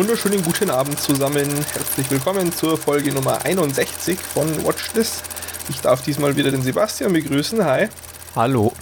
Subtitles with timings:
[0.00, 1.46] Wunderschönen guten Abend zusammen.
[1.74, 5.22] Herzlich willkommen zur Folge Nummer 61 von Watch This.
[5.68, 7.62] Ich darf diesmal wieder den Sebastian begrüßen.
[7.62, 7.88] Hi.
[8.34, 8.72] Hallo.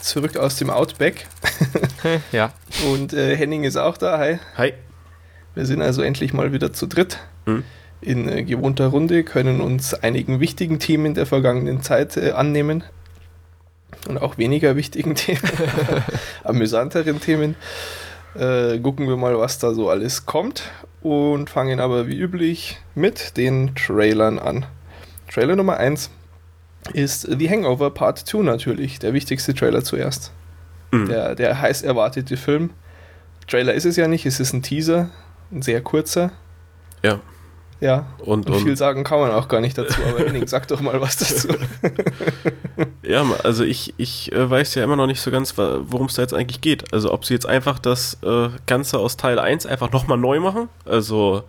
[0.00, 1.26] Zurück aus dem Outback.
[2.32, 2.52] ja.
[2.86, 4.18] Und äh, Henning ist auch da.
[4.18, 4.38] Hi.
[4.58, 4.74] Hi.
[5.54, 7.16] Wir sind also endlich mal wieder zu dritt.
[7.46, 7.64] Hm.
[8.02, 12.84] In äh, gewohnter Runde, können uns einigen wichtigen Themen der vergangenen Zeit äh, annehmen.
[14.08, 15.40] Und auch weniger wichtigen Themen,
[16.44, 17.56] amüsanteren Themen
[18.34, 20.64] äh, gucken wir mal, was da so alles kommt
[21.02, 24.66] und fangen aber wie üblich mit den Trailern an.
[25.32, 26.10] Trailer Nummer 1
[26.92, 30.32] ist The Hangover Part 2 natürlich, der wichtigste Trailer zuerst.
[30.90, 31.08] Mhm.
[31.08, 32.70] Der, der heiß erwartete Film.
[33.46, 35.10] Trailer ist es ja nicht, es ist ein Teaser,
[35.50, 36.32] ein sehr kurzer.
[37.02, 37.20] Ja.
[37.80, 40.80] Ja, und, und viel sagen kann man auch gar nicht dazu, aber Henning, sag doch
[40.80, 41.48] mal was dazu.
[43.02, 46.22] ja, also ich, ich äh, weiß ja immer noch nicht so ganz, worum es da
[46.22, 46.92] jetzt eigentlich geht.
[46.92, 50.68] Also ob sie jetzt einfach das äh, Ganze aus Teil 1 einfach nochmal neu machen.
[50.84, 51.44] Also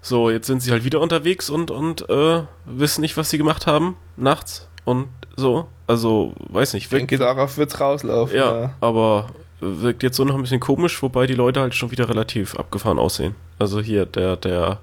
[0.00, 3.68] so, jetzt sind sie halt wieder unterwegs und, und äh, wissen nicht, was sie gemacht
[3.68, 5.68] haben nachts und so.
[5.86, 6.84] Also, weiß nicht.
[6.84, 8.36] Ich denke, darauf wird es rauslaufen.
[8.36, 9.28] Ja, ja, aber
[9.60, 12.98] wirkt jetzt so noch ein bisschen komisch, wobei die Leute halt schon wieder relativ abgefahren
[12.98, 13.36] aussehen.
[13.60, 14.80] Also hier der, der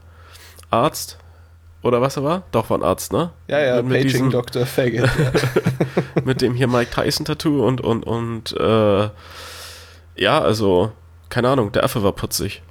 [0.69, 1.17] Arzt.
[1.81, 2.43] Oder was er war?
[2.51, 3.31] Doch, war ein Arzt, ne?
[3.47, 4.65] Ja, ja, mit, mit Paging Dr.
[4.65, 5.09] Faggot.
[5.17, 6.21] Ja.
[6.25, 9.09] mit dem hier Mike Tyson-Tattoo und, und, und, äh,
[10.15, 10.91] ja, also,
[11.29, 12.61] keine Ahnung, der Affe war putzig.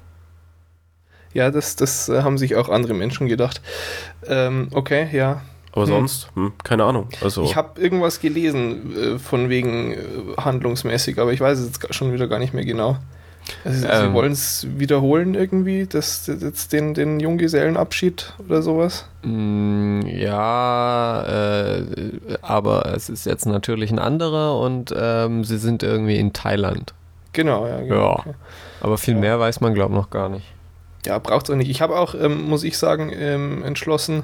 [1.33, 3.61] Ja, das, das haben sich auch andere Menschen gedacht.
[4.27, 5.41] Ähm, okay, ja.
[5.71, 5.91] Aber hm.
[5.91, 7.09] sonst, hm, keine Ahnung.
[7.21, 9.97] Also ich habe irgendwas gelesen äh, von wegen äh,
[10.37, 12.97] handlungsmäßig, aber ich weiß es jetzt schon wieder gar nicht mehr genau.
[13.65, 19.05] Also, ähm, sie wollen es wiederholen irgendwie, das, das, den, den Junggesellenabschied oder sowas?
[19.23, 21.83] Mm, ja, äh,
[22.41, 26.93] aber es ist jetzt natürlich ein anderer und ähm, sie sind irgendwie in Thailand.
[27.33, 27.79] Genau, ja.
[27.81, 28.23] Genau.
[28.25, 28.33] ja.
[28.81, 29.19] Aber viel ja.
[29.19, 30.45] mehr weiß man, glaube ich, noch gar nicht.
[31.05, 31.69] Ja, braucht es auch nicht.
[31.69, 34.23] Ich habe auch, ähm, muss ich sagen, ähm, entschlossen,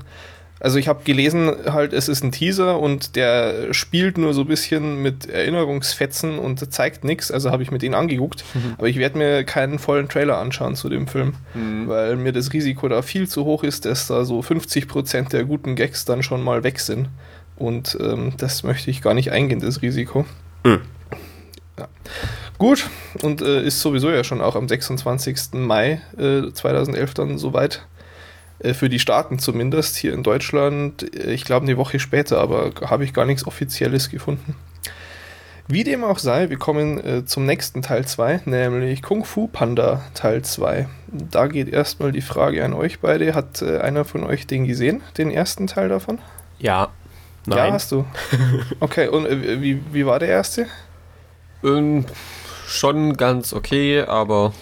[0.60, 4.48] also ich habe gelesen, halt, es ist ein Teaser und der spielt nur so ein
[4.48, 7.30] bisschen mit Erinnerungsfetzen und zeigt nichts.
[7.30, 8.46] Also habe ich mit ihnen angeguckt.
[8.54, 8.76] Mhm.
[8.78, 11.88] Aber ich werde mir keinen vollen Trailer anschauen zu dem Film, mhm.
[11.88, 15.76] weil mir das Risiko da viel zu hoch ist, dass da so 50% der guten
[15.76, 17.10] Gags dann schon mal weg sind.
[17.58, 20.26] Und ähm, das möchte ich gar nicht eingehen, das Risiko.
[20.64, 20.82] Mhm.
[21.78, 21.88] Ja.
[22.58, 22.90] Gut,
[23.22, 25.54] und äh, ist sowieso ja schon auch am 26.
[25.54, 27.86] Mai äh, 2011 dann soweit.
[28.60, 29.96] Äh, für die Staaten zumindest.
[29.98, 34.10] Hier in Deutschland, äh, ich glaube eine Woche später, aber habe ich gar nichts Offizielles
[34.10, 34.56] gefunden.
[35.68, 40.04] Wie dem auch sei, wir kommen äh, zum nächsten Teil 2, nämlich Kung Fu Panda
[40.14, 40.88] Teil 2.
[41.08, 43.34] Da geht erstmal die Frage an euch beide.
[43.34, 46.20] Hat äh, einer von euch den gesehen, den ersten Teil davon?
[46.60, 46.90] Ja.
[47.48, 47.58] Nein.
[47.58, 48.06] Ja, hast du.
[48.80, 50.68] Okay, und äh, wie, wie war der erste?
[51.64, 52.06] Ähm,
[52.68, 54.54] schon ganz okay, aber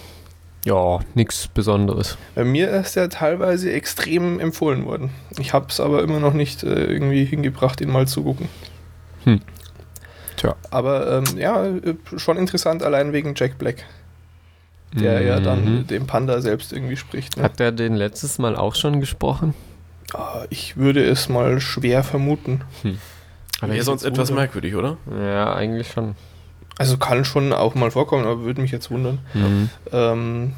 [0.64, 2.16] ja, nichts Besonderes.
[2.34, 5.10] Bei mir ist der teilweise extrem empfohlen worden.
[5.38, 8.48] Ich habe es aber immer noch nicht äh, irgendwie hingebracht, ihn mal zu gucken.
[9.24, 9.40] Hm.
[10.36, 10.56] Tja.
[10.70, 13.84] Aber ähm, ja, äh, schon interessant, allein wegen Jack Black.
[14.94, 15.26] Der mhm.
[15.26, 15.86] ja dann mhm.
[15.86, 17.36] dem Panda selbst irgendwie spricht.
[17.36, 17.42] Ne?
[17.42, 19.54] Hat der den letztes Mal auch schon gesprochen?
[20.14, 22.60] Oh, ich würde es mal schwer vermuten.
[22.82, 22.98] Hm.
[23.60, 24.96] Aber wäre sonst etwas merkwürdig, oder?
[25.10, 26.14] Ja, eigentlich schon.
[26.78, 29.20] Also kann schon auch mal vorkommen, aber würde mich jetzt wundern.
[29.32, 29.70] Mhm.
[29.92, 30.52] Ähm,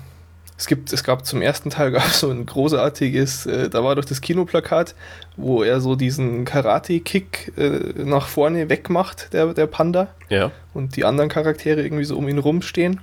[0.56, 4.04] es, gibt, es gab zum ersten Teil gab so ein großartiges, äh, da war doch
[4.04, 4.94] das Kinoplakat,
[5.36, 10.08] wo er so diesen Karate-Kick äh, nach vorne wegmacht, der, der Panda.
[10.28, 10.52] Ja.
[10.72, 13.00] Und die anderen Charaktere irgendwie so um ihn rumstehen.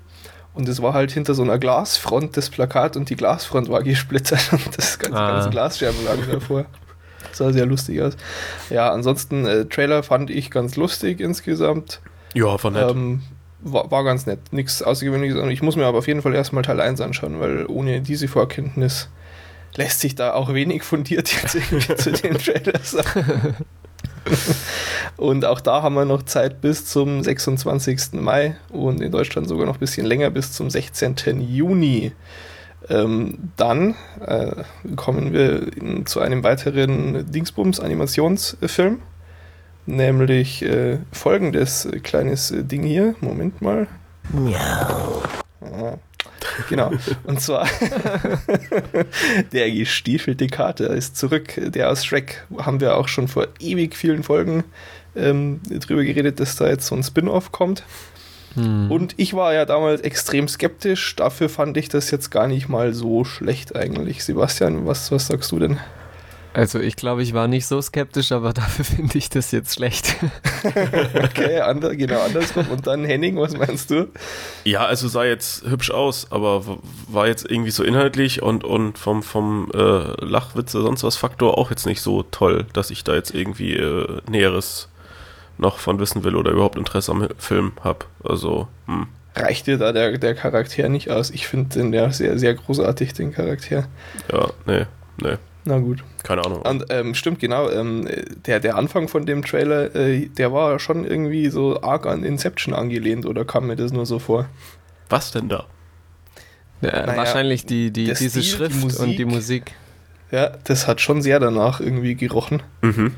[0.55, 4.51] Und es war halt hinter so einer Glasfront das Plakat und die Glasfront war gesplittert
[4.51, 5.31] und das ganze, ah.
[5.33, 6.65] ganze Glasscherben lagen davor.
[7.29, 8.15] Das sah sehr lustig aus.
[8.69, 12.01] Ja, ansonsten, äh, Trailer fand ich ganz lustig insgesamt.
[12.33, 12.89] Ja, war nett.
[12.89, 13.21] Ähm,
[13.61, 14.39] war, war, ganz nett.
[14.51, 15.37] Nichts Außergewöhnliches.
[15.49, 19.09] Ich muss mir aber auf jeden Fall erstmal Teil 1 anschauen, weil ohne diese Vorkenntnis
[19.75, 23.55] lässt sich da auch wenig fundiert jetzt irgendwie zu den Trailers sagen.
[25.17, 28.13] und auch da haben wir noch Zeit bis zum 26.
[28.13, 31.41] Mai und in Deutschland sogar noch ein bisschen länger bis zum 16.
[31.41, 32.11] Juni.
[32.89, 33.95] Ähm, dann
[34.25, 34.63] äh,
[34.97, 38.99] kommen wir in, zu einem weiteren Dingsbums-Animationsfilm
[39.85, 43.15] nämlich äh, folgendes äh, kleines äh, Ding hier.
[43.21, 43.87] Moment mal.
[44.31, 45.23] Miau.
[45.61, 45.97] Ah,
[46.69, 46.91] genau.
[47.23, 47.67] Und zwar
[49.53, 51.53] der gestiefelte Kater ist zurück.
[51.57, 54.63] Der aus Shrek haben wir auch schon vor ewig vielen Folgen
[55.15, 57.83] ähm, drüber geredet, dass da jetzt so ein Spin-off kommt.
[58.55, 58.91] Hm.
[58.91, 61.15] Und ich war ja damals extrem skeptisch.
[61.15, 64.23] Dafür fand ich das jetzt gar nicht mal so schlecht eigentlich.
[64.23, 65.79] Sebastian, was, was sagst du denn?
[66.53, 70.15] Also ich glaube, ich war nicht so skeptisch, aber dafür finde ich das jetzt schlecht.
[71.15, 72.67] okay, ander, genau andersrum.
[72.69, 74.09] Und dann Henning, was meinst du?
[74.63, 79.23] Ja, also sah jetzt hübsch aus, aber war jetzt irgendwie so inhaltlich und, und vom,
[79.23, 79.77] vom äh,
[80.23, 84.21] Lachwitze sonst was Faktor auch jetzt nicht so toll, dass ich da jetzt irgendwie äh,
[84.29, 84.89] Näheres
[85.57, 88.05] noch von wissen will oder überhaupt Interesse am Film habe.
[88.23, 89.07] Also, hm.
[89.35, 91.31] Reicht dir da der, der Charakter nicht aus?
[91.31, 93.87] Ich finde den ja sehr, sehr großartig, den Charakter.
[94.31, 94.85] Ja, nee,
[95.21, 95.37] nee.
[95.65, 96.03] Na gut.
[96.23, 96.61] Keine Ahnung.
[96.61, 97.69] Und ähm, stimmt, genau.
[97.69, 98.07] Ähm,
[98.45, 102.73] der, der Anfang von dem Trailer, äh, der war schon irgendwie so arg an Inception
[102.73, 104.47] angelehnt oder kam mir das nur so vor?
[105.09, 105.65] Was denn da?
[106.81, 109.71] Ja, naja, wahrscheinlich die, die, diese Stil, Schrift die Musik, und die Musik.
[110.31, 112.61] Ja, das hat schon sehr danach irgendwie gerochen.
[112.81, 113.13] Mhm.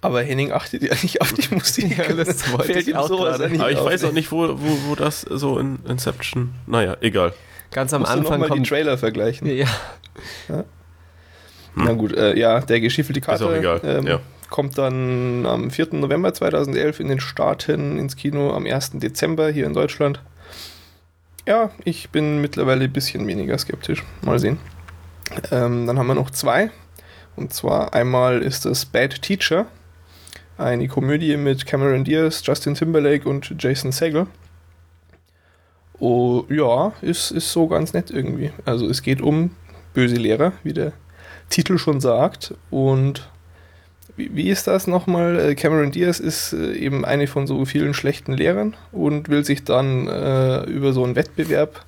[0.00, 1.96] Aber Henning achtet ja nicht auf die Musik.
[1.96, 3.44] ja, das wollte Fällt ich auch so gerade.
[3.44, 6.54] Aber ich weiß auch nicht, wo, wo, wo das so in Inception.
[6.66, 7.32] Naja, egal.
[7.70, 8.40] Ganz am Musst Anfang.
[8.40, 9.46] Du noch mal die Trailer vergleichen.
[9.46, 9.66] Ja.
[10.48, 10.64] ja.
[11.76, 11.84] Hm.
[11.84, 14.20] Na gut, äh, ja, der geschiffelte Kater ähm, ja.
[14.48, 15.88] kommt dann am 4.
[15.92, 18.92] November 2011 in den Staaten ins Kino, am 1.
[18.94, 20.20] Dezember hier in Deutschland.
[21.46, 24.02] Ja, ich bin mittlerweile ein bisschen weniger skeptisch.
[24.22, 24.58] Mal sehen.
[25.52, 26.70] Ähm, dann haben wir noch zwei.
[27.36, 29.66] Und zwar einmal ist das Bad Teacher,
[30.56, 34.26] eine Komödie mit Cameron Diaz, Justin Timberlake und Jason Segel.
[35.98, 38.50] Oh, ja, ist, ist so ganz nett irgendwie.
[38.64, 39.50] Also es geht um
[39.92, 40.92] böse Lehrer, wie der
[41.48, 42.54] Titel schon sagt.
[42.70, 43.28] Und
[44.16, 45.38] wie, ist das nochmal?
[45.38, 49.64] Äh, Cameron Diaz ist äh, eben eine von so vielen schlechten Lehrern und will sich
[49.64, 51.84] dann äh, über so einen Wettbewerb.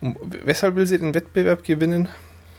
[0.00, 2.08] Um, weshalb will sie den Wettbewerb gewinnen?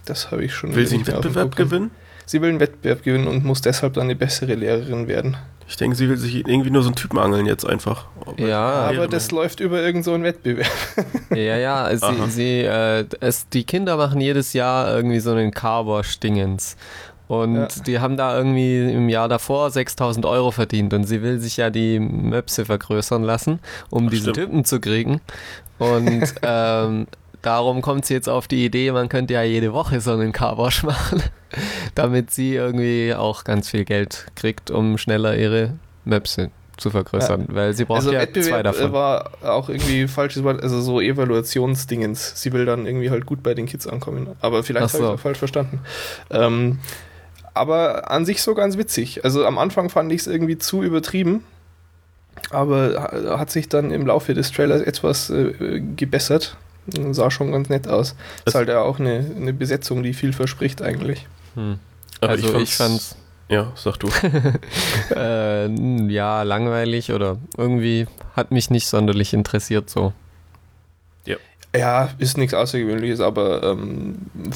[0.06, 0.74] Das habe ich schon.
[0.74, 1.92] Will sie einen Wettbewerb gewinnen?
[2.26, 5.38] Sie will einen Wettbewerb gewinnen und muss deshalb dann eine bessere Lehrerin werden.
[5.68, 8.06] Ich denke, sie will sich irgendwie nur so einen Typen angeln jetzt einfach.
[8.38, 10.72] Ja, aber das läuft über irgendeinen so Wettbewerb.
[11.32, 16.78] Ja, ja, sie, sie äh, es, die Kinder machen jedes Jahr irgendwie so einen Carwash-Dingens.
[17.28, 17.68] Und ja.
[17.86, 21.70] die haben da irgendwie im Jahr davor 6000 Euro verdient und sie will sich ja
[21.70, 23.60] die Möpse vergrößern lassen,
[23.90, 24.38] um Ach, diesen stimmt.
[24.38, 25.20] Typen zu kriegen.
[25.78, 27.08] Und ähm,
[27.48, 30.84] darum kommt sie jetzt auf die Idee, man könnte ja jede Woche so einen Carwash
[30.84, 31.24] machen,
[31.96, 37.56] damit sie irgendwie auch ganz viel Geld kriegt, um schneller ihre Möpse zu vergrößern, ja.
[37.56, 38.92] weil sie braucht also ja Wettbewerb zwei davon.
[38.92, 42.34] war auch irgendwie falsches Wort, also so Evaluationsdingens.
[42.36, 45.06] Sie will dann irgendwie halt gut bei den Kids ankommen, aber vielleicht so.
[45.06, 45.80] habe ich falsch verstanden.
[46.30, 46.80] Ähm,
[47.54, 49.24] aber an sich so ganz witzig.
[49.24, 51.46] Also am Anfang fand ich es irgendwie zu übertrieben,
[52.52, 56.58] aber hat sich dann im Laufe des Trailers etwas äh, gebessert
[57.12, 58.16] sah schon ganz nett aus.
[58.46, 61.28] Das ist halt ja auch eine, eine Besetzung, die viel verspricht eigentlich.
[61.56, 61.80] Hm.
[62.22, 63.16] Also ich, ich fand's.
[63.50, 64.10] Ja, sag du.
[65.16, 65.70] äh,
[66.12, 70.12] ja, langweilig oder irgendwie hat mich nicht sonderlich interessiert so.
[71.76, 73.62] Ja, ist nichts Außergewöhnliches, aber.
[73.62, 74.16] Ähm,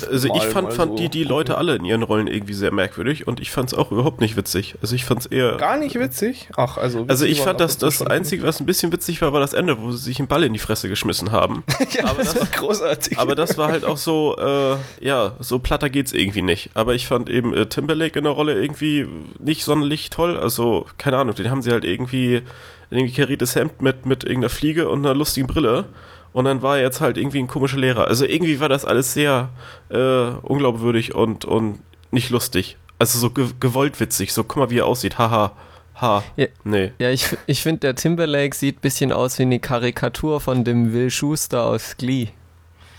[0.09, 3.27] also, ich fand, fand so die, die Leute alle in ihren Rollen irgendwie sehr merkwürdig
[3.27, 4.75] und ich fand es auch überhaupt nicht witzig.
[4.81, 5.57] Also, ich fand es eher.
[5.57, 6.49] Gar nicht witzig?
[6.55, 7.05] Ach, also.
[7.07, 9.91] Also, ich fand, dass das Einzige, was ein bisschen witzig war, war das Ende, wo
[9.91, 11.63] sie sich einen Ball in die Fresse geschmissen haben.
[11.91, 13.19] ja, aber das, das, war großartig.
[13.19, 16.71] Aber das war halt auch so, äh, ja, so platter geht's irgendwie nicht.
[16.75, 20.37] Aber ich fand eben äh, Timberlake in der Rolle irgendwie nicht sonderlich toll.
[20.37, 22.41] Also, keine Ahnung, den haben sie halt irgendwie
[22.89, 25.85] irgendwie kariertes Hemd mit, mit irgendeiner Fliege und einer lustigen Brille
[26.33, 28.07] und dann war er jetzt halt irgendwie ein komischer Lehrer.
[28.07, 29.49] Also irgendwie war das alles sehr
[29.89, 29.97] äh,
[30.41, 31.79] unglaubwürdig und, und
[32.11, 32.77] nicht lustig.
[32.99, 34.33] Also so ge gewollt witzig.
[34.33, 35.17] So, guck mal, wie er aussieht.
[35.17, 35.53] Haha.
[35.99, 36.23] Ha.
[36.35, 36.91] Ja, nee.
[36.99, 40.93] Ja, ich, ich finde, der Timberlake sieht ein bisschen aus wie eine Karikatur von dem
[40.93, 42.29] Will Schuster aus Glee.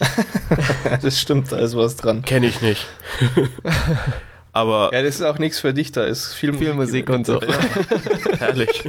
[1.02, 2.22] das stimmt, da ist was dran.
[2.22, 2.86] Kenne ich nicht.
[4.52, 4.90] Aber.
[4.92, 7.40] Ja, das ist auch nichts für dich, da ist viel, viel Musik, Musik und so.
[8.38, 8.84] Herrlich.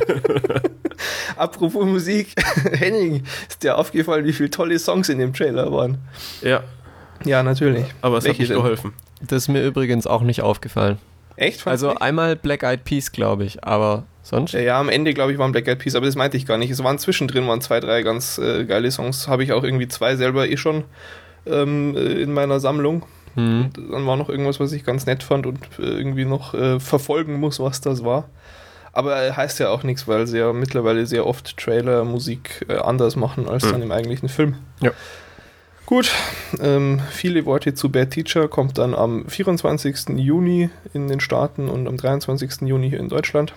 [1.35, 2.33] Apropos Musik,
[2.73, 5.97] Henning, ist dir aufgefallen, wie viele tolle Songs in dem Trailer waren?
[6.41, 6.63] Ja.
[7.25, 7.85] Ja, natürlich.
[8.01, 8.57] Aber es Welche hat nicht denn?
[8.57, 8.93] geholfen.
[9.21, 10.97] Das ist mir übrigens auch nicht aufgefallen.
[11.35, 11.65] Echt?
[11.65, 12.01] Also nicht?
[12.01, 14.53] einmal Black Eyed Peas, glaube ich, aber sonst?
[14.53, 16.57] Ja, ja am Ende, glaube ich, waren Black Eyed Peas, aber das meinte ich gar
[16.57, 16.69] nicht.
[16.69, 19.27] Es waren zwischendrin, waren zwei, drei ganz äh, geile Songs.
[19.27, 20.83] Habe ich auch irgendwie zwei selber eh schon
[21.45, 23.05] ähm, äh, in meiner Sammlung.
[23.35, 23.71] Mhm.
[23.73, 27.39] dann war noch irgendwas, was ich ganz nett fand und äh, irgendwie noch äh, verfolgen
[27.39, 28.29] muss, was das war.
[28.93, 33.15] Aber heißt ja auch nichts, weil sie ja mittlerweile sehr oft Trailer, Musik äh, anders
[33.15, 33.71] machen als mhm.
[33.71, 34.55] dann im eigentlichen Film.
[34.81, 34.91] Ja.
[35.85, 36.11] Gut,
[36.61, 40.17] ähm, viele Worte zu Bad Teacher kommt dann am 24.
[40.17, 42.61] Juni in den Staaten und am 23.
[42.61, 43.53] Juni hier in Deutschland.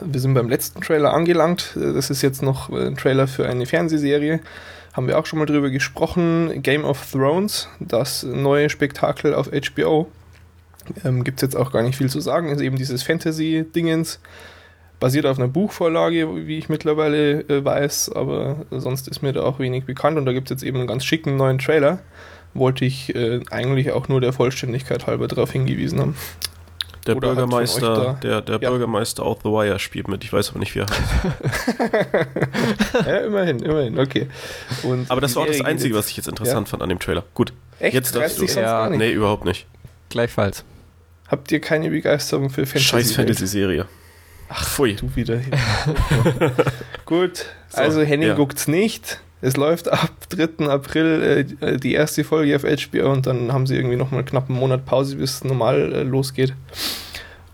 [0.00, 1.72] Wir sind beim letzten Trailer angelangt.
[1.74, 4.40] Das ist jetzt noch ein Trailer für eine Fernsehserie
[4.92, 6.62] haben wir auch schon mal drüber gesprochen.
[6.62, 10.10] Game of Thrones, das neue Spektakel auf HBO.
[11.04, 12.48] Ähm, Gibt es jetzt auch gar nicht viel zu sagen.
[12.48, 14.20] Ist eben dieses Fantasy-Dingens.
[14.98, 19.58] Basiert auf einer Buchvorlage, wie ich mittlerweile äh, weiß, aber sonst ist mir da auch
[19.58, 22.00] wenig bekannt und da gibt es jetzt eben einen ganz schicken neuen Trailer.
[22.52, 26.16] wollte ich äh, eigentlich auch nur der Vollständigkeit halber darauf hingewiesen haben.
[27.06, 28.68] Der Oder Bürgermeister, der, der ja.
[28.68, 31.00] Bürgermeister of the Wire spielt mit, ich weiß aber nicht, wie er heißt.
[33.06, 34.28] ja, immerhin, immerhin, okay.
[34.82, 36.70] Und aber das war auch das Einzige, was ich jetzt interessant ja.
[36.70, 37.24] fand an dem Trailer.
[37.32, 37.54] Gut.
[37.78, 37.94] Echt?
[37.94, 38.44] Jetzt darfst du.
[38.44, 39.66] Ja, nee, überhaupt nicht.
[40.10, 40.64] Gleichfalls.
[41.30, 42.88] Habt ihr keine Begeisterung für Fantasy?
[42.88, 43.86] Scheiß Fantasy-Serie.
[44.48, 44.96] Ach, pfui.
[44.96, 45.40] Du wieder.
[47.06, 48.34] Gut, so, also Henning ja.
[48.34, 49.20] guckt's nicht.
[49.40, 50.66] Es läuft ab 3.
[50.66, 54.58] April äh, die erste Folge auf HBO und dann haben sie irgendwie nochmal knapp einen
[54.58, 56.52] Monat Pause, bis es normal äh, losgeht.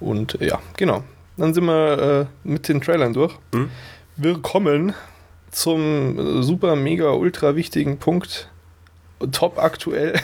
[0.01, 1.05] Und äh, ja, genau.
[1.37, 3.35] Dann sind wir äh, mit den Trailern durch.
[3.53, 3.71] Mhm.
[4.17, 4.95] Wir kommen
[5.51, 8.49] zum äh, super, mega, ultra wichtigen Punkt.
[9.33, 10.13] Top aktuell.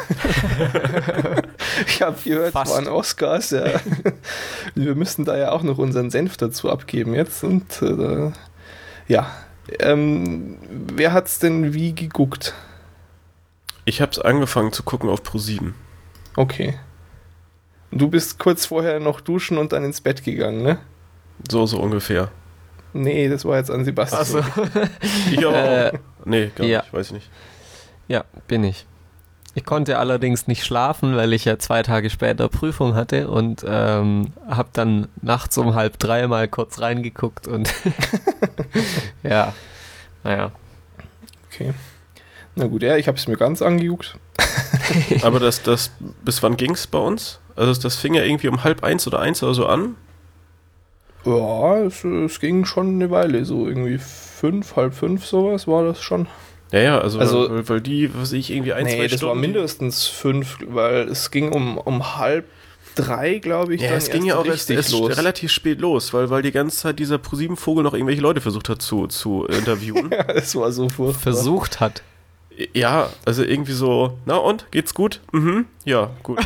[1.87, 3.51] ich habe gehört, es waren Oscars.
[3.51, 3.81] Ja.
[4.75, 7.43] Wir müssen da ja auch noch unseren Senf dazu abgeben jetzt.
[7.43, 8.33] Und äh,
[9.09, 9.31] ja,
[9.79, 12.55] ähm, wer hat's denn wie geguckt?
[13.85, 15.73] Ich habe es angefangen zu gucken auf Pro7.
[16.37, 16.79] Okay.
[17.91, 20.79] Du bist kurz vorher noch duschen und dann ins Bett gegangen, ne?
[21.51, 22.31] So, so ungefähr.
[22.95, 24.21] Nee, das war jetzt an Sebastian.
[24.21, 24.45] Also,
[25.31, 25.53] ich auch.
[25.63, 25.93] Äh,
[26.25, 26.81] nee, gar ja.
[26.83, 27.31] nicht, weiß ich nicht.
[28.09, 28.87] Ja, bin ich.
[29.55, 34.33] Ich konnte allerdings nicht schlafen, weil ich ja zwei Tage später Prüfung hatte und ähm,
[34.49, 37.73] habe dann nachts um halb drei mal kurz reingeguckt und
[39.23, 39.53] ja,
[40.25, 40.53] naja.
[41.49, 41.75] Okay.
[42.55, 44.19] Na gut, ja, ich habe es mir ganz angeguckt.
[45.23, 45.91] Aber das, das,
[46.25, 47.39] bis wann ging es bei uns?
[47.55, 49.97] Also das fing ja irgendwie um halb eins oder eins oder so an?
[51.25, 56.03] Ja, es, es ging schon eine Weile, so irgendwie fünf, halb fünf sowas war das
[56.03, 56.27] schon.
[56.73, 59.27] Ja, ja, also, also weil, weil die, was ich, irgendwie ein, nee, zwei das Stunden.
[59.27, 62.47] war mindestens fünf, weil es ging um, um halb
[62.95, 63.83] drei, glaube ich.
[63.83, 66.99] Ja, es ging ja auch erst, erst relativ spät los, weil, weil die ganze Zeit
[66.99, 70.11] dieser ProSieben-Vogel noch irgendwelche Leute versucht hat zu, zu interviewen.
[70.13, 71.21] ja, es war so furchtbar.
[71.35, 72.03] Versucht hat.
[72.75, 75.21] Ja, also irgendwie so, na und, geht's gut?
[75.33, 76.39] Mhm, ja, gut.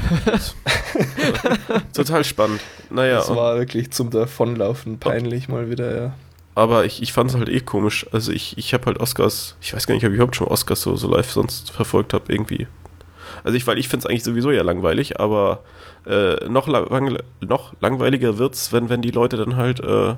[1.95, 2.61] Total spannend.
[2.91, 3.21] Naja.
[3.21, 6.15] Es war wirklich zum Davonlaufen peinlich mal wieder, ja
[6.57, 8.07] aber ich, ich fand es halt eh komisch.
[8.13, 10.81] Also ich, ich habe halt Oscars, ich weiß gar nicht, ob ich überhaupt schon Oscars
[10.81, 12.67] so, so live sonst verfolgt habe, irgendwie.
[13.45, 15.63] Also ich, weil ich finde es eigentlich sowieso ja langweilig, aber
[16.07, 20.15] äh, noch, lang, noch langweiliger wird's, wenn, wenn die Leute dann halt äh,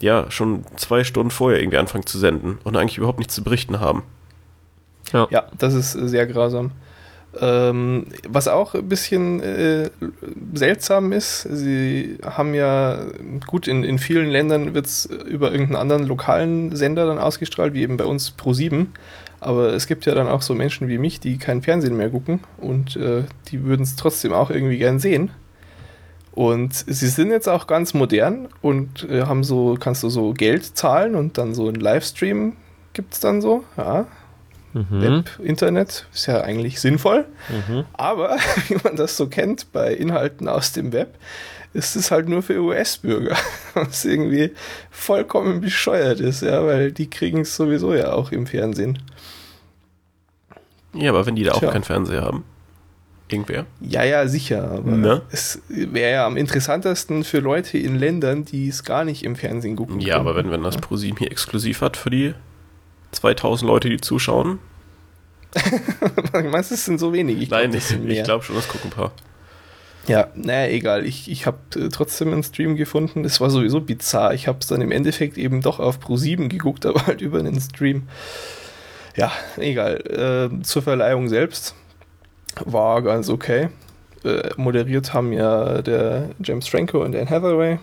[0.00, 3.78] ja schon zwei Stunden vorher irgendwie anfangen zu senden und eigentlich überhaupt nichts zu berichten
[3.78, 4.02] haben.
[5.12, 6.72] Ja, ja das ist sehr grausam.
[7.38, 9.90] Ähm, was auch ein bisschen äh,
[10.52, 13.04] seltsam ist, sie haben ja,
[13.46, 17.82] gut, in, in vielen Ländern wird es über irgendeinen anderen lokalen Sender dann ausgestrahlt, wie
[17.82, 18.86] eben bei uns Pro7.
[19.38, 22.40] Aber es gibt ja dann auch so Menschen wie mich, die kein Fernsehen mehr gucken
[22.58, 25.30] und äh, die würden es trotzdem auch irgendwie gern sehen.
[26.32, 30.64] Und sie sind jetzt auch ganz modern und äh, haben so, kannst du so Geld
[30.76, 32.56] zahlen und dann so ein Livestream
[32.92, 34.06] gibt es dann so, ja,
[34.72, 35.02] Mhm.
[35.02, 37.26] Web, Internet, ist ja eigentlich sinnvoll.
[37.48, 37.84] Mhm.
[37.92, 38.36] Aber
[38.68, 41.16] wie man das so kennt bei Inhalten aus dem Web,
[41.72, 43.36] ist es halt nur für US-Bürger,
[43.74, 44.52] was irgendwie
[44.90, 48.98] vollkommen bescheuert ist, ja, weil die kriegen es sowieso ja auch im Fernsehen.
[50.94, 51.68] Ja, aber wenn die da Tja.
[51.68, 52.44] auch keinen Fernseher haben.
[53.28, 53.66] Irgendwer?
[53.80, 54.72] Ja, ja, sicher.
[54.72, 55.22] Aber ne?
[55.30, 59.76] es wäre ja am interessantesten für Leute in Ländern, die es gar nicht im Fernsehen
[59.76, 60.00] gucken.
[60.00, 60.26] Ja, können.
[60.26, 62.34] aber wenn, wenn das ProSieben hier exklusiv hat für die
[63.12, 64.58] 2000 Leute, die zuschauen.
[66.32, 67.42] Meinst du, es sind so wenig?
[67.42, 69.12] Ich Nein, glaub, ich, ich glaube schon, das gucken ein paar.
[70.06, 71.04] Ja, naja, egal.
[71.04, 73.24] Ich, ich habe äh, trotzdem einen Stream gefunden.
[73.24, 74.34] Es war sowieso bizarr.
[74.34, 77.60] Ich habe es dann im Endeffekt eben doch auf Pro7 geguckt, aber halt über einen
[77.60, 78.08] Stream.
[79.16, 80.50] Ja, egal.
[80.52, 81.74] Äh, zur Verleihung selbst
[82.64, 83.68] war ganz okay.
[84.24, 87.78] Äh, moderiert haben ja der James Franco und Anne Hathaway.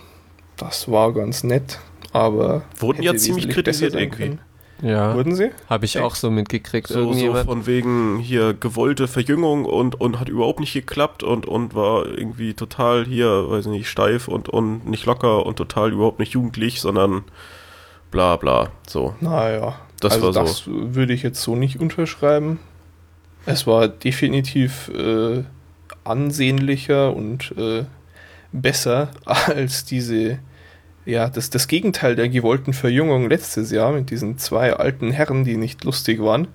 [0.57, 1.79] Das war ganz nett,
[2.13, 2.63] aber.
[2.79, 4.23] Wurden ja ziemlich kritisiert irgendwie.
[4.23, 4.39] Können.
[4.81, 5.15] Ja.
[5.15, 5.51] Wurden sie?
[5.69, 6.05] Habe ich Echt?
[6.05, 6.87] auch so mitgekriegt.
[6.87, 11.73] So, so, von wegen hier gewollte Verjüngung und, und hat überhaupt nicht geklappt und, und
[11.73, 16.33] war irgendwie total hier, weiß nicht, steif und, und nicht locker und total überhaupt nicht
[16.33, 17.23] jugendlich, sondern
[18.11, 18.69] bla bla.
[18.87, 19.15] So.
[19.19, 19.79] Naja.
[19.99, 20.41] Das also war so.
[20.41, 22.59] Das würde ich jetzt so nicht unterschreiben.
[23.45, 25.43] Es war definitiv äh,
[26.03, 27.85] ansehnlicher und äh,
[28.51, 30.39] besser als diese
[31.07, 35.55] ja, das, das Gegenteil der gewollten Verjüngung letztes Jahr mit diesen zwei alten Herren, die
[35.55, 36.49] nicht lustig waren.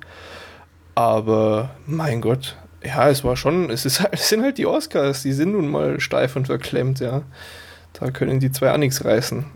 [0.95, 5.33] Aber mein Gott, ja, es war schon, es, ist, es sind halt die Oscars, die
[5.33, 7.23] sind nun mal steif und verklemmt, ja.
[7.95, 9.47] Da können die zwei auch nichts reißen.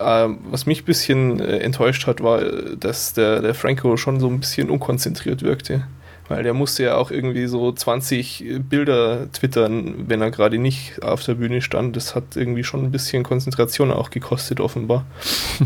[0.00, 4.28] Ähm, was mich ein bisschen äh, enttäuscht hat, war, dass der, der Franco schon so
[4.28, 5.86] ein bisschen unkonzentriert wirkte.
[6.28, 11.24] Weil der musste ja auch irgendwie so 20 Bilder twittern, wenn er gerade nicht auf
[11.24, 11.96] der Bühne stand.
[11.96, 15.06] Das hat irgendwie schon ein bisschen Konzentration auch gekostet, offenbar.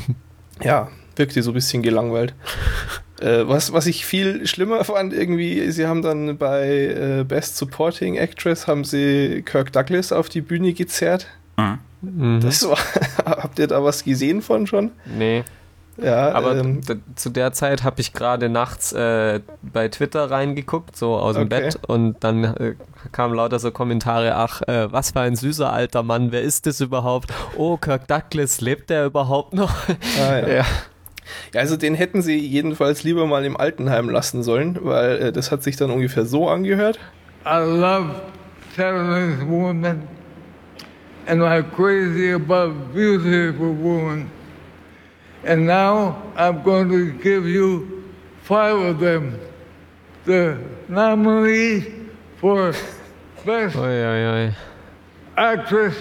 [0.63, 2.35] ja, wirkte so ein bisschen gelangweilt.
[3.21, 8.17] Äh, was, was ich viel schlimmer fand, irgendwie, sie haben dann bei äh, Best Supporting
[8.17, 11.29] Actress haben sie Kirk Douglas auf die Bühne gezerrt.
[12.03, 12.41] Mhm.
[12.41, 12.79] Das war,
[13.25, 14.91] habt ihr da was gesehen von schon?
[15.07, 15.45] Nee.
[15.99, 16.81] Ja, aber ähm,
[17.17, 21.61] zu der Zeit habe ich gerade nachts äh, bei Twitter reingeguckt, so aus dem okay.
[21.61, 22.75] Bett, und dann äh,
[23.13, 26.81] kamen lauter so Kommentare, ach, äh, was für ein süßer alter Mann, wer ist das
[26.81, 27.33] überhaupt?
[27.57, 29.75] Oh, Kirk Douglas, lebt der überhaupt noch?
[30.19, 30.49] Ah, ja.
[30.57, 30.65] ja.
[31.55, 35.51] Ja, also den hätten sie jedenfalls lieber mal im Altenheim lassen sollen, weil äh, das
[35.51, 36.99] hat sich dann ungefähr so angehört.
[37.45, 38.15] I love
[38.77, 40.03] Taiwanese women
[41.27, 44.42] and I'm crazy about beautiful women.
[45.45, 48.05] And now I'm going to give you
[48.43, 49.39] five of them.
[50.25, 50.57] The
[50.89, 51.85] nominees
[52.37, 52.73] for
[53.45, 54.55] Best oi, oi, oi.
[55.37, 55.97] Actress,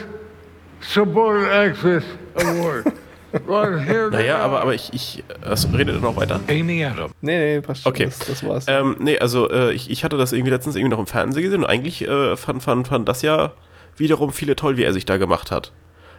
[0.82, 2.04] Support Actress
[2.36, 2.94] Award.
[4.12, 6.40] naja, aber, aber ich, ich also, redet ihr noch weiter?
[6.48, 7.12] Amy Adam.
[7.22, 7.92] Nee, nee, passt schon.
[7.92, 8.06] Okay.
[8.06, 8.66] Das, das war's.
[8.68, 11.64] Ähm, nee, also äh, ich, ich hatte das irgendwie letztens irgendwie noch im Fernsehen gesehen
[11.64, 13.54] und eigentlich äh, fand, fand, fand das ja
[13.98, 15.72] wiederum viele toll, wie er sich da gemacht hat.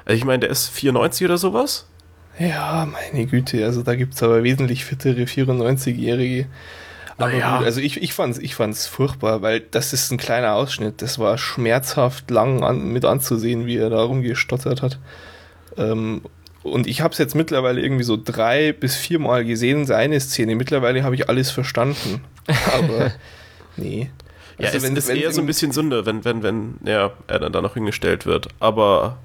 [0.04, 1.88] Also ich meine, der ist 94 oder sowas.
[2.38, 6.46] Ja, meine Güte, also da gibt es aber wesentlich fittere 94-Jährige.
[7.18, 7.58] Aber ja.
[7.58, 11.02] gut, also ich, ich fand es ich fand's furchtbar, weil das ist ein kleiner Ausschnitt.
[11.02, 14.98] Das war schmerzhaft lang an, mit anzusehen, wie er da rumgestottert hat.
[15.76, 16.22] Ähm,
[16.62, 20.54] und ich habe es jetzt mittlerweile irgendwie so drei bis viermal gesehen, seine Szene.
[20.54, 22.22] Mittlerweile habe ich alles verstanden.
[22.72, 23.12] Aber
[23.76, 24.10] nee.
[24.58, 27.12] Ja, also es wenn, ist wenn eher so ein bisschen Sünde, wenn, wenn, wenn ja,
[27.26, 28.48] er dann da noch hingestellt wird.
[28.60, 29.18] Aber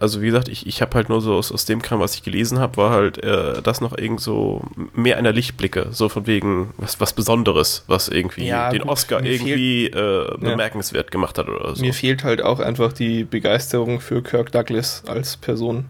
[0.00, 2.22] also wie gesagt, ich, ich habe halt nur so aus, aus dem Kram, was ich
[2.22, 4.62] gelesen habe, war halt äh, das noch irgend so
[4.94, 9.22] mehr einer Lichtblicke, so von wegen was, was Besonderes, was irgendwie ja, den gut, Oscar
[9.22, 11.10] irgendwie fehlt, äh, bemerkenswert ja.
[11.10, 11.82] gemacht hat oder so.
[11.82, 15.84] Mir fehlt halt auch einfach die Begeisterung für Kirk Douglas als Person.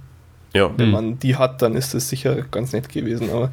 [0.55, 0.71] Ja.
[0.77, 0.93] Wenn hm.
[0.93, 3.53] man die hat, dann ist das sicher ganz nett gewesen, aber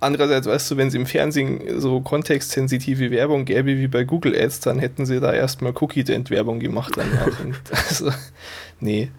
[0.00, 4.60] Andererseits, weißt du, wenn es im Fernsehen so kontextsensitive Werbung gäbe wie bei Google Ads,
[4.60, 6.92] dann hätten sie da erstmal Cookie-Dent-Werbung gemacht.
[7.70, 8.10] also,
[8.80, 9.10] nee.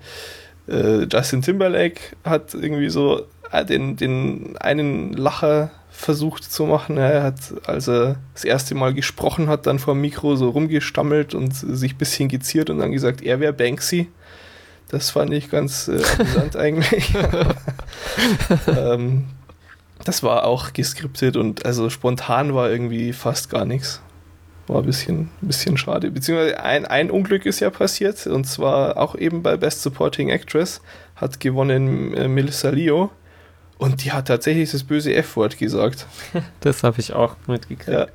[0.67, 6.97] Äh, Justin Timberlake hat irgendwie so äh, den, den einen Lacher versucht zu machen.
[6.97, 11.33] Er hat, als er das erste Mal gesprochen hat, dann vor dem Mikro so rumgestammelt
[11.33, 14.07] und sich ein bisschen geziert und dann gesagt, er wäre Banksy.
[14.89, 17.13] Das fand ich ganz äh, amüsant eigentlich.
[18.67, 19.25] ähm,
[20.07, 24.01] das war auch geskriptet und also spontan war irgendwie fast gar nichts.
[24.67, 26.11] War ein bisschen, ein bisschen schade.
[26.11, 30.81] Beziehungsweise ein, ein Unglück ist ja passiert und zwar auch eben bei Best Supporting Actress
[31.15, 33.11] hat gewonnen äh, Melissa Leo
[33.77, 36.07] und die hat tatsächlich das böse F-Wort gesagt.
[36.61, 37.89] Das habe ich auch mitgekriegt.
[37.89, 38.07] Ja.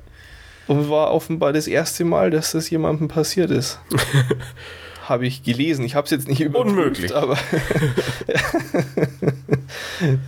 [0.67, 3.79] Und war offenbar das erste Mal, dass das jemandem passiert ist.
[5.07, 5.85] habe ich gelesen.
[5.85, 7.15] Ich habe es jetzt nicht überprüft, Unmöglich.
[7.15, 7.37] aber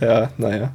[0.00, 0.72] ja, naja.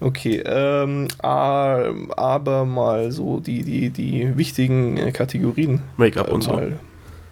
[0.00, 5.82] Okay, ähm, aber mal so die, die, die wichtigen äh, Kategorien.
[5.96, 6.60] Make-up äh, und so.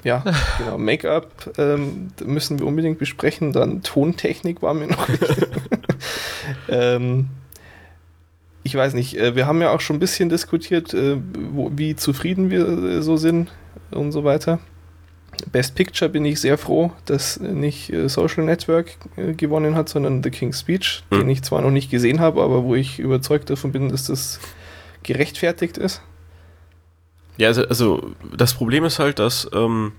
[0.04, 0.24] Ja,
[0.58, 0.78] genau.
[0.78, 3.52] Make-up ähm, müssen wir unbedingt besprechen.
[3.52, 5.48] Dann Tontechnik war mir noch wichtig.
[6.68, 7.28] ähm,
[8.62, 12.50] ich weiß nicht, äh, wir haben ja auch schon ein bisschen diskutiert, äh, wie zufrieden
[12.50, 13.50] wir äh, so sind
[13.90, 14.58] und so weiter.
[15.52, 20.22] Best Picture bin ich sehr froh, dass nicht äh, Social Network äh, gewonnen hat, sondern
[20.22, 21.18] The King's Speech, mhm.
[21.18, 24.40] den ich zwar noch nicht gesehen habe, aber wo ich überzeugt davon bin, dass das
[25.02, 26.02] gerechtfertigt ist.
[27.36, 29.92] Ja, also, also das Problem ist halt, dass ähm,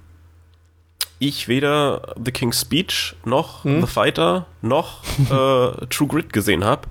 [1.17, 3.81] ich weder The King's Speech noch hm?
[3.81, 6.87] The Fighter noch äh, True Grit gesehen habe.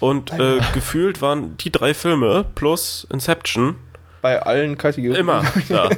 [0.00, 3.76] Und äh, gefühlt waren die drei Filme plus Inception
[4.26, 5.88] bei allen Kategorien immer da.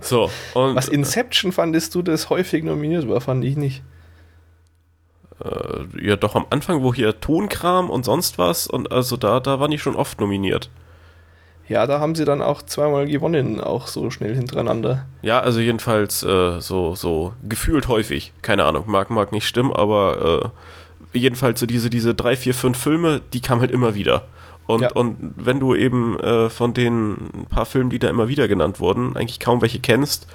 [0.00, 3.82] So, und, Was Inception fandest du, das häufig nominiert war, fand ich nicht.
[5.44, 9.60] Äh, ja, doch am Anfang, wo hier Tonkram und sonst was, und also da, da
[9.60, 10.70] waren die schon oft nominiert.
[11.68, 15.06] Ja, da haben sie dann auch zweimal gewonnen, auch so schnell hintereinander.
[15.22, 18.32] Ja, also jedenfalls äh, so, so gefühlt häufig.
[18.42, 20.52] Keine Ahnung, mag, mag nicht stimmen, aber
[21.12, 24.24] äh, jedenfalls so diese, diese drei, vier, fünf Filme, die kamen halt immer wieder.
[24.70, 24.92] Und, ja.
[24.92, 29.16] und wenn du eben äh, von den paar Filmen, die da immer wieder genannt wurden,
[29.16, 30.26] eigentlich kaum welche kennst,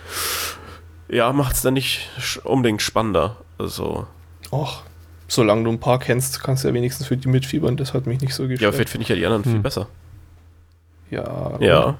[1.07, 2.09] ja, macht es dann nicht
[2.43, 3.37] unbedingt spannender.
[3.57, 4.07] Also.
[4.51, 4.83] Och,
[5.27, 7.77] solange du ein paar kennst, kannst du ja wenigstens für die mitfiebern.
[7.77, 8.61] Das hat mich nicht so gestört.
[8.61, 9.51] Ja, vielleicht finde ich ja die anderen hm.
[9.51, 9.87] viel besser.
[11.09, 11.57] Ja.
[11.59, 11.97] Ja.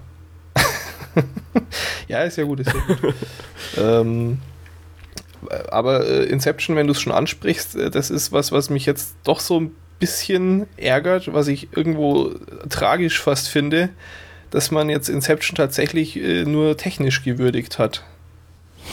[2.08, 3.13] ja, ist ja gut, ist ja gut.
[3.78, 4.39] ähm,
[5.69, 9.15] aber äh, Inception, wenn du es schon ansprichst, äh, das ist was, was mich jetzt
[9.24, 12.32] doch so ein bisschen ärgert, was ich irgendwo
[12.70, 13.90] tragisch fast finde,
[14.52, 18.04] dass man jetzt Inception tatsächlich äh, nur technisch gewürdigt hat.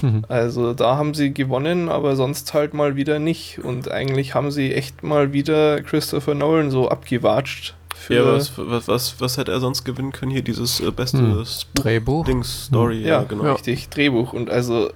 [0.00, 0.24] Mhm.
[0.28, 3.58] Also da haben sie gewonnen, aber sonst halt mal wieder nicht.
[3.58, 8.88] Und eigentlich haben sie echt mal wieder Christopher Nolan so abgewatscht, Für ja, was, was,
[8.88, 10.32] was, was hätte er sonst gewinnen können?
[10.32, 11.44] Hier dieses äh, beste hm.
[11.74, 12.24] Drehbuch.
[12.24, 13.06] Dings, Story, hm.
[13.06, 13.52] ja, ja, genau.
[13.52, 14.32] Richtig, Drehbuch.
[14.32, 14.90] Und also,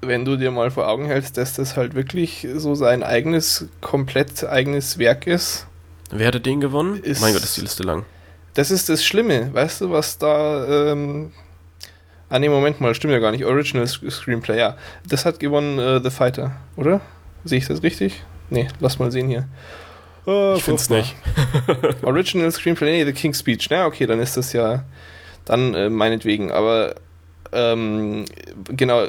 [0.00, 4.44] wenn du dir mal vor Augen hältst, dass das halt wirklich so sein eigenes, komplett
[4.44, 5.66] eigenes Werk ist.
[6.10, 7.02] Wer hatte den gewonnen?
[7.02, 8.04] Ist, mein Gott, ist die Liste lang.
[8.54, 10.92] Das ist das Schlimme, weißt du, was da.
[10.92, 11.32] Ähm,
[12.28, 13.44] ah, nee, Moment mal, stimmt ja gar nicht.
[13.44, 14.76] Original Screenplay, ja.
[15.06, 17.00] Das hat gewonnen uh, The Fighter, oder?
[17.44, 18.22] Sehe ich das richtig?
[18.50, 19.48] Nee, lass mal sehen hier.
[20.24, 21.16] Oh, ich finde es nicht.
[22.02, 23.68] Original Screenplay, nee, The King's Speech.
[23.70, 24.84] Na, okay, dann ist das ja
[25.44, 26.50] dann äh, meinetwegen.
[26.50, 26.94] Aber
[27.52, 28.24] ähm,
[28.64, 29.02] genau,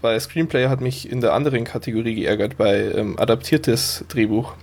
[0.00, 4.54] bei Screenplay hat mich in der anderen Kategorie geärgert, bei ähm, adaptiertes Drehbuch.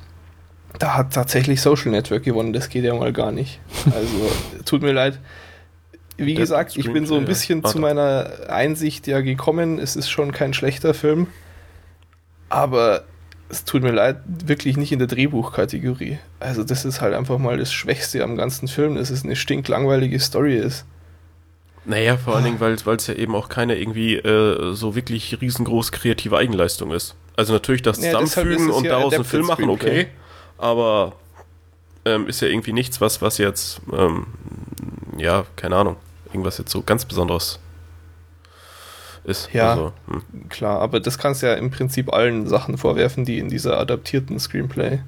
[0.79, 3.59] Da hat tatsächlich Social Network gewonnen, das geht ja mal gar nicht.
[3.85, 4.31] Also,
[4.65, 5.19] tut mir leid.
[6.17, 7.69] Wie gesagt, ich bin so ein bisschen ja.
[7.69, 11.27] zu meiner Einsicht ja gekommen, es ist schon kein schlechter Film.
[12.49, 13.05] Aber
[13.49, 16.19] es tut mir leid, wirklich nicht in der Drehbuchkategorie.
[16.39, 20.19] Also das ist halt einfach mal das Schwächste am ganzen Film, dass es eine stinklangweilige
[20.19, 20.85] Story ist.
[21.85, 25.91] Naja, vor allen Dingen, weil es ja eben auch keine irgendwie äh, so wirklich riesengroß
[25.91, 27.15] kreative Eigenleistung ist.
[27.35, 30.07] Also natürlich das Zusammenfügen ja, und daraus einen Film machen, okay.
[30.57, 31.13] Aber
[32.05, 34.27] ähm, ist ja irgendwie nichts, was, was jetzt, ähm,
[35.17, 37.59] ja, keine Ahnung, irgendwas jetzt so ganz Besonderes
[39.23, 39.49] ist.
[39.53, 40.49] Ja, also, hm.
[40.49, 44.39] klar, aber das kannst du ja im Prinzip allen Sachen vorwerfen, die in dieser adaptierten
[44.39, 44.99] Screenplay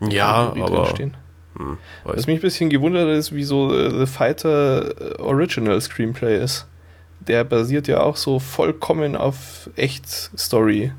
[0.00, 1.16] ja, aber stehen.
[1.56, 6.66] Hm, Was mich ein bisschen gewundert ist, wieso äh, The Fighter äh, Original Screenplay ist.
[7.20, 10.92] Der basiert ja auch so vollkommen auf Echt-Story.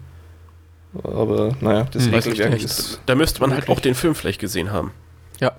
[1.03, 3.01] Aber naja, das hm, Regelwerk ist.
[3.05, 4.91] Da müsste man halt auch den Film vielleicht gesehen haben.
[5.39, 5.51] Ja.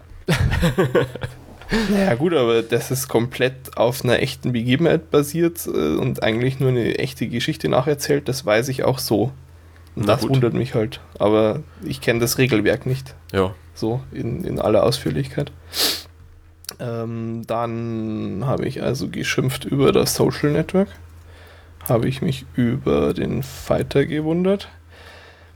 [1.90, 6.70] Naja, gut, aber das ist komplett auf einer echten Begebenheit basiert äh, und eigentlich nur
[6.70, 9.32] eine echte Geschichte nacherzählt, das weiß ich auch so.
[9.96, 10.30] Und das gut.
[10.30, 11.00] wundert mich halt.
[11.18, 13.14] Aber ich kenne das Regelwerk nicht.
[13.32, 13.54] Ja.
[13.76, 15.52] So, in, in aller Ausführlichkeit.
[16.80, 20.88] Ähm, dann habe ich also geschimpft über das Social Network.
[21.88, 24.68] Habe ich mich über den Fighter gewundert.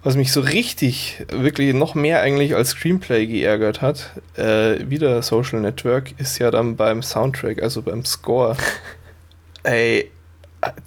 [0.03, 5.61] Was mich so richtig, wirklich noch mehr eigentlich als Screenplay geärgert hat, äh, wieder Social
[5.61, 8.57] Network, ist ja dann beim Soundtrack, also beim Score.
[9.63, 10.11] Ey,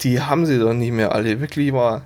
[0.01, 2.03] die haben sie doch nicht mehr alle, wirklich wahr.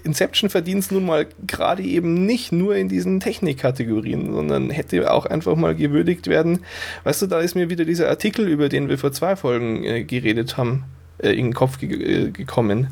[0.04, 5.26] Inception verdient es nun mal gerade eben nicht nur in diesen Technikkategorien, sondern hätte auch
[5.26, 6.60] einfach mal gewürdigt werden.
[7.04, 10.04] Weißt du, da ist mir wieder dieser Artikel, über den wir vor zwei Folgen äh,
[10.04, 10.86] geredet haben,
[11.20, 12.88] äh, in den Kopf ge äh, gekommen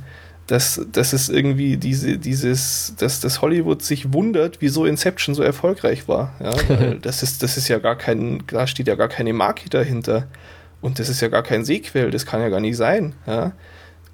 [0.47, 6.07] dass, dass es irgendwie diese, dieses, dass das Hollywood sich wundert, wieso Inception so erfolgreich
[6.07, 6.35] war.
[6.39, 10.27] Ja, das ist, das ist ja gar kein, da steht ja gar keine Marke dahinter.
[10.81, 13.15] Und das ist ja gar kein Sequel, das kann ja gar nicht sein.
[13.25, 13.53] Ja.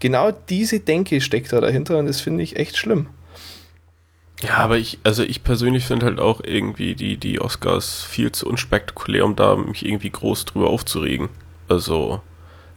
[0.01, 3.07] Genau diese Denke steckt da dahinter und das finde ich echt schlimm.
[4.41, 8.47] Ja, aber ich, also ich persönlich finde halt auch irgendwie die, die Oscars viel zu
[8.47, 11.29] unspektakulär, um da mich irgendwie groß drüber aufzuregen.
[11.69, 12.21] Also,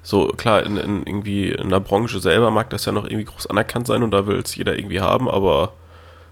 [0.02, 3.46] so, klar, in, in, irgendwie in der Branche selber mag das ja noch irgendwie groß
[3.46, 5.72] anerkannt sein und da will es jeder irgendwie haben, aber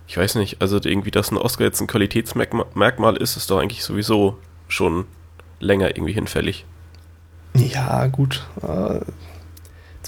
[0.07, 3.83] ich weiß nicht, also irgendwie, dass ein Oscar jetzt ein Qualitätsmerkmal ist, ist doch eigentlich
[3.83, 4.37] sowieso
[4.69, 5.07] schon
[5.59, 6.67] länger irgendwie hinfällig.
[7.55, 8.45] Ja, gut.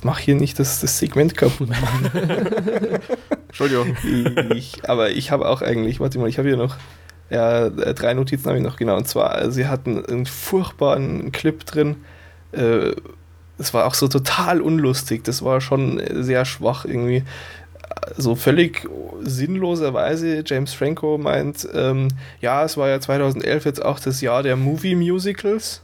[0.05, 1.71] Äh, mach hier nicht das, das Segment kaputt.
[3.49, 3.97] Entschuldigung.
[4.55, 6.77] Ich, aber ich habe auch eigentlich, warte mal, ich habe hier noch
[7.31, 8.97] ja, drei Notizen habe ich noch genau.
[8.97, 11.97] Und zwar, sie hatten einen furchtbaren Clip drin,
[12.53, 12.93] äh,
[13.59, 15.25] es war auch so total unlustig.
[15.25, 17.23] Das war schon sehr schwach irgendwie.
[18.17, 18.89] So völlig
[19.23, 20.43] sinnloserweise.
[20.45, 22.09] James Franco meint, ähm,
[22.41, 25.83] ja, es war ja 2011 jetzt auch das Jahr der Movie-Musicals.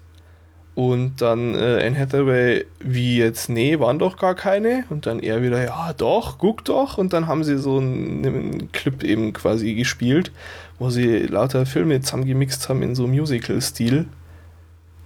[0.75, 4.85] Und dann äh, Anne Hathaway, wie jetzt, nee, waren doch gar keine.
[4.89, 6.97] Und dann er wieder, ja, doch, guck doch.
[6.97, 10.33] Und dann haben sie so einen, einen Clip eben quasi gespielt,
[10.79, 14.07] wo sie lauter Filme zusammengemixt haben in so Musical-Stil.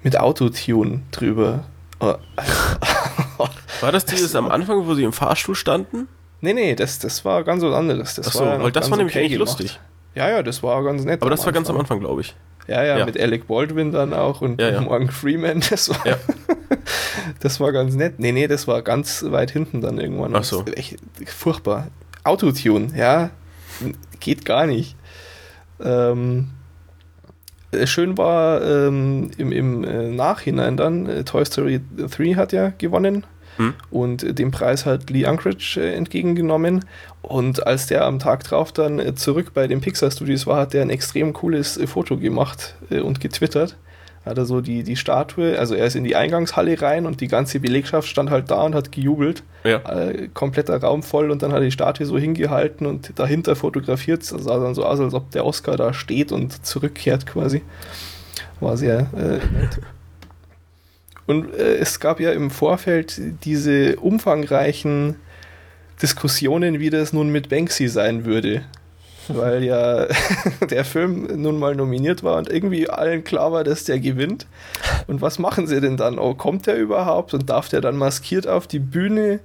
[0.03, 1.65] Mit Autotune drüber.
[1.99, 6.09] War das dieses am Anfang, wo sie im Fahrstuhl standen?
[6.43, 8.17] Nee, nee, das, das war ganz was anderes.
[8.17, 9.59] Das Ach so, war weil das war nämlich okay eigentlich gemacht.
[9.61, 9.81] lustig.
[10.15, 11.23] Ja, ja, das war ganz nett.
[11.23, 12.37] Aber das war ganz am Anfang, glaube ich.
[12.67, 14.81] Ja, ja, ja, mit Alec Baldwin dann auch und ja, ja.
[14.81, 15.63] Morgan Freeman.
[15.71, 16.17] Das war, ja.
[17.41, 18.19] das war ganz nett.
[18.19, 20.35] Nee, nee, das war ganz weit hinten dann irgendwann.
[20.35, 20.65] Ach so.
[20.65, 20.97] Echt
[21.27, 21.89] furchtbar.
[22.23, 23.31] Autotune, ja,
[24.21, 24.97] geht gar nicht.
[25.83, 26.51] Ähm,
[27.73, 32.73] äh, schön war ähm, im, im äh, Nachhinein dann, äh, Toy Story 3 hat ja
[32.79, 33.75] gewonnen hm.
[33.91, 36.85] und den Preis hat Lee Unkrich äh, entgegengenommen.
[37.23, 40.75] Und als der am Tag drauf dann äh, zurück bei den Pixar Studios war, hat
[40.75, 43.77] er ein extrem cooles äh, Foto gemacht und getwittert
[44.25, 47.29] hat er so die, die Statue, also er ist in die Eingangshalle rein und die
[47.29, 49.43] ganze Belegschaft stand halt da und hat gejubelt.
[49.65, 49.79] Ja.
[49.79, 54.21] Äh, kompletter Raum voll und dann hat er die Statue so hingehalten und dahinter fotografiert.
[54.21, 57.63] Das sah dann so aus, als ob der Oscar da steht und zurückkehrt quasi.
[58.61, 59.81] War sehr äh, nett.
[61.27, 65.17] Und äh, es gab ja im Vorfeld diese umfangreichen
[66.03, 68.63] Diskussionen, wie das nun mit Banksy sein würde
[69.29, 70.07] weil ja
[70.71, 74.47] der Film nun mal nominiert war und irgendwie allen klar war, dass der gewinnt.
[75.07, 76.19] Und was machen sie denn dann?
[76.19, 79.41] Oh, kommt der überhaupt und darf der dann maskiert auf die Bühne?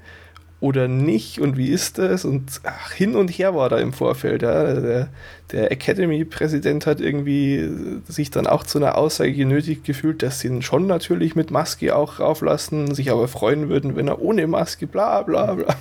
[0.61, 2.25] Oder nicht und wie ist das?
[2.25, 4.41] Und ach, hin und her war da im Vorfeld.
[4.41, 4.73] Ja.
[4.73, 5.07] Der,
[5.51, 7.69] der Academy-Präsident hat irgendwie
[8.07, 11.95] sich dann auch zu einer Aussage genötigt gefühlt, dass sie ihn schon natürlich mit Maske
[11.95, 15.75] auch rauflassen, sich aber freuen würden, wenn er ohne Maske, bla bla bla.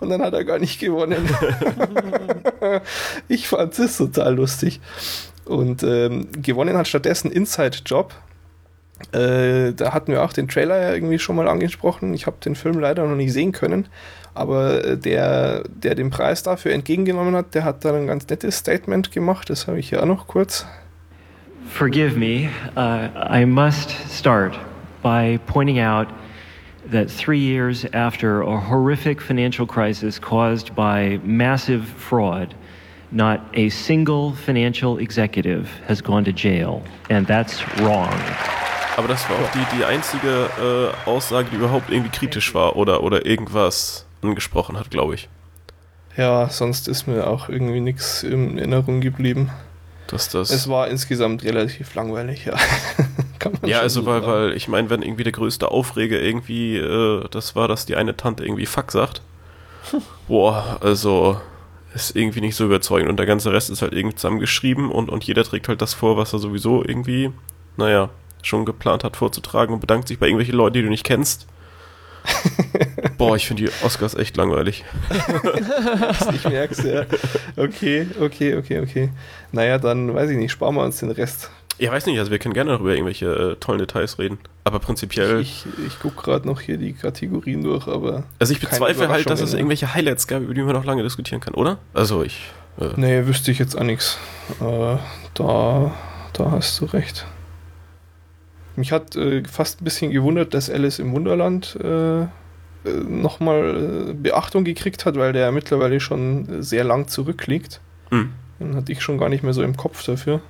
[0.00, 1.28] Und dann hat er gar nicht gewonnen.
[3.28, 4.80] ich fand es total lustig.
[5.44, 8.14] Und ähm, gewonnen hat stattdessen Inside Job
[9.12, 12.14] äh, da hatten wir auch den Trailer ja irgendwie schon mal angesprochen.
[12.14, 13.88] Ich habe den Film leider noch nicht sehen können,
[14.34, 18.58] aber äh, der, der den Preis dafür entgegengenommen hat, der hat da ein ganz nettes
[18.58, 19.50] Statement gemacht.
[19.50, 20.66] Das habe ich hier auch noch kurz.
[21.68, 24.58] Forgive me, uh, I must start
[25.02, 26.08] by pointing out
[26.90, 32.54] that three years after a horrific financial crisis caused by massive fraud,
[33.10, 38.12] not a single financial executive has gone to jail, and that's wrong.
[38.96, 43.02] Aber das war auch die, die einzige äh, Aussage, die überhaupt irgendwie kritisch war oder,
[43.02, 45.28] oder irgendwas angesprochen hat, glaube ich.
[46.16, 49.50] Ja, sonst ist mir auch irgendwie nichts in Erinnerung geblieben.
[50.08, 52.56] Dass das es war insgesamt relativ langweilig, ja.
[53.64, 57.66] ja, also weil, weil ich meine, wenn irgendwie der größte Aufreger irgendwie äh, das war,
[57.66, 59.22] dass die eine Tante irgendwie Fuck sagt.
[60.28, 61.40] Boah, also
[61.94, 65.24] ist irgendwie nicht so überzeugend und der ganze Rest ist halt irgendwie zusammengeschrieben und, und
[65.24, 67.30] jeder trägt halt das vor, was er sowieso irgendwie,
[67.76, 68.10] naja,
[68.42, 71.46] schon geplant hat vorzutragen und bedankt sich bei irgendwelchen Leuten, die du nicht kennst.
[73.18, 74.84] Boah, ich finde die Oscars echt langweilig.
[76.34, 77.04] ich merk's, ja.
[77.56, 79.10] Okay, okay, okay, okay.
[79.50, 81.50] Naja, dann weiß ich nicht, sparen wir uns den Rest.
[81.78, 84.38] Ja, weiß nicht, also wir können gerne noch über irgendwelche äh, tollen Details reden.
[84.64, 85.40] Aber prinzipiell.
[85.40, 88.24] Ich, ich gucke gerade noch hier die Kategorien durch, aber.
[88.38, 91.40] Also ich bezweifle halt, dass es irgendwelche Highlights gab, über die man noch lange diskutieren
[91.40, 91.78] kann, oder?
[91.94, 92.52] Also ich.
[92.78, 94.18] Äh nee, wüsste ich jetzt auch nichts.
[94.60, 94.96] Äh,
[95.34, 95.94] da,
[96.34, 97.26] da hast du recht.
[98.76, 102.26] Mich hat äh, fast ein bisschen gewundert, dass Alice im Wunderland äh, äh
[103.06, 107.80] nochmal äh, Beachtung gekriegt hat, weil der mittlerweile schon sehr lang zurückliegt.
[108.10, 108.30] Mhm.
[108.60, 110.40] Den hatte ich schon gar nicht mehr so im Kopf dafür.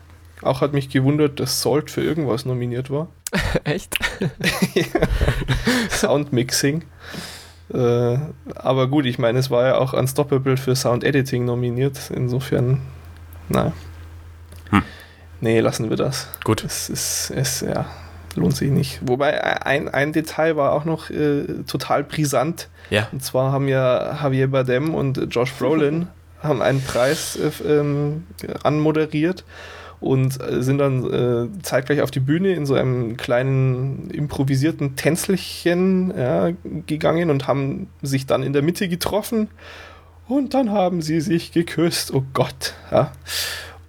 [0.42, 3.08] Auch hat mich gewundert, dass Salt für irgendwas nominiert war.
[3.64, 3.98] Echt?
[5.90, 6.84] Soundmixing.
[7.72, 8.18] Äh,
[8.54, 12.10] aber gut, ich meine, es war ja auch Unstoppable für Sound Editing nominiert.
[12.14, 12.80] Insofern,
[13.48, 13.72] na.
[14.70, 14.82] Hm.
[15.40, 16.28] Nee, lassen wir das.
[16.44, 16.64] Gut.
[16.64, 17.86] Es ist, es, ja,
[18.36, 19.00] lohnt sich nicht.
[19.02, 22.68] Wobei ein, ein Detail war auch noch äh, total brisant.
[22.90, 23.08] Ja.
[23.12, 26.08] Und zwar haben ja Javier Bardem und Josh Brolin
[26.42, 28.24] haben einen Preis äh, ähm,
[28.62, 29.44] anmoderiert
[30.00, 36.12] und äh, sind dann äh, zeitgleich auf die Bühne in so einem kleinen improvisierten Tänzelchen
[36.16, 36.50] ja,
[36.86, 39.48] gegangen und haben sich dann in der Mitte getroffen
[40.26, 42.12] und dann haben sie sich geküsst.
[42.12, 42.74] Oh Gott.
[42.90, 43.12] Ja.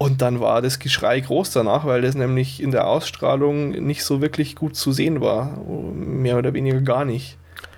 [0.03, 4.19] Und dann war das Geschrei groß danach, weil das nämlich in der Ausstrahlung nicht so
[4.19, 5.57] wirklich gut zu sehen war.
[5.95, 7.37] Mehr oder weniger gar nicht.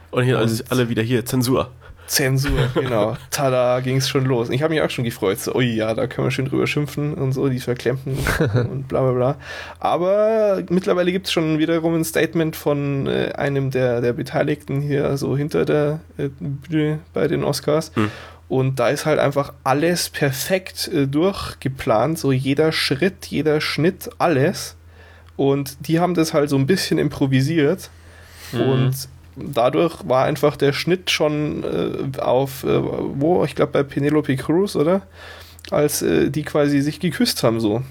[0.09, 1.69] Und hier und, alle wieder hier, Zensur.
[2.07, 3.15] Zensur, genau.
[3.29, 4.49] Tada, ging es schon los.
[4.49, 5.39] Ich habe mich auch schon gefreut.
[5.39, 8.17] So, ui, ja, da können wir schön drüber schimpfen und so, die Verklemmten
[8.71, 9.35] und bla bla bla.
[9.79, 15.15] Aber mittlerweile gibt es schon wiederum ein Statement von äh, einem der, der Beteiligten hier
[15.17, 17.91] so hinter der äh, Bühne bei den Oscars.
[17.93, 18.09] Hm.
[18.47, 24.75] Und da ist halt einfach alles perfekt äh, durchgeplant, so jeder Schritt, jeder Schnitt, alles.
[25.35, 27.89] Und die haben das halt so ein bisschen improvisiert.
[28.51, 28.61] Mhm.
[28.61, 34.35] Und dadurch war einfach der Schnitt schon äh, auf, äh, wo, ich glaube bei Penelope
[34.35, 35.01] Cruz, oder?
[35.71, 37.81] Als äh, die quasi sich geküsst haben so.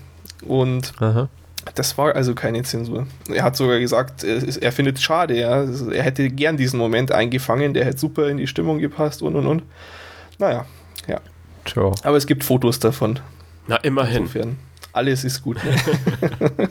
[0.46, 1.28] Und Aha.
[1.74, 3.06] das war also keine Zensur.
[3.28, 5.64] Er hat sogar gesagt, er findet es schade, ja.
[5.90, 9.46] Er hätte gern diesen Moment eingefangen, der hätte super in die Stimmung gepasst und und
[9.46, 9.62] und.
[10.38, 10.66] Naja,
[11.06, 11.20] ja.
[11.64, 11.94] Ciao.
[12.02, 13.20] Aber es gibt Fotos davon.
[13.66, 14.22] Na, immerhin.
[14.22, 14.56] Insofern
[14.94, 15.58] alles ist gut.
[15.64, 15.74] Ne?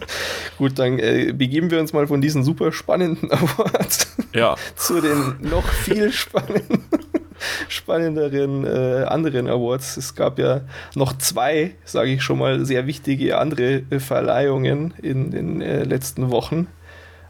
[0.57, 4.55] gut, dann äh, begeben wir uns mal von diesen super spannenden Awards ja.
[4.75, 6.83] zu den noch viel spannenden,
[7.67, 9.97] spannenderen äh, anderen Awards.
[9.97, 10.61] Es gab ja
[10.95, 16.31] noch zwei, sage ich schon mal, sehr wichtige andere äh, Verleihungen in den äh, letzten
[16.31, 16.67] Wochen.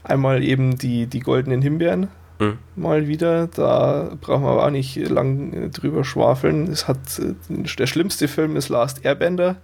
[0.03, 2.09] Einmal eben die, die goldenen Himbeeren,
[2.75, 3.47] mal wieder.
[3.47, 6.67] Da brauchen wir aber auch nicht lang äh, drüber schwafeln.
[6.67, 9.57] Es hat äh, der schlimmste Film ist Last Airbender.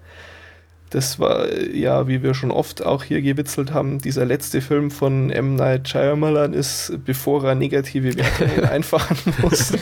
[0.89, 5.29] Das war ja, wie wir schon oft auch hier gewitzelt haben, dieser letzte Film von
[5.29, 5.55] M.
[5.55, 9.73] Night Shyamalan ist, bevor er negative Wertungen einfahren muss.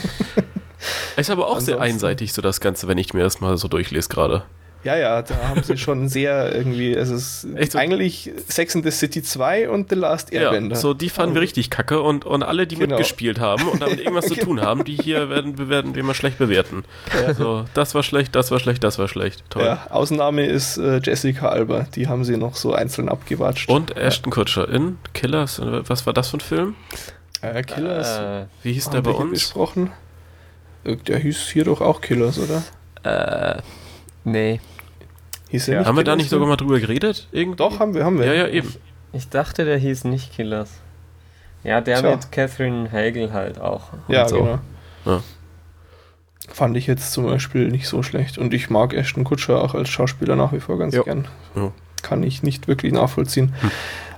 [1.16, 3.68] Ist aber auch Ansonsten, sehr einseitig, so das Ganze, wenn ich mir das mal so
[3.68, 4.44] durchlese gerade.
[4.84, 7.78] Ja, ja, da haben sie schon sehr irgendwie, es ist Echt so?
[7.78, 10.76] eigentlich Sex in the City 2 und The Last Airbender.
[10.76, 12.96] Ja, so die fanden wir richtig kacke und, und alle, die genau.
[12.96, 16.38] mitgespielt haben und damit irgendwas zu tun haben, die hier werden, werden wir mal schlecht
[16.38, 16.84] bewerten.
[17.12, 17.34] Ja.
[17.34, 19.42] So, das war schlecht, das war schlecht, das war schlecht.
[19.50, 19.64] Toll.
[19.64, 23.68] Ja, Ausnahme ist äh, Jessica Alba, die haben sie noch so einzeln abgewatscht.
[23.68, 26.76] Und Ashton Kutcher in Killers, was war das für ein Film?
[27.40, 28.18] Äh, Killers.
[28.18, 29.32] Äh, wie hieß der bei uns?
[29.32, 29.90] Gesprochen?
[30.84, 32.62] Äh, der hieß hier doch auch Killers, oder?
[33.02, 33.62] Äh,
[34.30, 34.60] nee.
[35.50, 37.26] Hieß ja, haben wir da nicht sogar mal drüber geredet?
[37.32, 37.56] Irgendwie?
[37.56, 38.26] Doch, haben wir, haben wir.
[38.26, 38.74] Ja, ja, eben.
[39.12, 40.80] Ich dachte, der hieß nicht Killers.
[41.64, 42.10] Ja, der Tja.
[42.10, 43.88] mit Catherine Hagel halt auch.
[44.08, 44.38] Ja, so.
[44.38, 44.58] genau.
[45.06, 45.22] Ja.
[46.48, 48.38] Fand ich jetzt zum Beispiel nicht so schlecht.
[48.38, 51.02] Und ich mag Ashton Kutscher auch als Schauspieler nach wie vor ganz jo.
[51.02, 51.26] gern.
[51.54, 51.72] Ja.
[52.02, 53.54] Kann ich nicht wirklich nachvollziehen.
[53.60, 53.70] Hm.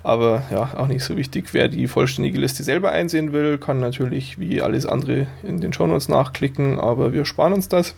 [0.03, 1.53] Aber ja, auch nicht so wichtig.
[1.53, 6.09] Wer die vollständige Liste selber einsehen will, kann natürlich wie alles andere in den Shownotes
[6.09, 7.95] nachklicken, aber wir sparen uns das.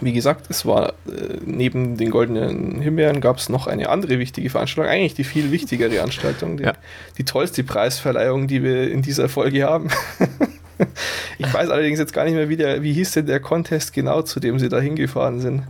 [0.00, 4.48] Wie gesagt, es war äh, neben den goldenen Himbeeren gab es noch eine andere wichtige
[4.50, 6.72] Veranstaltung, eigentlich die viel wichtigere Veranstaltung, die, ja.
[7.18, 9.90] die tollste Preisverleihung, die wir in dieser Folge haben.
[11.38, 14.22] ich weiß allerdings jetzt gar nicht mehr, wie, der, wie hieß denn der Contest genau,
[14.22, 15.62] zu dem sie da hingefahren sind.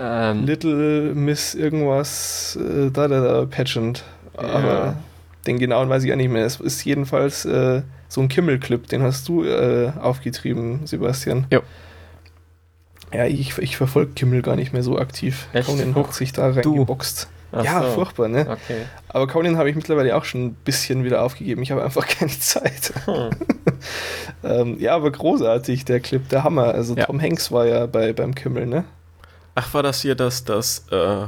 [0.00, 0.44] Ähm.
[0.44, 4.04] Little Miss irgendwas, äh, da, da, da, Pageant.
[4.36, 4.48] Ja.
[4.48, 4.96] Aber
[5.46, 6.44] den genauen weiß ich auch nicht mehr.
[6.44, 11.46] Es ist jedenfalls äh, so ein Kimmel-Clip, den hast du äh, aufgetrieben, Sebastian.
[11.50, 11.60] Ja.
[13.12, 15.48] Ja, ich, ich verfolge Kimmel gar nicht mehr so aktiv.
[15.52, 15.66] Echt?
[15.66, 17.28] Conan hat sich da reingeboxt.
[17.52, 17.88] ja, so.
[17.90, 18.40] furchtbar, ne?
[18.40, 18.82] Okay.
[19.08, 21.62] Aber Conan habe ich mittlerweile auch schon ein bisschen wieder aufgegeben.
[21.62, 22.92] Ich habe einfach keine Zeit.
[23.06, 23.30] Hm.
[24.44, 26.74] ähm, ja, aber großartig, der Clip, der Hammer.
[26.74, 27.06] Also ja.
[27.06, 28.84] Tom Hanks war ja bei, beim Kimmel, ne?
[29.54, 31.26] Ach, war das hier das, das, äh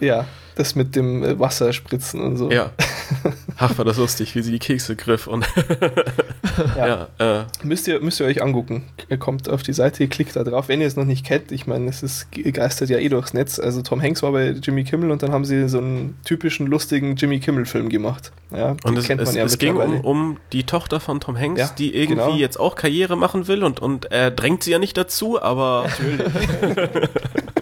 [0.00, 0.26] Ja,
[0.58, 2.50] das mit dem äh, Wasserspritzen und so.
[2.50, 2.72] Ja.
[3.58, 5.46] Ach, war das lustig, wie sie die Kekse griff und
[6.76, 7.08] ja.
[7.18, 7.44] ja äh.
[7.64, 8.84] müsst, ihr, müsst ihr euch angucken.
[9.08, 11.52] Ihr kommt auf die Seite, klickt da drauf, wenn ihr es noch nicht kennt.
[11.52, 13.58] Ich meine, es ist, geistert ja eh durchs Netz.
[13.58, 17.16] Also Tom Hanks war bei Jimmy Kimmel und dann haben sie so einen typischen lustigen
[17.16, 18.32] Jimmy Kimmel-Film gemacht.
[18.50, 21.36] Ja, und es, kennt man es, ja es ging um, um die Tochter von Tom
[21.36, 22.36] Hanks, ja, die irgendwie genau.
[22.36, 26.20] jetzt auch Karriere machen will und, und er drängt sie ja nicht dazu, aber natürlich.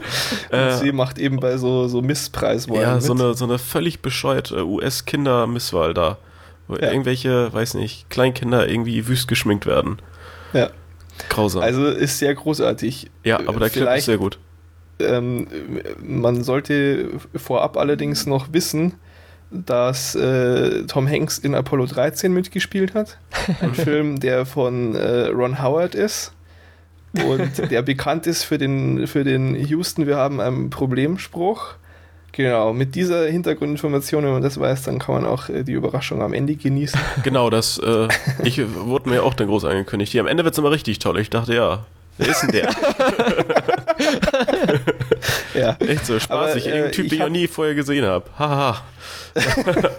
[0.51, 2.83] äh, sie macht eben bei so, so Misspreiswahlen.
[2.83, 6.19] Ja, so eine, so eine völlig bescheuerte US-Kinder-Misswahl da.
[6.69, 6.91] Wo ja.
[6.91, 9.99] irgendwelche, weiß nicht, Kleinkinder irgendwie wüst geschminkt werden.
[10.53, 10.71] Ja.
[11.29, 11.63] Grausam.
[11.63, 13.11] Also ist sehr großartig.
[13.25, 14.39] Ja, aber der Clip ist sehr gut.
[14.99, 15.47] Ähm,
[16.03, 18.95] man sollte vorab allerdings noch wissen,
[19.51, 23.19] dass äh, Tom Hanks in Apollo 13 mitgespielt hat.
[23.61, 26.33] Ein Film, der von äh, Ron Howard ist
[27.25, 31.75] und der bekannt ist für den, für den Houston, wir haben einen Problemspruch.
[32.37, 36.21] Genau, mit dieser Hintergrundinformation, wenn man das weiß, dann kann man auch äh, die Überraschung
[36.21, 37.01] am Ende genießen.
[37.23, 38.09] Genau, das äh,
[38.45, 40.13] ich, wurde mir auch dann groß angekündigt.
[40.13, 41.19] Hier am Ende wird es immer richtig toll.
[41.19, 41.87] Ich dachte, ja,
[42.19, 42.71] wer ist denn der?
[45.55, 45.77] ja.
[45.79, 46.65] Echt so spaßig.
[46.67, 48.27] Aber, äh, Irgendein Typ, den ich noch nie vorher gesehen habe.
[48.39, 48.83] Haha.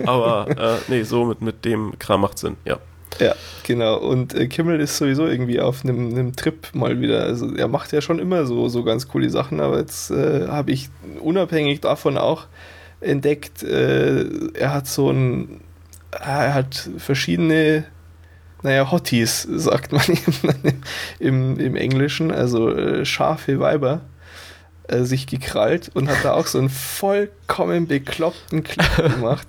[0.06, 2.78] Aber äh, nee, so mit, mit dem Kram macht Sinn, ja.
[3.20, 3.98] Ja, genau.
[3.98, 7.24] Und äh, Kimmel ist sowieso irgendwie auf einem, Trip mal wieder.
[7.24, 10.72] Also er macht ja schon immer so, so ganz coole Sachen, aber jetzt äh, habe
[10.72, 10.90] ich
[11.20, 12.48] unabhängig davon auch
[13.00, 15.62] entdeckt, äh, er hat so ein,
[16.12, 17.86] er hat verschiedene
[18.64, 20.04] naja, Hotties, sagt man
[21.20, 24.02] im, im Englischen, also äh, scharfe Weiber,
[24.88, 29.48] äh, sich gekrallt und hat da auch so einen vollkommen bekloppten Clip gemacht,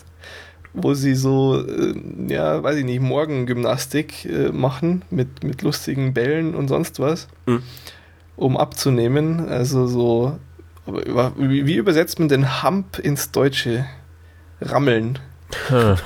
[0.74, 1.94] wo sie so, äh,
[2.28, 7.62] ja, weiß ich nicht, Morgengymnastik äh, machen mit, mit lustigen Bällen und sonst was, mhm.
[8.36, 9.48] um abzunehmen.
[9.48, 10.38] Also so,
[10.86, 13.86] wie, wie übersetzt man den Hump ins Deutsche?
[14.60, 15.18] Rammeln.
[15.70, 15.96] rammel,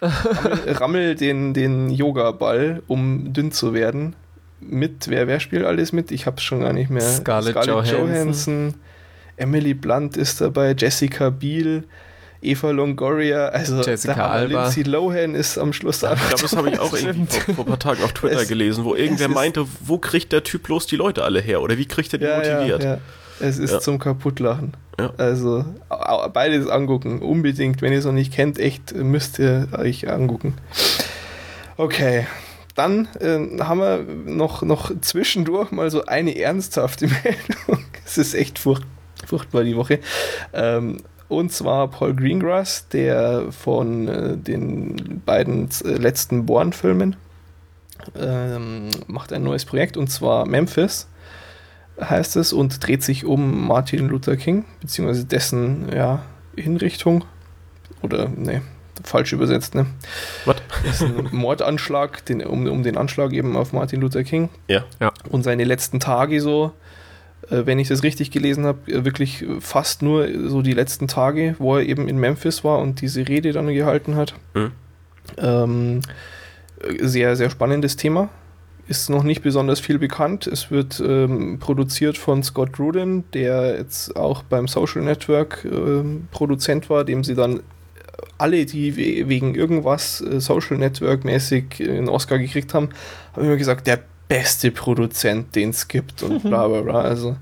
[0.66, 4.16] rammel den, den Yoga-Ball, um dünn zu werden.
[4.60, 6.10] Mit, wer, wer spielt alles mit?
[6.10, 7.02] Ich hab's schon gar nicht mehr.
[7.02, 8.08] Scarlett, Scarlett Johansson.
[8.08, 8.74] Johansson.
[9.36, 11.84] Emily Blunt ist dabei, Jessica Biel.
[12.42, 14.62] Eva Longoria, also Jessica Alba.
[14.62, 16.14] Lindsay Lohan ist am Schluss da.
[16.14, 18.48] Ich glaube, das habe ich auch irgendwie vor, vor, ein paar Tagen auf Twitter es,
[18.48, 21.86] gelesen, wo irgendwer meinte, wo kriegt der Typ bloß die Leute alle her oder wie
[21.86, 22.82] kriegt er die ja, motiviert?
[22.82, 22.98] Ja, ja.
[23.40, 23.80] Es ist ja.
[23.80, 24.74] zum Kaputtlachen.
[24.98, 25.12] Ja.
[25.16, 25.64] Also
[26.32, 27.80] beides angucken, unbedingt.
[27.82, 30.54] Wenn ihr es noch nicht kennt, echt müsst ihr euch angucken.
[31.76, 32.26] Okay,
[32.74, 37.84] dann äh, haben wir noch, noch zwischendurch mal so eine ernsthafte Meldung.
[38.04, 38.84] es ist echt furcht,
[39.26, 40.00] furchtbar die Woche.
[40.52, 40.98] Ähm,
[41.30, 47.16] und zwar Paul Greengrass, der von äh, den beiden äh, letzten Born-Filmen
[48.18, 51.06] ähm, macht ein neues Projekt und zwar Memphis
[52.00, 56.22] heißt es, und dreht sich um Martin Luther King, beziehungsweise dessen ja,
[56.56, 57.24] Hinrichtung.
[58.02, 58.62] Oder, ne,
[59.04, 59.86] falsch übersetzt, ne?
[60.44, 60.56] Was?
[61.32, 64.48] Mordanschlag, den, um, um den Anschlag eben auf Martin Luther King.
[64.68, 64.84] Ja.
[65.00, 65.12] ja.
[65.28, 66.72] Und seine letzten Tage so,
[67.48, 71.76] wenn ich das richtig gelesen habe, äh, wirklich fast nur so die letzten Tage, wo
[71.76, 74.34] er eben in Memphis war und diese Rede dann gehalten hat.
[74.54, 74.72] Mhm.
[75.38, 76.00] Ähm,
[77.00, 78.30] sehr, sehr spannendes Thema
[78.88, 80.48] ist noch nicht besonders viel bekannt.
[80.48, 86.90] Es wird ähm, produziert von Scott Rudin, der jetzt auch beim Social Network ähm, Produzent
[86.90, 87.60] war, dem sie dann
[88.36, 88.96] alle, die
[89.28, 92.88] wegen irgendwas äh, Social Network mäßig einen Oscar gekriegt haben,
[93.32, 94.00] haben immer gesagt, der
[94.30, 97.00] beste Produzent, den es gibt und bla bla bla.
[97.00, 97.36] Also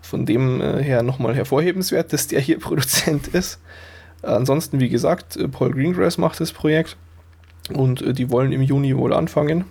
[0.00, 3.60] von dem äh, her nochmal hervorhebenswert, dass der hier Produzent ist.
[4.22, 6.96] ansonsten, wie gesagt, äh, Paul Greengrass macht das Projekt
[7.74, 9.66] und äh, die wollen im Juni wohl anfangen.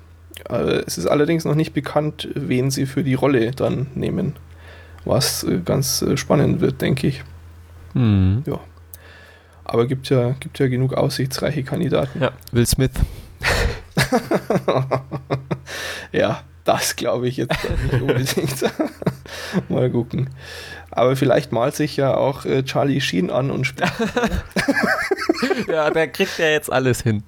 [0.48, 4.38] Es ist allerdings noch nicht bekannt, wen sie für die Rolle dann nehmen.
[5.04, 7.24] Was ganz spannend wird, denke ich.
[7.94, 8.44] Mhm.
[8.46, 8.58] Ja.
[9.66, 12.22] Aber gibt ja, gibt ja genug aussichtsreiche Kandidaten.
[12.22, 12.92] Ja, Will Smith.
[16.14, 18.66] ja, das glaube ich jetzt nicht unbedingt.
[19.70, 20.30] Mal gucken.
[20.92, 23.92] Aber vielleicht malt sich ja auch äh, Charlie Sheen an und spielt.
[25.68, 27.24] ja, der kriegt ja jetzt alles hin.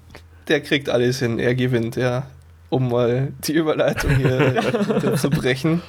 [0.48, 2.24] Der kriegt alles hin, er gewinnt, ja
[2.72, 5.82] um mal die Überleitung hier zu brechen.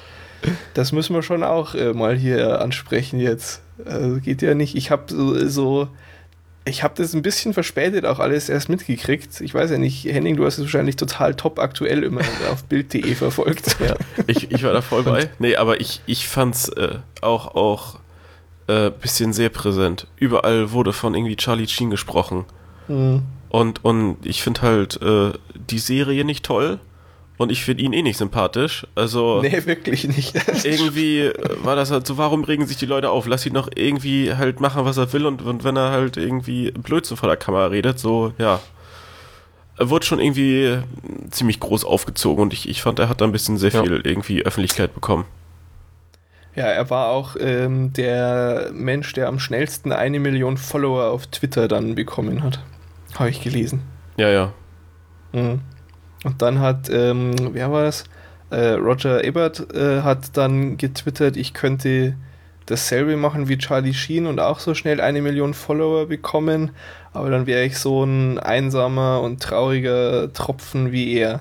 [0.74, 3.62] Das müssen wir schon auch äh, mal hier ansprechen jetzt.
[3.86, 4.74] Also geht ja nicht.
[4.74, 5.88] Ich habe so, so,
[6.64, 9.40] ich habe das ein bisschen verspätet auch alles erst mitgekriegt.
[9.40, 12.20] Ich weiß ja nicht, Henning, du hast es wahrscheinlich total top aktuell immer
[12.52, 13.76] auf Bild.de verfolgt.
[13.80, 13.96] Ja,
[14.26, 15.28] ich, ich war da voll bei.
[15.38, 17.98] Nee, aber ich, ich fand's äh, auch, auch
[18.66, 20.06] äh, bisschen sehr präsent.
[20.16, 22.46] Überall wurde von irgendwie Charlie Sheen gesprochen.
[22.88, 23.22] Mhm.
[23.50, 26.80] Und, und ich finde halt äh, die Serie nicht toll.
[27.36, 28.86] Und ich finde ihn eh nicht sympathisch.
[28.94, 29.40] Also.
[29.42, 30.34] Nee, wirklich nicht.
[30.64, 33.26] irgendwie äh, war das halt so, warum regen sich die Leute auf?
[33.26, 35.26] Lass ihn doch irgendwie halt machen, was er will.
[35.26, 38.60] Und, und wenn er halt irgendwie Blödsinn vor der Kamera redet, so, ja.
[39.76, 40.78] Er wurde schon irgendwie
[41.30, 44.00] ziemlich groß aufgezogen und ich, ich fand, er hat da ein bisschen sehr viel ja.
[44.04, 45.24] irgendwie Öffentlichkeit bekommen.
[46.54, 51.66] Ja, er war auch ähm, der Mensch, der am schnellsten eine Million Follower auf Twitter
[51.66, 52.60] dann bekommen hat.
[53.16, 53.82] Habe ich gelesen.
[54.16, 54.52] Ja, ja.
[55.32, 55.60] Mhm.
[56.24, 58.04] Und dann hat, ähm, wer war das?
[58.50, 62.14] Äh, Roger Ebert äh, hat dann getwittert, ich könnte
[62.66, 66.70] dasselbe machen wie Charlie Sheen und auch so schnell eine Million Follower bekommen,
[67.12, 71.40] aber dann wäre ich so ein einsamer und trauriger Tropfen wie er.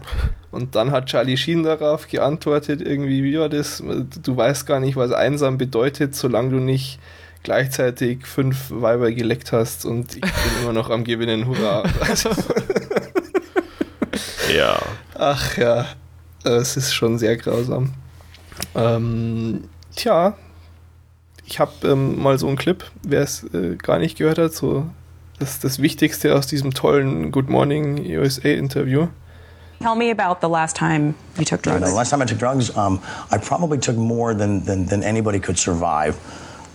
[0.52, 3.82] Und dann hat Charlie Sheen darauf geantwortet, irgendwie, wie war das?
[4.22, 7.00] Du weißt gar nicht, was einsam bedeutet, solange du nicht
[7.42, 10.32] gleichzeitig fünf Weiber geleckt hast und ich bin
[10.62, 11.84] immer noch am Gewinnen, hurra.
[14.56, 14.80] ja.
[15.16, 15.86] Ach ja,
[16.44, 17.94] es ist schon sehr grausam.
[18.76, 20.36] Ähm, tja,
[21.46, 24.86] ich habe ähm, mal so einen Clip, wer es äh, gar nicht gehört hat, so
[25.40, 29.08] das, das Wichtigste aus diesem tollen Good Morning USA Interview.
[29.82, 31.82] Tell me about the last time you took drugs.
[31.82, 33.02] Know, the last time I took drugs, um,
[33.32, 36.16] I probably took more than, than, than anybody could survive.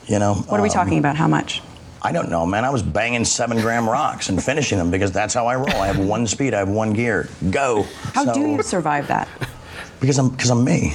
[0.07, 0.35] You know.
[0.47, 1.17] What are we um, talking about?
[1.17, 1.63] How much?
[2.09, 2.65] I don't know, man.
[2.65, 5.77] I was banging seven gram rocks and finishing them because that's how I roll.
[5.77, 7.29] I have one speed, I have one gear.
[7.51, 7.83] Go.
[8.15, 9.29] How so, do you survive that?
[10.01, 10.95] Because I'm because I'm me.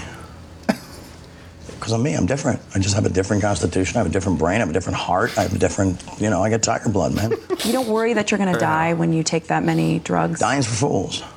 [1.68, 2.16] Because I'm me.
[2.16, 2.62] I'm different.
[2.74, 3.98] I just have a different constitution.
[3.98, 4.56] I have a different brain.
[4.56, 5.38] I have a different heart.
[5.38, 7.30] I have a different, you know, I get tiger blood, man.
[7.64, 10.40] You don't worry that you're going to die when you take that many drugs?
[10.40, 11.24] Dying's for fools.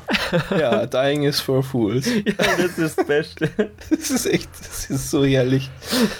[0.50, 2.06] Ja, Dying is for Fools.
[2.06, 2.22] Ja,
[2.56, 3.50] das ist das Beste.
[3.90, 5.68] Das ist echt, das ist so herrlich.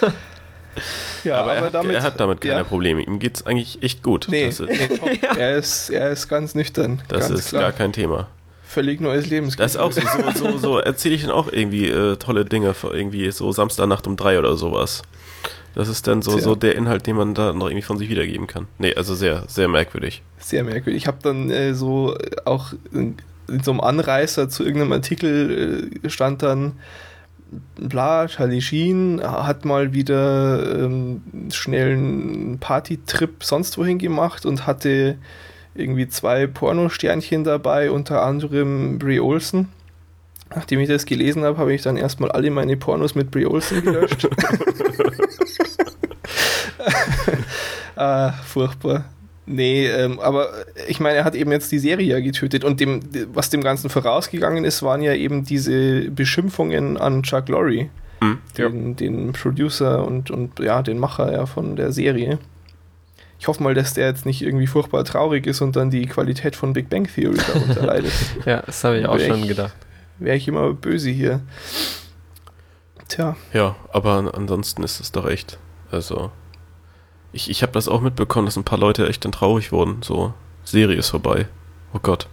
[1.23, 2.63] Ja, aber, er, hat, damit, er hat damit keine ja.
[2.63, 3.01] Probleme.
[3.01, 4.27] Ihm geht es eigentlich echt gut.
[4.29, 5.09] Nee, das ist, nee top.
[5.37, 7.01] er, ist, er ist ganz nüchtern.
[7.07, 7.63] Das ganz ist klar.
[7.63, 8.27] gar kein Thema.
[8.63, 9.63] Völlig neues Lebensgefühl.
[9.63, 10.01] Das ist auch so,
[10.33, 14.07] so, so, so erzähle ich dann auch irgendwie äh, tolle Dinge für irgendwie so Samstagnacht
[14.07, 15.03] um drei oder sowas.
[15.77, 18.47] Das ist dann so, so der Inhalt, den man da noch irgendwie von sich wiedergeben
[18.47, 18.67] kann.
[18.79, 20.23] Nee, also sehr, sehr merkwürdig.
[20.39, 21.03] Sehr merkwürdig.
[21.03, 23.15] Ich habe dann äh, so auch in,
[23.47, 26.73] in, so einem Anreißer zu irgendeinem Artikel äh, stand dann,
[27.75, 31.21] bla, Charlie Sheen hat mal wieder ähm,
[31.51, 35.17] schnell einen Partytrip sonst wohin gemacht und hatte
[35.75, 39.69] irgendwie zwei Pornosternchen dabei, unter anderem Brie Olsen.
[40.55, 43.83] Nachdem ich das gelesen habe, habe ich dann erstmal alle meine Pornos mit Brie Olsen
[43.83, 44.27] gelöscht.
[47.95, 49.05] ah, furchtbar.
[49.49, 50.49] Nee, ähm, aber
[50.89, 52.99] ich meine, er hat eben jetzt die Serie ja getötet und dem,
[53.33, 57.89] was dem Ganzen vorausgegangen ist, waren ja eben diese Beschimpfungen an Chuck Lorre,
[58.19, 58.93] mhm, den, ja.
[58.93, 62.39] den Producer und, und ja, den Macher ja von der Serie.
[63.39, 66.57] Ich hoffe mal, dass der jetzt nicht irgendwie furchtbar traurig ist und dann die Qualität
[66.57, 68.13] von Big Bang Theory darunter leidet.
[68.45, 69.75] ja, das habe ich auch schon ich, gedacht.
[70.19, 71.39] Wäre ich immer böse hier.
[73.07, 73.37] Tja.
[73.53, 75.57] Ja, aber ansonsten ist es doch echt.
[75.89, 76.31] Also,
[77.37, 80.01] ich, ich habe das auch mitbekommen, dass ein paar Leute echt dann traurig wurden.
[80.01, 80.33] So,
[80.65, 81.47] Serie ist vorbei.
[81.93, 82.27] Oh Gott.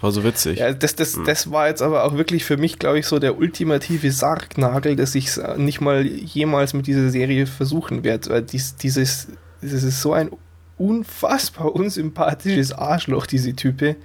[0.00, 0.60] War so witzig.
[0.60, 1.24] Ja, das, das, hm.
[1.24, 5.14] das war jetzt aber auch wirklich für mich, glaube ich, so der ultimative Sargnagel, dass
[5.14, 8.30] ich nicht mal jemals mit dieser Serie versuchen werde.
[8.30, 9.28] Weil dies, dieses,
[9.60, 10.30] das ist so ein
[10.78, 13.96] unfassbar unsympathisches Arschloch, diese Type.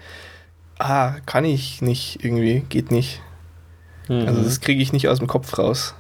[0.80, 3.22] Ah, kann ich nicht irgendwie, geht nicht.
[4.10, 4.28] Mhm.
[4.28, 5.96] Also das kriege ich nicht aus dem Kopf raus.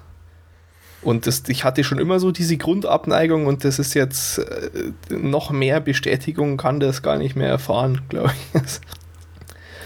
[1.03, 5.51] Und das, ich hatte schon immer so diese Grundabneigung und das ist jetzt äh, noch
[5.51, 8.61] mehr Bestätigung, kann das gar nicht mehr erfahren, glaube ich.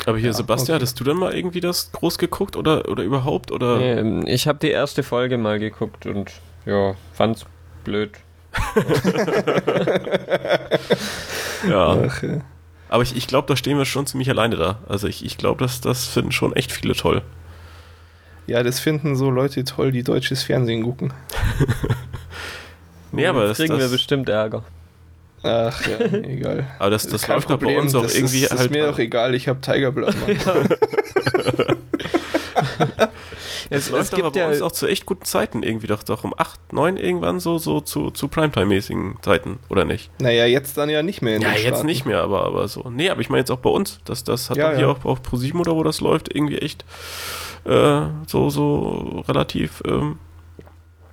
[0.05, 0.81] Aber hier, ja, Sebastian, okay.
[0.83, 3.51] hattest du dann mal irgendwie das groß geguckt oder, oder überhaupt?
[3.51, 3.77] Oder?
[3.77, 6.31] Nee, ähm, ich habe die erste Folge mal geguckt und
[6.65, 7.45] ja, fand's
[7.83, 8.11] blöd.
[11.69, 11.97] ja.
[12.07, 12.41] Ach, ja.
[12.89, 14.79] Aber ich, ich glaube, da stehen wir schon ziemlich alleine da.
[14.87, 17.21] Also ich, ich glaube, das, das finden schon echt viele toll.
[18.47, 21.13] Ja, das finden so Leute toll, die deutsches Fernsehen gucken.
[23.11, 24.63] nee, aber das kriegen das, wir bestimmt Ärger.
[25.43, 26.65] Ach ja, egal.
[26.79, 28.71] Aber das, das läuft doch bei uns auch irgendwie ist, das halt.
[28.71, 30.15] ist mir doch egal, ich habe Tiger Blood.
[33.69, 36.23] es, läuft es aber bei ja uns auch zu echt guten Zeiten irgendwie doch, doch
[36.23, 40.09] um 8, 9 irgendwann so, so zu, zu Primetime-mäßigen Zeiten, oder nicht?
[40.21, 41.35] Naja, jetzt dann ja nicht mehr.
[41.35, 42.89] In ja, jetzt nicht mehr, aber, aber so.
[42.89, 43.99] Nee, aber ich meine jetzt auch bei uns.
[44.05, 44.93] Das, das hat ja, doch hier ja.
[44.93, 46.85] auch auf Pro7 oder wo das läuft, irgendwie echt
[47.67, 50.17] äh, so, so relativ ähm,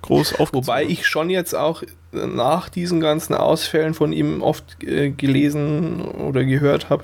[0.01, 0.67] groß aufgezogen.
[0.67, 6.45] Wobei ich schon jetzt auch nach diesen ganzen Ausfällen von ihm oft äh, gelesen oder
[6.45, 7.03] gehört habe,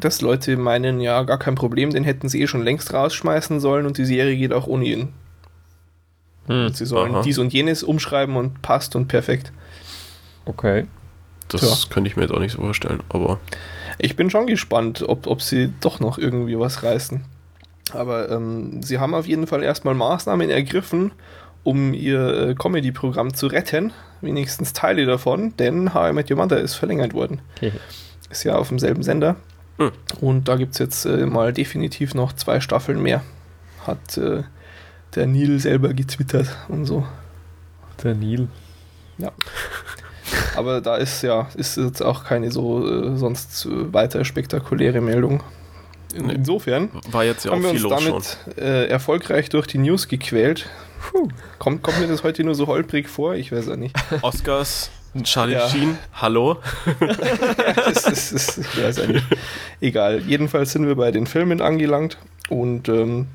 [0.00, 3.86] dass Leute meinen, ja, gar kein Problem, den hätten sie eh schon längst rausschmeißen sollen
[3.86, 5.08] und die Serie geht auch ohne ihn.
[6.48, 6.72] Hm.
[6.72, 7.22] sie sollen Aha.
[7.22, 9.52] dies und jenes umschreiben und passt und perfekt.
[10.44, 10.86] Okay.
[11.46, 11.70] Das Tja.
[11.88, 13.38] könnte ich mir jetzt auch nicht so vorstellen, aber.
[13.98, 17.24] Ich bin schon gespannt, ob, ob sie doch noch irgendwie was reißen.
[17.92, 21.12] Aber ähm, sie haben auf jeden Fall erstmal Maßnahmen ergriffen,
[21.64, 23.92] um ihr äh, Comedy-Programm zu retten.
[24.20, 27.40] Wenigstens Teile davon, denn How I Met Your Mother ist verlängert worden.
[27.56, 27.72] Okay.
[28.30, 29.36] Ist ja auf demselben Sender.
[29.78, 29.92] Mhm.
[30.20, 33.22] Und da gibt es jetzt äh, mal definitiv noch zwei Staffeln mehr.
[33.86, 34.44] Hat äh,
[35.14, 37.06] der Neil selber getwittert und so.
[38.02, 38.48] Der Neil.
[39.18, 39.32] Ja.
[40.56, 45.42] Aber da ist ja, ist jetzt auch keine so äh, sonst weiter spektakuläre Meldung.
[46.14, 50.68] In, insofern war jetzt ja haben wir uns damit äh, erfolgreich durch die News gequält.
[51.00, 51.28] Puh.
[51.58, 53.34] Kommt, kommt mir das heute nur so holprig vor?
[53.34, 53.96] Ich weiß ja nicht.
[54.22, 54.90] Oscars,
[55.24, 55.68] Charlie ja.
[55.68, 56.58] Sheen, hallo?
[57.00, 59.24] das, das, das, ich weiß ja nicht.
[59.80, 63.26] Egal, jedenfalls sind wir bei den Filmen angelangt und ähm,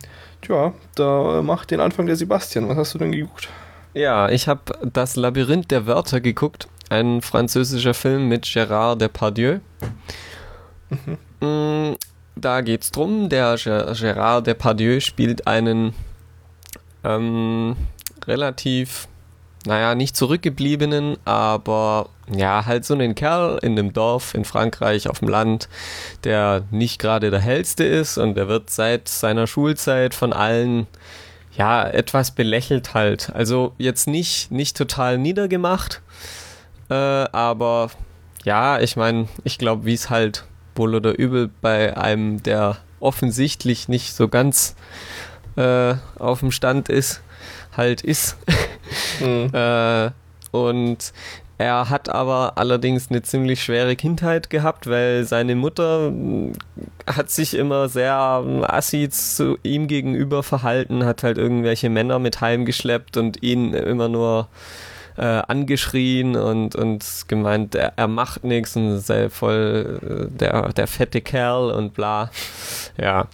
[0.41, 2.69] tja, da macht den Anfang der Sebastian.
[2.69, 3.49] Was hast du denn geguckt?
[3.93, 4.61] Ja, ich habe
[4.93, 6.67] das Labyrinth der Wörter geguckt.
[6.89, 9.59] Ein französischer Film mit Gérard Depardieu.
[11.41, 11.97] Mhm.
[12.41, 15.93] Da geht es drum, der Gérard Depardieu spielt einen
[17.03, 17.75] ähm,
[18.25, 19.07] relativ,
[19.65, 25.19] naja, nicht zurückgebliebenen, aber ja, halt so einen Kerl in dem Dorf in Frankreich auf
[25.19, 25.69] dem Land,
[26.23, 30.87] der nicht gerade der hellste ist und der wird seit seiner Schulzeit von allen
[31.55, 33.31] ja, etwas belächelt halt.
[33.33, 36.01] Also jetzt nicht, nicht total niedergemacht,
[36.89, 37.89] äh, aber
[38.43, 40.45] ja, ich meine, ich glaube, wie es halt
[40.77, 44.75] wohl oder übel bei einem, der offensichtlich nicht so ganz
[45.55, 47.21] äh, auf dem Stand ist,
[47.75, 48.37] halt ist.
[49.19, 49.49] Mhm.
[49.53, 50.11] äh,
[50.51, 51.11] und
[51.57, 56.53] er hat aber allerdings eine ziemlich schwere Kindheit gehabt, weil seine Mutter hm,
[57.07, 62.41] hat sich immer sehr hm, assi zu ihm gegenüber verhalten, hat halt irgendwelche Männer mit
[62.41, 64.47] heimgeschleppt und ihn immer nur
[65.17, 70.87] äh, angeschrien und, und gemeint, er, er macht nichts und sei voll äh, der, der
[70.87, 72.29] fette Kerl und bla.
[72.99, 73.27] Ja.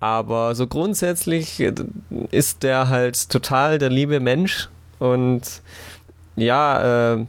[0.00, 1.72] Aber so grundsätzlich äh,
[2.30, 4.68] ist der halt total der liebe Mensch
[4.98, 5.42] und
[6.36, 7.26] ja, äh,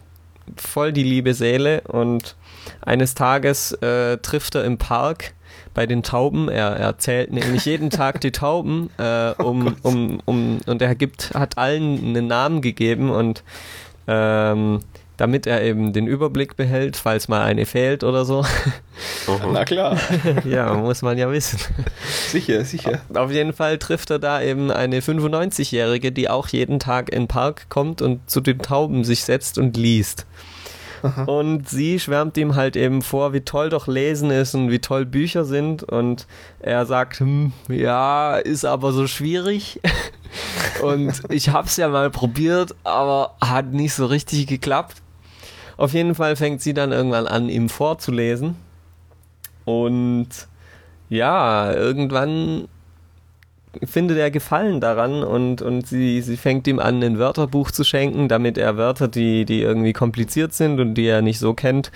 [0.57, 2.35] voll die liebe Seele und
[2.81, 5.33] eines Tages äh, trifft er im Park
[5.73, 6.49] bei den Tauben.
[6.49, 10.95] Er, er zählt nämlich jeden Tag die Tauben äh, um, oh um, um, und er
[10.95, 13.43] gibt, hat allen einen Namen gegeben und
[14.07, 14.79] ähm,
[15.17, 18.43] damit er eben den Überblick behält, falls mal eine fehlt oder so.
[19.51, 19.97] Na klar.
[20.43, 21.59] ja, muss man ja wissen.
[22.29, 23.01] Sicher, sicher.
[23.13, 27.27] Auf jeden Fall trifft er da eben eine 95-Jährige, die auch jeden Tag in den
[27.27, 30.25] Park kommt und zu den Tauben sich setzt und liest.
[31.25, 35.05] Und sie schwärmt ihm halt eben vor, wie toll doch Lesen ist und wie toll
[35.05, 35.83] Bücher sind.
[35.83, 36.27] Und
[36.59, 39.81] er sagt, hm, ja, ist aber so schwierig.
[40.81, 45.01] und ich hab's ja mal probiert, aber hat nicht so richtig geklappt.
[45.75, 48.55] Auf jeden Fall fängt sie dann irgendwann an, ihm vorzulesen.
[49.65, 50.29] Und
[51.09, 52.67] ja, irgendwann
[53.84, 58.28] findet er Gefallen daran und, und sie, sie fängt ihm an, ein Wörterbuch zu schenken,
[58.28, 61.91] damit er Wörter, die, die irgendwie kompliziert sind und die er nicht so kennt,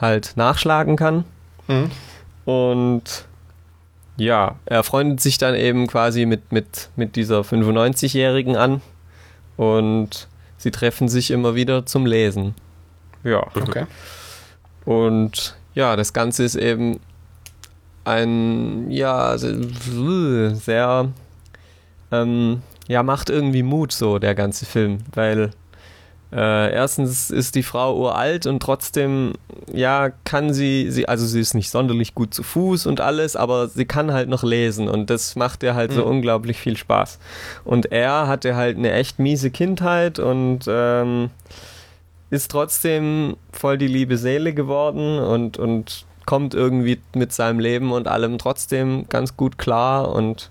[0.00, 1.24] halt nachschlagen kann.
[1.68, 1.90] Mhm.
[2.44, 3.26] Und
[4.16, 8.82] ja, er freundet sich dann eben quasi mit, mit, mit dieser 95-Jährigen an
[9.56, 10.28] und
[10.58, 12.54] sie treffen sich immer wieder zum Lesen.
[13.24, 13.46] Ja.
[13.54, 13.86] Okay.
[14.84, 17.00] Und ja, das Ganze ist eben
[18.04, 21.08] ein, ja, sehr,
[22.12, 25.50] ähm, ja, macht irgendwie Mut so, der ganze Film, weil
[26.32, 29.34] äh, erstens ist die Frau uralt und trotzdem,
[29.70, 33.68] ja, kann sie, sie, also sie ist nicht sonderlich gut zu Fuß und alles, aber
[33.68, 35.96] sie kann halt noch lesen und das macht ihr halt mhm.
[35.96, 37.18] so unglaublich viel Spaß.
[37.64, 41.30] Und er hatte halt eine echt miese Kindheit und ähm,
[42.30, 48.08] ist trotzdem voll die liebe Seele geworden und, und kommt irgendwie mit seinem Leben und
[48.08, 50.50] allem trotzdem ganz gut klar und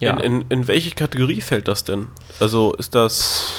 [0.00, 0.16] ja.
[0.18, 2.08] In, in, in welche Kategorie fällt das denn?
[2.40, 3.52] Also ist das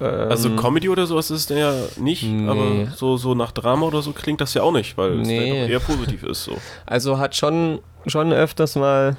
[0.00, 2.48] also ähm, Comedy oder sowas ist es ja nicht, nee.
[2.48, 5.64] aber so, so nach Drama oder so klingt das ja auch nicht, weil nee.
[5.64, 6.56] es eher positiv ist so.
[6.86, 9.16] Also hat schon, schon öfters mal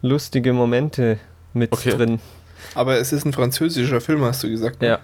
[0.00, 1.18] lustige Momente
[1.54, 1.90] mit okay.
[1.90, 2.20] drin.
[2.76, 4.80] Aber es ist ein französischer Film, hast du gesagt.
[4.80, 4.88] Ne?
[4.88, 4.98] Ja.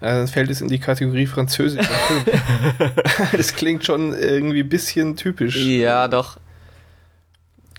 [0.00, 2.24] Ja, dann fällt es in die Kategorie französischer Film.
[3.32, 5.56] das klingt schon irgendwie ein bisschen typisch.
[5.56, 6.38] Ja, doch.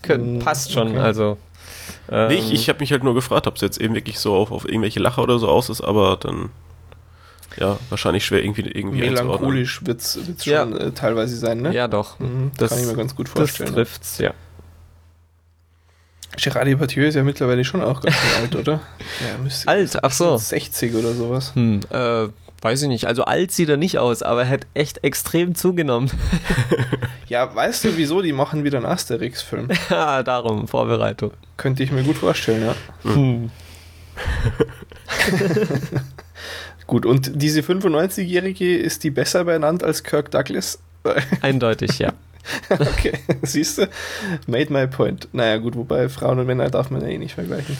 [0.02, 0.98] Kön mm, passt schon, okay.
[0.98, 1.38] also.
[2.10, 4.34] Ähm, nee, ich, ich habe mich halt nur gefragt, ob es jetzt eben wirklich so
[4.34, 6.50] auf, auf irgendwelche Lacher oder so aus ist, aber dann
[7.58, 10.64] ja, wahrscheinlich schwer irgendwie irgendwie Melancholisch wird es schon ja.
[10.64, 11.72] äh, teilweise sein, ne?
[11.72, 12.18] Ja, doch.
[12.18, 13.68] Mhm, das kann ich mir ganz gut vorstellen.
[13.68, 14.34] Das trifft's, ja.
[16.36, 18.80] Gerard Depardieu ist ja mittlerweile schon auch ganz schön alt, oder?
[19.26, 20.36] Ja, müsste alt, ach so.
[20.36, 21.54] 60 oder sowas.
[21.54, 22.28] Hm, äh,
[22.62, 23.06] weiß ich nicht.
[23.06, 26.10] Also alt sieht er nicht aus, aber er hat echt extrem zugenommen.
[27.28, 28.22] ja, weißt du wieso?
[28.22, 29.68] Die machen wieder einen Asterix-Film.
[29.90, 31.32] ja, darum, Vorbereitung.
[31.56, 32.74] Könnte ich mir gut vorstellen, ja.
[33.10, 33.50] Hm.
[36.86, 40.78] gut, und diese 95-Jährige, ist die besser benannt als Kirk Douglas?
[41.40, 42.12] Eindeutig, ja.
[42.70, 43.88] okay, siehst du?
[44.46, 45.28] Made my point.
[45.32, 47.76] Naja, gut, wobei Frauen und Männer darf man ja eh nicht vergleichen.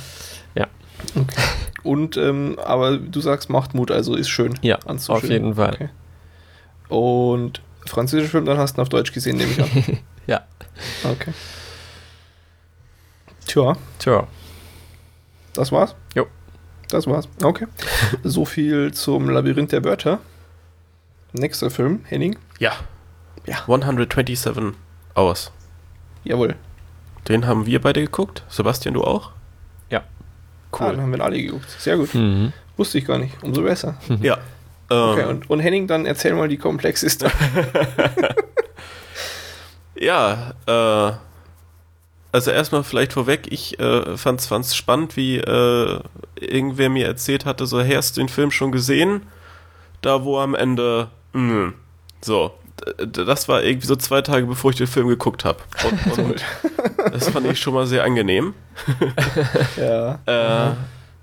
[1.16, 1.40] Okay.
[1.82, 4.78] Und, ähm, aber du sagst, macht Mut, also ist schön ja.
[4.84, 5.74] Auf jeden Fall.
[5.74, 5.88] Okay.
[6.88, 9.98] Und französische Film, dann hast du ihn auf Deutsch gesehen, nehme ich an.
[10.26, 10.42] ja.
[11.04, 11.32] Okay.
[13.46, 13.76] Tja.
[13.98, 14.26] Tja.
[15.54, 15.94] Das war's?
[16.14, 16.26] Jo.
[16.88, 17.28] Das war's.
[17.42, 17.66] Okay.
[18.24, 20.20] so viel zum Labyrinth der Wörter.
[21.32, 22.36] Nächster Film, Henning.
[22.58, 22.72] Ja.
[23.46, 23.60] Ja.
[23.60, 24.74] 127
[25.14, 25.52] Hours.
[26.24, 26.56] Jawohl.
[27.28, 28.44] Den haben wir beide geguckt.
[28.48, 29.32] Sebastian, du auch?
[30.72, 30.86] Cool.
[30.86, 31.68] Ah, den haben wir alle geguckt.
[31.78, 32.14] Sehr gut.
[32.14, 32.52] Mhm.
[32.76, 33.42] Wusste ich gar nicht.
[33.42, 33.96] Umso besser.
[34.20, 34.38] Ja.
[34.88, 35.28] Okay, ähm.
[35.28, 37.28] und, und Henning, dann erzähl mal die komplexeste.
[39.96, 41.12] ja, äh,
[42.32, 46.00] also erstmal vielleicht vorweg, ich äh, fand es spannend, wie äh,
[46.38, 49.22] irgendwer mir erzählt hatte, so, hey, hast du den Film schon gesehen?
[50.02, 51.72] Da wo am Ende, mh,
[52.20, 52.52] so,
[52.98, 55.58] das war irgendwie so zwei Tage, bevor ich den Film geguckt habe.
[55.84, 56.44] Und, und
[57.12, 58.54] das fand ich schon mal sehr angenehm.
[59.76, 60.18] ja.
[60.26, 60.72] Äh,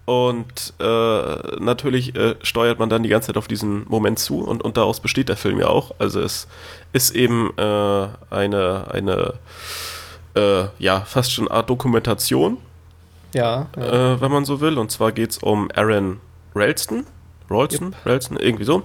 [0.06, 4.62] und äh, natürlich äh, steuert man dann die ganze Zeit auf diesen Moment zu und,
[4.62, 5.92] und daraus besteht der Film ja auch.
[5.98, 6.48] Also es
[6.92, 9.34] ist eben äh, eine, eine
[10.36, 12.58] äh, ja, fast schon eine Art Dokumentation.
[13.34, 13.68] Ja.
[13.78, 14.14] ja.
[14.14, 14.78] Äh, wenn man so will.
[14.78, 16.20] Und zwar geht es um Aaron
[16.54, 17.06] Ralston
[17.50, 18.06] Rolson, yep.
[18.06, 18.84] Ralston, irgendwie so,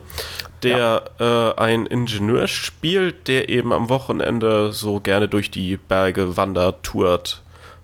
[0.63, 1.51] der ja.
[1.51, 7.43] äh, ein Ingenieur spielt, der eben am Wochenende so gerne durch die Berge wandert, tourt,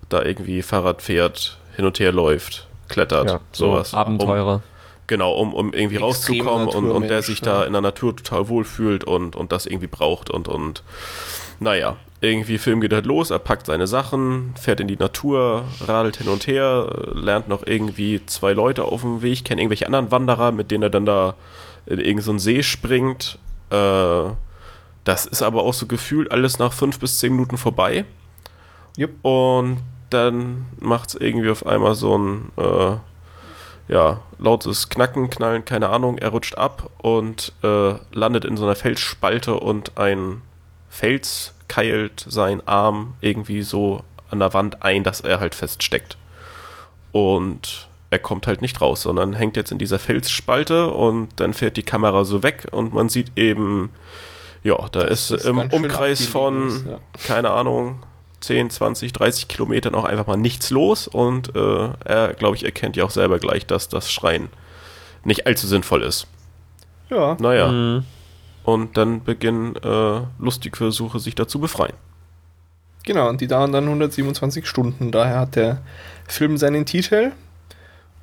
[0.09, 3.91] da irgendwie Fahrrad fährt, hin und her läuft, klettert, ja, sowas.
[3.91, 4.55] So Abenteurer.
[4.57, 4.63] Um,
[5.07, 8.49] genau, um, um irgendwie Extreme rauszukommen und, und der sich da in der Natur total
[8.49, 10.83] wohlfühlt und, und das irgendwie braucht und, und
[11.61, 16.17] naja, irgendwie Film geht halt los, er packt seine Sachen, fährt in die Natur, radelt
[16.17, 20.53] hin und her, lernt noch irgendwie zwei Leute auf dem Weg, kennt irgendwelche anderen Wanderer,
[20.53, 21.35] mit denen er dann da
[21.87, 23.39] in irgendeinen so See springt.
[23.71, 24.31] Äh,
[25.05, 28.07] das ist aber auch so gefühlt alles nach fünf bis zehn Minuten vorbei.
[28.99, 29.11] Yep.
[29.23, 29.79] Und
[30.11, 32.97] dann macht es irgendwie auf einmal so ein äh,
[33.89, 36.17] ja, lautes Knacken, Knallen, keine Ahnung.
[36.17, 40.41] Er rutscht ab und äh, landet in so einer Felsspalte und ein
[40.95, 46.17] Fels keilt seinen Arm irgendwie so an der Wand ein, dass er halt feststeckt.
[47.11, 51.77] Und er kommt halt nicht raus, sondern hängt jetzt in dieser Felsspalte und dann fährt
[51.77, 53.91] die Kamera so weg und man sieht eben,
[54.63, 57.01] ja, da ist, ist, im Umkreis von, ist, ja.
[57.27, 58.05] keine Ahnung,
[58.39, 62.95] 10, 20, 30 Kilometern auch einfach mal nichts los und äh, er, glaube ich, erkennt
[62.95, 64.49] ja auch selber gleich, dass das Schreien
[65.25, 66.29] nicht allzu sinnvoll ist.
[67.11, 67.37] Ja.
[67.41, 67.67] Naja.
[67.67, 68.05] Mhm.
[68.65, 71.95] Und dann beginnen äh, lustige Versuche, sich da zu befreien.
[73.05, 75.11] Genau, und die dauern dann 127 Stunden.
[75.11, 75.83] Daher hat der
[76.27, 77.33] Film seinen Titel.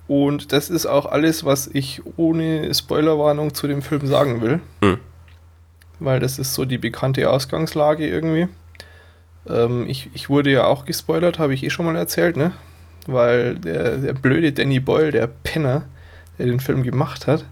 [0.08, 4.60] Und das ist auch alles, was ich ohne Spoilerwarnung zu dem Film sagen will.
[4.82, 4.98] Hm.
[6.00, 8.48] Weil das ist so die bekannte Ausgangslage irgendwie.
[9.48, 12.52] Ähm, ich, ich wurde ja auch gespoilert, habe ich eh schon mal erzählt, ne?
[13.06, 15.84] Weil der, der blöde Danny Boyle, der Penner,
[16.38, 17.46] der den Film gemacht hat,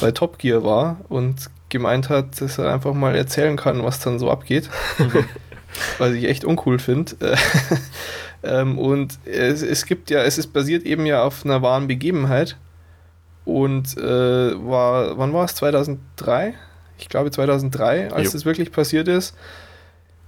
[0.00, 4.18] bei Top Gear war und gemeint hat, dass er einfach mal erzählen kann, was dann
[4.18, 4.68] so abgeht.
[4.98, 5.24] Mhm.
[5.98, 7.14] was ich echt uncool finde.
[8.42, 12.56] ähm, und es, es gibt ja, es ist basiert eben ja auf einer wahren Begebenheit.
[13.44, 15.54] Und äh, war, wann war es?
[15.54, 16.54] 2003?
[16.98, 19.34] Ich glaube 2003, als es wirklich passiert ist.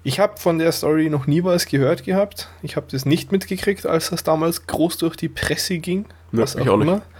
[0.04, 2.48] Ich habe von der Story noch nie was gehört gehabt.
[2.62, 6.06] Ich habe das nicht mitgekriegt, als das damals groß durch die Presse ging.
[6.32, 6.94] Ja, was auch, auch immer.
[6.96, 7.11] Nicht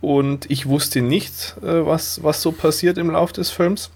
[0.00, 3.90] und ich wusste nicht, äh, was, was so passiert im Lauf des Films.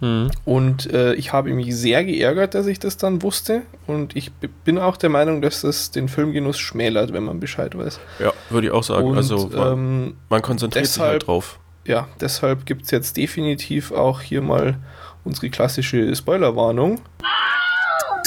[0.00, 0.30] Mhm.
[0.44, 3.62] Und äh, ich habe mich sehr geärgert, dass ich das dann wusste.
[3.86, 8.00] Und ich bin auch der Meinung, dass das den Filmgenuss schmälert, wenn man Bescheid weiß.
[8.18, 9.08] Ja, würde ich auch sagen.
[9.08, 11.58] Und, also man, ähm, man konzentriert deshalb, sich halt drauf.
[11.86, 14.78] Ja, deshalb gibt es jetzt definitiv auch hier mal
[15.24, 17.00] unsere klassische Spoilerwarnung.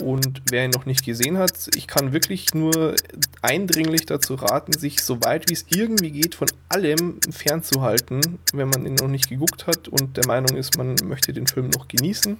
[0.04, 2.96] Und wer ihn noch nicht gesehen hat, ich kann wirklich nur
[3.42, 8.86] eindringlich dazu raten, sich so weit wie es irgendwie geht von allem fernzuhalten, wenn man
[8.86, 12.38] ihn noch nicht geguckt hat und der Meinung ist, man möchte den Film noch genießen.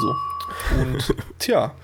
[0.00, 0.16] So.
[0.80, 1.74] Und tja.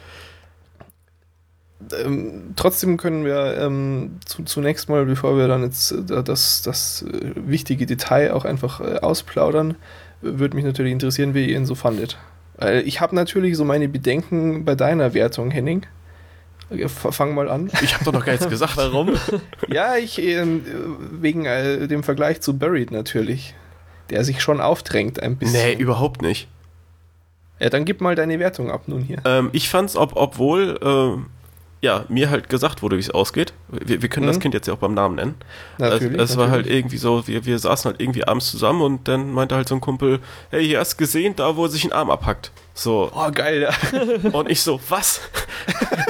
[2.02, 7.02] Ähm, trotzdem können wir ähm, zu, zunächst mal, bevor wir dann jetzt äh, das, das
[7.02, 9.76] äh, wichtige Detail auch einfach äh, ausplaudern,
[10.22, 12.16] würde mich natürlich interessieren, wie ihr ihn so fandet.
[12.84, 15.84] Ich habe natürlich so meine Bedenken bei deiner Wertung, Henning.
[16.88, 17.70] Fang mal an.
[17.82, 18.76] Ich habe doch noch gar nichts gesagt.
[18.76, 19.14] Warum?
[19.68, 20.44] ja, ich äh,
[21.12, 23.54] wegen äh, dem Vergleich zu Buried natürlich.
[24.10, 25.62] Der sich schon aufdrängt ein bisschen.
[25.62, 26.48] Nee, überhaupt nicht.
[27.58, 29.18] Ja, dann gib mal deine Wertung ab nun hier.
[29.24, 31.35] Ähm, ich fand's, ob, obwohl äh,
[31.82, 33.52] ja, mir halt gesagt wurde, wie es ausgeht.
[33.68, 34.30] Wir, wir können mhm.
[34.30, 35.34] das Kind jetzt ja auch beim Namen nennen.
[35.78, 36.20] Natürlich.
[36.20, 39.32] Es, es war halt irgendwie so, wir, wir saßen halt irgendwie abends zusammen und dann
[39.32, 40.20] meinte halt so ein Kumpel,
[40.50, 42.50] hey, hier hast du gesehen, da wo er sich einen Arm abhackt.
[42.74, 43.10] So.
[43.14, 43.62] Oh, geil.
[43.62, 44.30] Ja.
[44.32, 45.22] Und ich so, was?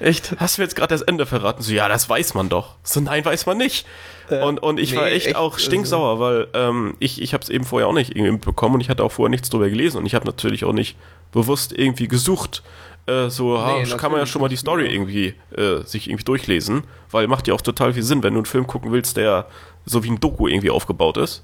[0.00, 0.34] echt?
[0.38, 1.62] Hast du mir jetzt gerade das Ende verraten?
[1.62, 2.76] So, ja, das weiß man doch.
[2.82, 3.86] So, nein, weiß man nicht.
[4.30, 6.22] Äh, und, und ich nee, war echt, echt auch stinksauer, also.
[6.22, 9.04] weil ähm, ich, ich habe es eben vorher auch nicht irgendwie mitbekommen und ich hatte
[9.04, 10.96] auch vorher nichts drüber gelesen und ich habe natürlich auch nicht
[11.32, 12.62] bewusst irgendwie gesucht,
[13.08, 16.84] äh, so nee, kann man ja schon mal die Story irgendwie äh, sich irgendwie durchlesen,
[17.10, 19.46] weil macht ja auch total viel Sinn, wenn du einen Film gucken willst, der
[19.84, 21.42] so wie ein Doku irgendwie aufgebaut ist.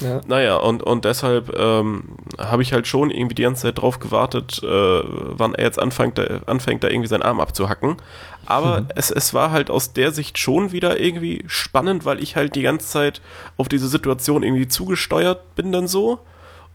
[0.00, 0.20] Ja.
[0.26, 2.04] Naja, und, und deshalb ähm,
[2.38, 6.18] habe ich halt schon irgendwie die ganze Zeit drauf gewartet, äh, wann er jetzt anfängt,
[6.18, 7.96] da, anfängt, da irgendwie seinen Arm abzuhacken.
[8.44, 8.88] Aber mhm.
[8.94, 12.62] es, es war halt aus der Sicht schon wieder irgendwie spannend, weil ich halt die
[12.62, 13.22] ganze Zeit
[13.56, 16.20] auf diese Situation irgendwie zugesteuert bin dann so.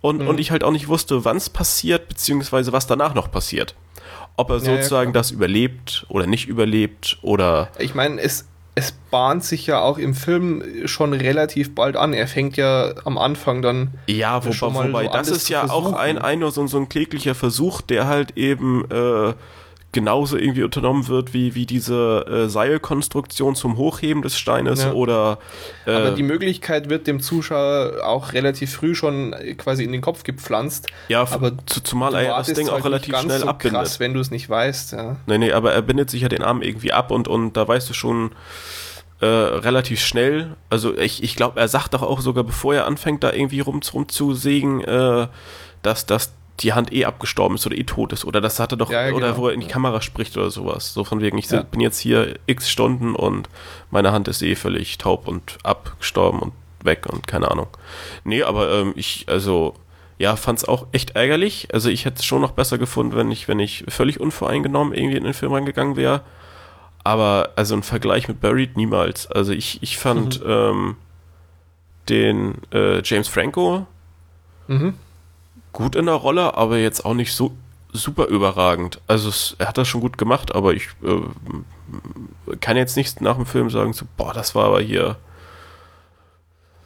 [0.01, 0.27] Und, mhm.
[0.27, 3.75] und ich halt auch nicht wusste, wann es passiert, beziehungsweise was danach noch passiert
[4.41, 7.69] ob er sozusagen ja, das überlebt oder nicht überlebt oder.
[7.79, 12.13] Ich meine, es, es bahnt sich ja auch im Film schon relativ bald an.
[12.13, 13.91] Er fängt ja am Anfang dann.
[14.07, 17.81] Ja, wobei, wobei so das ist ja auch ein, ein so, so ein kläglicher Versuch,
[17.81, 19.33] der halt eben äh,
[19.91, 24.93] genauso irgendwie unternommen wird wie, wie diese äh, Seilkonstruktion zum Hochheben des Steines ja.
[24.93, 25.39] oder.
[25.85, 30.23] Äh, Aber die Möglichkeit wird dem Zuschauer auch relativ früh schon quasi in den Kopf
[30.23, 30.87] gepflanzt.
[31.09, 33.81] Ja, aber zu, zumal er das Ding auch relativ schnell so abbindet.
[33.81, 34.93] Krass, wenn du es nicht weißt.
[34.93, 35.17] Ja.
[35.25, 37.89] Nee, nee, aber er bindet sich ja den Arm irgendwie ab und, und da weißt
[37.89, 38.31] du schon
[39.19, 40.55] äh, relativ schnell.
[40.69, 43.81] Also ich, ich glaube, er sagt doch auch sogar, bevor er anfängt, da irgendwie rum,
[43.93, 45.27] rumzusägen, äh,
[45.81, 46.33] dass, dass
[46.63, 48.25] die Hand eh abgestorben ist oder eh tot ist.
[48.25, 49.37] Oder das hatte doch, ja, ja, oder genau.
[49.37, 50.93] wo er in die Kamera spricht oder sowas.
[50.93, 51.63] So von wegen, ich ja.
[51.63, 53.49] bin jetzt hier x Stunden und
[53.89, 56.53] meine Hand ist eh völlig taub und abgestorben und
[56.83, 57.67] weg und keine Ahnung.
[58.23, 59.75] Nee, aber ähm, ich, also,
[60.17, 61.67] ja, fand es auch echt ärgerlich.
[61.73, 65.17] Also ich hätte es schon noch besser gefunden, wenn ich, wenn ich völlig unvoreingenommen irgendwie
[65.17, 66.21] in den Film reingegangen wäre.
[67.03, 69.25] Aber also ein Vergleich mit Buried niemals.
[69.27, 70.51] Also ich, ich fand mhm.
[70.51, 70.95] ähm,
[72.09, 73.87] den äh, James Franco
[74.67, 74.93] mhm.
[75.73, 77.51] Gut in der Rolle, aber jetzt auch nicht so
[77.93, 79.01] super überragend.
[79.07, 83.35] Also es, er hat das schon gut gemacht, aber ich äh, kann jetzt nicht nach
[83.35, 85.17] dem Film sagen, so, boah, das war aber hier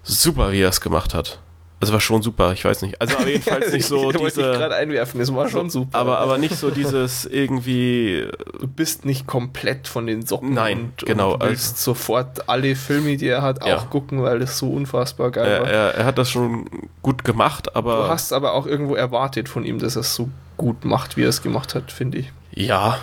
[0.04, 1.40] super, wie er es gemacht hat.
[1.82, 3.02] Also war schon super, ich weiß nicht.
[3.02, 4.52] Also aber jedenfalls nicht so ich diese.
[4.52, 5.98] Ich gerade einwerfen, es war schon super.
[5.98, 8.28] Aber, aber nicht so dieses irgendwie.
[8.60, 10.54] Du bist nicht komplett von den Socken.
[10.54, 11.34] Nein, und, genau.
[11.34, 13.78] Und du willst also, sofort alle Filme, die er hat, ja.
[13.78, 15.70] auch gucken, weil das so unfassbar geil er, war.
[15.70, 16.70] Er, er, hat das schon
[17.02, 17.98] gut gemacht, aber.
[17.98, 21.24] Du hast aber auch irgendwo erwartet von ihm, dass er es so gut macht, wie
[21.24, 22.32] er es gemacht hat, finde ich.
[22.52, 23.00] Ja.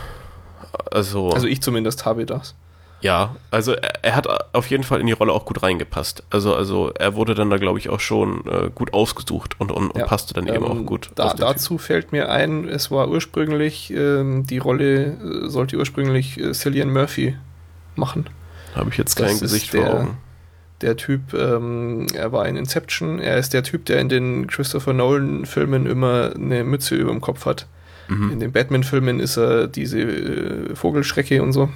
[0.91, 1.31] Also.
[1.31, 2.55] Also ich zumindest habe das.
[3.03, 6.23] Ja, also er, er, hat auf jeden Fall in die Rolle auch gut reingepasst.
[6.31, 9.97] Also, also er wurde dann da, glaube ich, auch schon äh, gut ausgesucht und, und,
[9.97, 10.07] ja.
[10.07, 11.11] passte dann ähm, eben auch gut.
[11.17, 11.83] Da, dazu typ.
[11.83, 17.37] fällt mir ein, es war ursprünglich, ähm, die Rolle äh, sollte ursprünglich äh, Cillian Murphy
[17.97, 18.27] machen.
[18.75, 20.17] Habe ich jetzt kein Gesicht der, vor Augen.
[20.81, 24.93] Der Typ, ähm, er war in Inception, er ist der Typ, der in den Christopher
[24.93, 27.67] Nolan-Filmen immer eine Mütze über dem Kopf hat.
[28.09, 28.33] Mhm.
[28.33, 31.69] In den Batman-Filmen ist er diese äh, Vogelschrecke und so.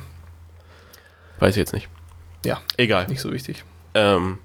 [1.38, 1.88] Weiß ich jetzt nicht.
[2.44, 2.60] Ja.
[2.76, 3.06] Egal.
[3.08, 3.64] Nicht so wichtig.
[3.94, 4.38] Ähm,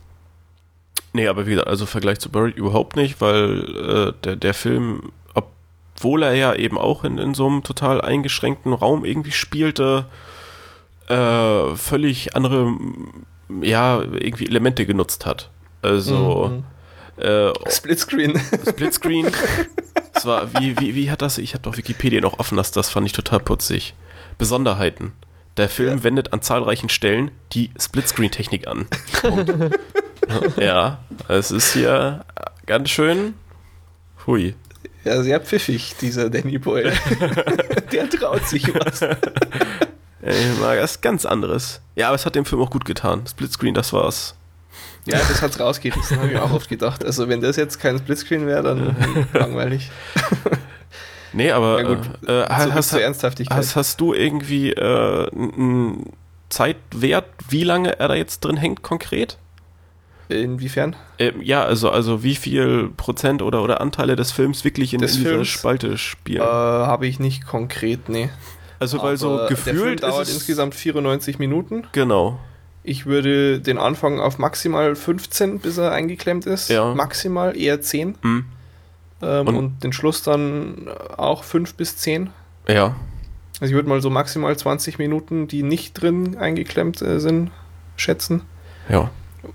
[1.14, 5.12] nee, aber wie gesagt, also Vergleich zu Buried überhaupt nicht, weil äh, der, der Film,
[5.34, 10.06] obwohl er ja eben auch in, in so einem total eingeschränkten Raum irgendwie spielte,
[11.08, 12.74] äh, völlig andere,
[13.62, 15.50] ja, irgendwie Elemente genutzt hat.
[15.82, 16.50] Also.
[16.50, 16.64] Mhm.
[17.22, 18.40] Äh, Splitscreen.
[18.68, 19.32] Splitscreen.
[20.14, 21.38] das war, wie, wie, wie hat das?
[21.38, 23.94] Ich habe doch Wikipedia noch offen, das, das fand ich total putzig.
[24.38, 25.14] Besonderheiten.
[25.58, 26.04] Der Film ja.
[26.04, 28.88] wendet an zahlreichen Stellen die Splitscreen-Technik an.
[30.58, 32.26] ja, es ist hier
[32.66, 33.34] ganz schön.
[34.26, 34.56] Hui.
[35.04, 36.94] Ja, sehr pfiffig, dieser Danny Boyle.
[37.92, 39.02] Der traut sich was.
[40.22, 41.82] Ich mag was ganz anderes.
[41.96, 43.26] Ja, aber es hat dem Film auch gut getan.
[43.28, 44.36] Splitscreen, das war's.
[45.06, 47.04] Ja, das hat's rausgerissen, habe ich auch oft gedacht.
[47.04, 49.90] Also, wenn das jetzt kein Splitscreen wäre, dann langweilig.
[51.34, 53.58] Nee, aber gut, äh, hast, Ernsthaftigkeit.
[53.58, 56.14] Hast, hast du irgendwie äh, einen
[56.50, 59.38] Zeitwert, wie lange er da jetzt drin hängt konkret?
[60.30, 60.96] Inwiefern?
[61.18, 65.08] Äh, ja, also, also wie viel Prozent oder, oder Anteile des Films wirklich in, in
[65.08, 66.42] dieser Spalte spielen?
[66.42, 68.30] Äh, Habe ich nicht konkret, nee.
[68.80, 69.68] Also, weil Aber so gefühlt.
[69.68, 71.84] Der Film dauert insgesamt 94 Minuten.
[71.92, 72.40] Genau.
[72.84, 76.70] Ich würde den Anfang auf maximal 15, bis er eingeklemmt ist.
[76.70, 76.94] Ja.
[76.96, 78.16] Maximal eher 10.
[78.22, 78.46] Mhm.
[79.22, 82.30] Ähm, und, und, den Schluss dann auch 5 bis 10.
[82.68, 82.96] Ja.
[83.60, 87.52] Also ich würde mal so maximal 20 Minuten, die nicht drin eingeklemmt äh, sind,
[87.96, 88.42] schätzen.
[88.90, 89.12] Ja.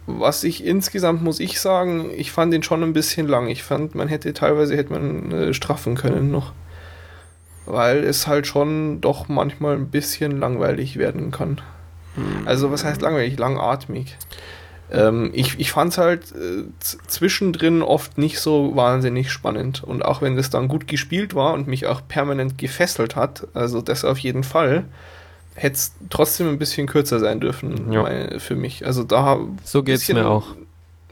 [0.07, 3.49] Was ich insgesamt muss ich sagen, ich fand den schon ein bisschen lang.
[3.49, 6.53] Ich fand, man hätte teilweise hätte man äh, straffen können noch.
[7.67, 11.61] Weil es halt schon doch manchmal ein bisschen langweilig werden kann.
[12.15, 12.47] Hm.
[12.47, 13.39] Also was heißt langweilig?
[13.39, 14.17] Langatmig.
[14.91, 19.83] Ähm, ich ich fand es halt äh, zwischendrin oft nicht so wahnsinnig spannend.
[19.83, 23.81] Und auch wenn das dann gut gespielt war und mich auch permanent gefesselt hat, also
[23.81, 24.85] das auf jeden Fall,
[25.55, 28.03] hätte es trotzdem ein bisschen kürzer sein dürfen ja.
[28.03, 28.87] meine, für mich.
[28.87, 30.55] Also da so geht es mir auch.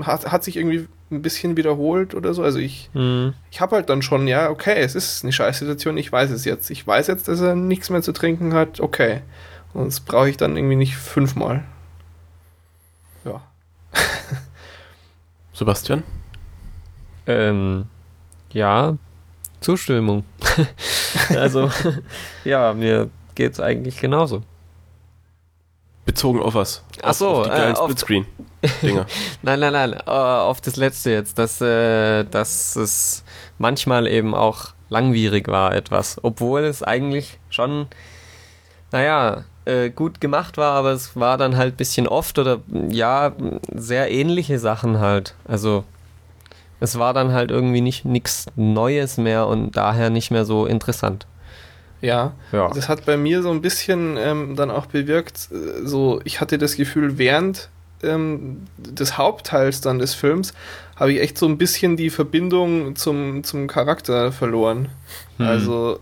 [0.03, 2.43] Hat, hat sich irgendwie ein bisschen wiederholt oder so.
[2.43, 3.35] Also ich, mhm.
[3.51, 6.71] ich habe halt dann schon, ja, okay, es ist eine Scheißsituation, ich weiß es jetzt.
[6.71, 9.21] Ich weiß jetzt, dass er nichts mehr zu trinken hat, okay.
[9.73, 11.65] Und das brauche ich dann irgendwie nicht fünfmal.
[13.25, 13.43] Ja.
[15.55, 16.03] Sebastian?
[17.27, 17.87] Ähm,
[18.53, 18.97] ja,
[19.61, 20.25] Zustimmung.
[21.31, 21.71] also,
[22.45, 24.43] ja, mir geht's eigentlich genauso.
[26.05, 26.85] Bezogen auf was?
[27.03, 28.27] Ach so, auf, die äh, Splitscreen
[28.83, 29.07] Dinger.
[29.43, 33.25] nein, nein, nein, uh, auf das letzte jetzt, dass, äh, dass es
[33.59, 37.87] manchmal eben auch langwierig war etwas, obwohl es eigentlich schon,
[38.93, 43.33] naja, äh, gut gemacht war, aber es war dann halt ein bisschen oft oder ja,
[43.75, 45.35] sehr ähnliche Sachen halt.
[45.47, 45.85] Also
[46.81, 51.27] es war dann halt irgendwie nicht nichts Neues mehr und daher nicht mehr so interessant.
[52.01, 52.69] Ja, ja.
[52.69, 56.59] das hat bei mir so ein bisschen ähm, dann auch bewirkt, äh, so ich hatte
[56.59, 57.71] das Gefühl, während
[58.03, 60.53] ähm, des Hauptteils dann des Films
[60.97, 64.91] habe ich echt so ein bisschen die Verbindung zum, zum Charakter verloren.
[65.39, 65.47] Hm.
[65.47, 66.01] Also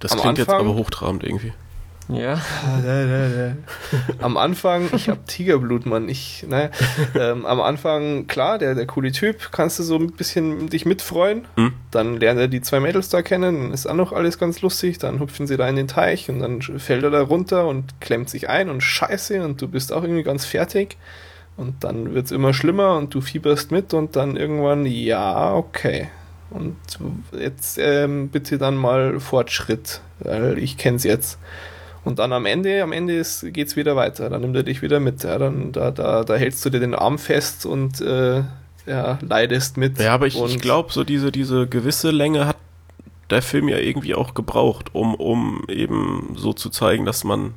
[0.00, 1.52] das klingt Anfang, jetzt aber hochtrabend irgendwie.
[2.08, 2.40] Ja.
[4.20, 6.08] am Anfang, ich hab Tigerblut, Mann.
[6.08, 6.70] Ich, ne,
[7.18, 11.46] ähm, am Anfang, klar, der, der coole Typ, kannst du so ein bisschen dich mitfreuen.
[11.56, 11.72] Hm?
[11.90, 14.98] Dann lernt er die zwei Mädels da kennen, dann ist auch noch alles ganz lustig.
[14.98, 18.30] Dann hüpfen sie da in den Teich und dann fällt er da runter und klemmt
[18.30, 20.96] sich ein und scheiße und du bist auch irgendwie ganz fertig.
[21.56, 26.08] Und dann wird's immer schlimmer und du fieberst mit und dann irgendwann, ja, okay.
[26.50, 26.76] Und
[27.32, 31.38] jetzt ähm, bitte dann mal Fortschritt, weil ich kenn's jetzt.
[32.06, 34.30] Und dann am Ende, am Ende geht es wieder weiter.
[34.30, 35.24] Dann nimmt er dich wieder mit.
[35.24, 38.44] Ja, dann, da, da, da hältst du dir den Arm fest und äh,
[38.86, 39.98] ja, leidest mit.
[39.98, 42.58] Ja, aber ich, ich glaube, so diese, diese gewisse Länge hat
[43.28, 47.54] der Film ja irgendwie auch gebraucht, um, um eben so zu zeigen, dass man,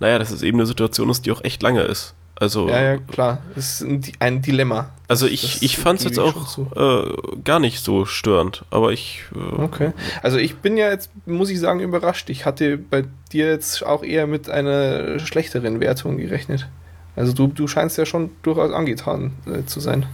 [0.00, 2.16] naja, dass es eben eine Situation ist, die auch echt lange ist.
[2.40, 3.42] Also, ja, ja, klar.
[3.56, 4.90] Das ist ein Dilemma.
[5.08, 7.12] Also ich, ich fand es jetzt auch äh,
[7.42, 9.24] gar nicht so störend, aber ich...
[9.34, 9.92] Äh, okay.
[10.22, 12.30] Also ich bin ja jetzt, muss ich sagen, überrascht.
[12.30, 16.68] Ich hatte bei dir jetzt auch eher mit einer schlechteren Wertung gerechnet.
[17.16, 20.06] Also du, du scheinst ja schon durchaus angetan äh, zu sein.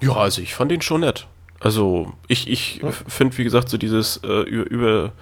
[0.00, 1.26] Ja, also ich fand ihn schon nett.
[1.60, 2.90] Also ich, ich ja.
[2.90, 5.12] finde, wie gesagt, so dieses äh, über, über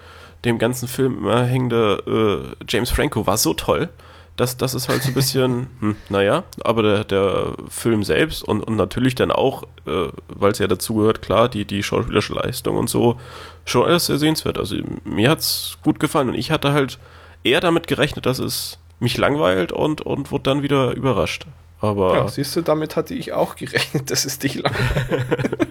[0.45, 3.89] dem ganzen Film immer hängende äh, James Franco war so toll
[4.37, 8.63] das, das ist halt so ein bisschen, hm, naja, aber der, der Film selbst und,
[8.63, 12.77] und natürlich dann auch, äh, weil es ja dazu gehört, klar, die, die schauspielerische Leistung
[12.77, 13.19] und so,
[13.65, 14.59] schon alles sehr sehenswert.
[14.59, 16.99] Also mir hat es gut gefallen und ich hatte halt
[17.45, 21.47] eher damit gerechnet, dass es mich langweilt und, und wurde dann wieder überrascht.
[21.81, 25.27] Aber ja, siehst du, damit hatte ich auch gerechnet, dass es dich langweilt.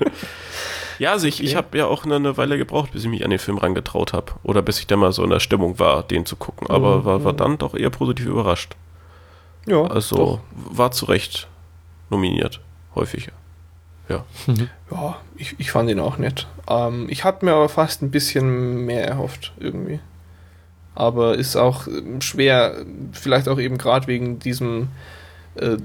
[1.00, 3.30] Ja, also ich, ich habe ja auch eine, eine, Weile gebraucht, bis ich mich an
[3.30, 4.34] den Film rangetraut habe.
[4.44, 6.70] Oder bis ich dann mal so in der Stimmung war, den zu gucken.
[6.70, 7.06] Aber mhm.
[7.06, 8.76] war, war dann doch eher positiv überrascht.
[9.66, 9.84] Ja.
[9.84, 10.40] Also doch.
[10.52, 11.48] war zu Recht
[12.10, 12.60] nominiert.
[12.96, 13.32] Häufiger.
[14.10, 14.26] Ja.
[14.48, 14.70] Mhm.
[14.92, 16.48] Ja, ich, ich fand ihn auch nett.
[16.68, 20.00] Ähm, ich hatte mir aber fast ein bisschen mehr erhofft, irgendwie.
[20.96, 24.90] Aber ist auch ähm, schwer, vielleicht auch eben gerade wegen diesem
[25.56, 25.78] äh,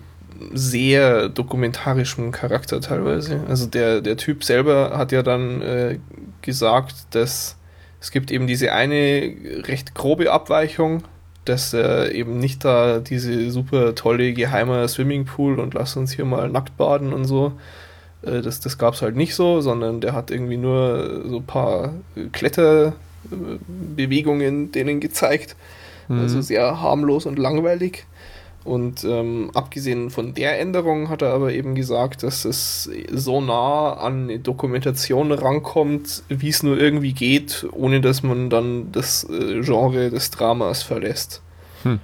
[0.53, 3.41] sehr dokumentarischem Charakter teilweise.
[3.49, 5.99] Also der, der Typ selber hat ja dann äh,
[6.43, 7.57] gesagt, dass
[8.01, 9.35] es gibt eben diese eine
[9.67, 11.05] recht grobe Abweichung,
[11.45, 16.49] dass er eben nicht da diese super tolle geheime Swimmingpool und lass uns hier mal
[16.49, 17.53] nackt baden und so.
[18.23, 21.47] Äh, das das gab es halt nicht so, sondern der hat irgendwie nur so ein
[21.47, 21.95] paar
[22.33, 25.57] Kletterbewegungen denen gezeigt.
[26.09, 26.21] Mhm.
[26.21, 28.07] Also sehr harmlos und langweilig.
[28.65, 33.93] Und ähm, abgesehen von der Änderung hat er aber eben gesagt, dass es so nah
[33.93, 39.61] an eine Dokumentation rankommt, wie es nur irgendwie geht, ohne dass man dann das äh,
[39.61, 41.43] Genre des Dramas verlässt.
[41.83, 42.01] Hm.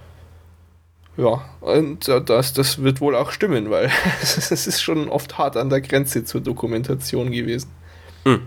[1.17, 3.91] Ja, und äh, das, das wird wohl auch stimmen, weil
[4.23, 7.71] es ist schon oft hart an der Grenze zur Dokumentation gewesen.
[8.25, 8.43] Hm.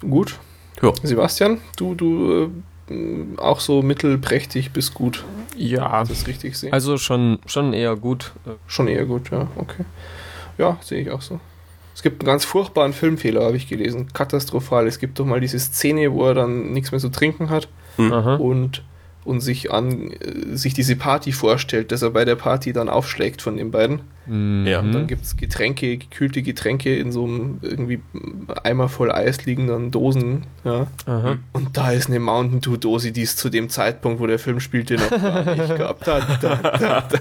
[0.00, 0.40] Gut.
[0.82, 0.92] Ja.
[1.00, 2.48] Sebastian, du, du äh,
[3.38, 5.24] auch so mittelprächtig bis gut.
[5.56, 6.04] Ja.
[6.04, 6.72] Das richtig sehen.
[6.72, 8.32] Also schon, schon eher gut.
[8.66, 9.84] Schon eher gut, ja, okay.
[10.58, 11.40] Ja, sehe ich auch so.
[11.94, 14.08] Es gibt einen ganz furchtbaren Filmfehler, habe ich gelesen.
[14.12, 14.86] Katastrophal.
[14.86, 18.40] Es gibt doch mal diese Szene, wo er dann nichts mehr zu trinken hat mhm.
[18.40, 18.82] und
[19.24, 23.42] und sich an äh, sich diese Party vorstellt, dass er bei der Party dann aufschlägt
[23.42, 24.00] von den beiden.
[24.26, 24.66] Mhm.
[24.66, 24.80] Ja.
[24.80, 28.00] Und dann gibt es Getränke, gekühlte Getränke in so einem irgendwie
[28.62, 30.46] Eimer voll Eis liegenden Dosen.
[30.64, 30.86] Ja.
[31.06, 31.36] Aha.
[31.52, 34.60] Und da ist eine Mountain Dew Dose, die es zu dem Zeitpunkt, wo der Film
[34.60, 36.42] spielte, noch gar nicht gehabt hat.
[36.42, 37.18] Da, da, da.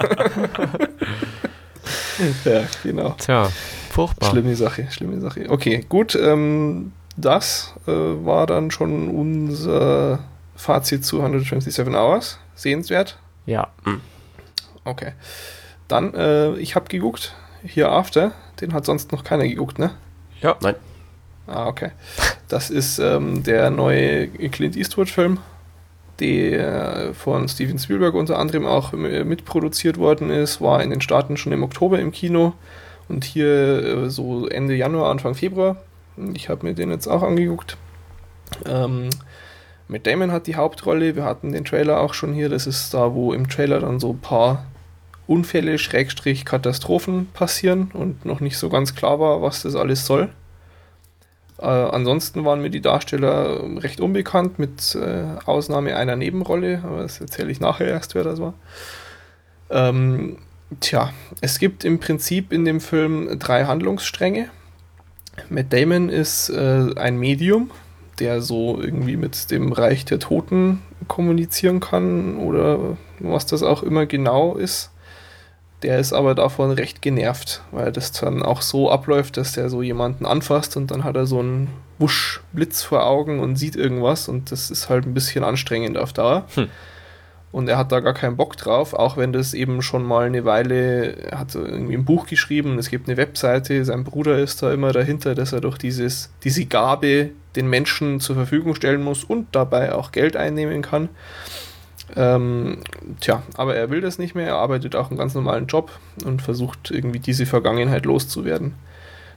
[2.51, 3.15] ja, genau.
[3.17, 3.49] Tja,
[3.89, 4.29] furchtbar.
[4.29, 5.45] Schlimme Sache, schlimme Sache.
[5.49, 6.15] Okay, gut.
[6.15, 10.19] Ähm, das äh, war dann schon unser
[10.63, 12.39] Fazit zu 127 Hours.
[12.55, 13.17] Sehenswert?
[13.45, 13.67] Ja.
[13.83, 13.99] Hm.
[14.85, 15.11] Okay.
[15.89, 17.35] Dann, äh, ich habe geguckt.
[17.65, 18.31] Hier After.
[18.61, 19.91] Den hat sonst noch keiner geguckt, ne?
[20.41, 20.55] Ja.
[20.61, 20.75] Nein.
[21.47, 21.91] Ah, okay.
[22.47, 25.39] Das ist ähm, der neue Clint Eastwood-Film,
[26.21, 31.51] der von Steven Spielberg unter anderem auch mitproduziert worden ist, war in den Staaten schon
[31.51, 32.53] im Oktober im Kino
[33.09, 35.75] und hier äh, so Ende Januar, Anfang Februar.
[36.33, 37.75] Ich habe mir den jetzt auch angeguckt.
[38.65, 39.09] Ähm,
[39.93, 41.15] Matt Damon hat die Hauptrolle.
[41.15, 42.49] Wir hatten den Trailer auch schon hier.
[42.49, 44.65] Das ist da, wo im Trailer dann so ein paar
[45.27, 50.29] Unfälle, Schrägstrich, Katastrophen passieren und noch nicht so ganz klar war, was das alles soll.
[51.59, 57.21] Äh, ansonsten waren mir die Darsteller recht unbekannt, mit äh, Ausnahme einer Nebenrolle, aber das
[57.21, 58.55] erzähle ich nachher erst, wer das war.
[59.69, 60.39] Ähm,
[60.79, 64.49] tja, es gibt im Prinzip in dem Film drei Handlungsstränge.
[65.49, 67.69] Matt Damon ist äh, ein Medium,
[68.19, 74.05] der so irgendwie mit dem Reich der Toten kommunizieren kann oder was das auch immer
[74.05, 74.91] genau ist.
[75.81, 79.81] Der ist aber davon recht genervt, weil das dann auch so abläuft, dass der so
[79.81, 81.67] jemanden anfasst und dann hat er so einen
[81.99, 86.45] Wuschblitz vor Augen und sieht irgendwas und das ist halt ein bisschen anstrengend auf Dauer.
[86.55, 86.69] Hm.
[87.53, 90.43] Und er hat da gar keinen Bock drauf, auch wenn das eben schon mal eine
[90.43, 94.73] Weile, er hat irgendwie ein Buch geschrieben, es gibt eine Webseite, sein Bruder ist da
[94.73, 99.49] immer dahinter, dass er doch dieses, diese Gabe den Menschen zur Verfügung stellen muss und
[99.51, 101.09] dabei auch Geld einnehmen kann.
[102.15, 102.79] Ähm,
[103.19, 104.47] tja, aber er will das nicht mehr.
[104.47, 105.91] Er arbeitet auch einen ganz normalen Job
[106.25, 108.73] und versucht irgendwie diese Vergangenheit loszuwerden.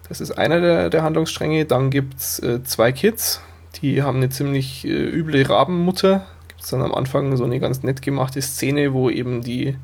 [0.08, 1.66] Das ist einer der, der Handlungsstränge.
[1.66, 3.42] Dann gibt es äh, zwei Kids,
[3.82, 6.24] die haben eine ziemlich äh, üble Rabenmutter.
[6.56, 9.76] Gibt es dann am Anfang so eine ganz nett gemachte Szene, wo eben die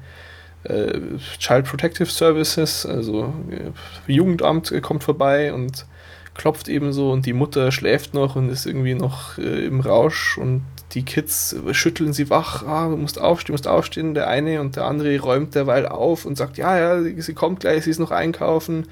[0.64, 1.00] äh,
[1.38, 5.86] Child Protective Services, also äh, Jugendamt, äh, kommt vorbei und
[6.34, 10.38] klopft eben so und die Mutter schläft noch und ist irgendwie noch äh, im Rausch
[10.38, 10.62] und
[10.94, 14.14] die Kids schütteln sie wach, ah, du musst aufstehen, musst aufstehen.
[14.14, 17.84] Der eine und der andere räumt derweil auf und sagt, ja, ja, sie kommt gleich,
[17.84, 18.86] sie ist noch einkaufen.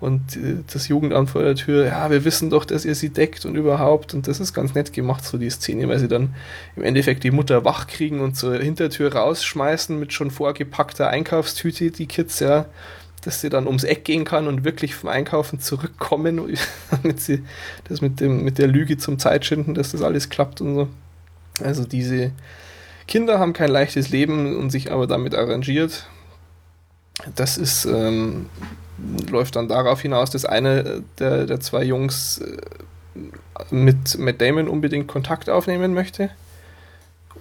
[0.00, 3.44] Und äh, das Jugendamt vor der Tür, ja, wir wissen doch, dass ihr sie deckt
[3.44, 4.14] und überhaupt.
[4.14, 6.34] Und das ist ganz nett gemacht, so die Szene, weil sie dann
[6.76, 12.06] im Endeffekt die Mutter wach kriegen und zur Hintertür rausschmeißen mit schon vorgepackter Einkaufstüte, die
[12.06, 12.66] Kids, ja,
[13.22, 16.40] dass sie dann ums Eck gehen kann und wirklich vom Einkaufen zurückkommen,
[16.90, 17.42] damit sie
[17.88, 20.88] das mit, dem, mit der Lüge zum Zeitschinden, dass das alles klappt und so.
[21.62, 22.32] Also diese
[23.06, 26.06] Kinder haben kein leichtes Leben und sich aber damit arrangiert.
[27.36, 28.46] Das ist, ähm,
[29.30, 32.56] läuft dann darauf hinaus, dass eine der, der zwei Jungs äh,
[33.70, 36.30] mit Matt Damon unbedingt Kontakt aufnehmen möchte.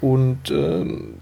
[0.02, 1.16] Und ähm,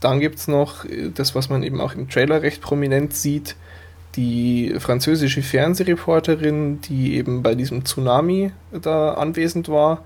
[0.00, 3.56] dann gibt es noch das, was man eben auch im Trailer recht prominent sieht,
[4.16, 10.02] die französische Fernsehreporterin, die eben bei diesem Tsunami da anwesend war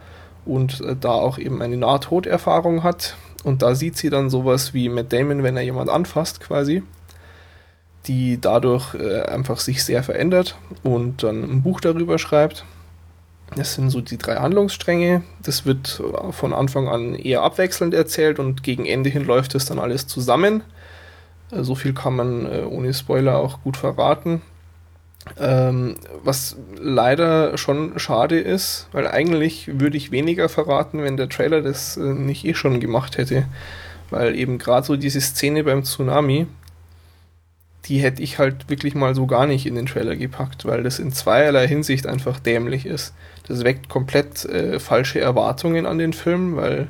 [0.46, 3.16] und äh, da auch eben eine Nahtoderfahrung hat.
[3.44, 6.82] Und da sieht sie dann sowas wie Matt Damon, wenn er jemand anfasst, quasi,
[8.08, 12.64] die dadurch äh, einfach sich sehr verändert und dann ein Buch darüber schreibt.
[13.56, 15.22] Das sind so die drei Handlungsstränge.
[15.42, 19.78] Das wird von Anfang an eher abwechselnd erzählt und gegen Ende hin läuft es dann
[19.78, 20.62] alles zusammen.
[21.50, 24.42] Äh, so viel kann man äh, ohne Spoiler auch gut verraten.
[25.38, 31.60] Ähm, was leider schon schade ist, weil eigentlich würde ich weniger verraten, wenn der Trailer
[31.60, 33.46] das äh, nicht eh schon gemacht hätte.
[34.10, 36.46] Weil eben gerade so diese Szene beim Tsunami,
[37.88, 40.98] die hätte ich halt wirklich mal so gar nicht in den Trailer gepackt, weil das
[40.98, 43.14] in zweierlei Hinsicht einfach dämlich ist.
[43.46, 46.88] Das weckt komplett äh, falsche Erwartungen an den Film, weil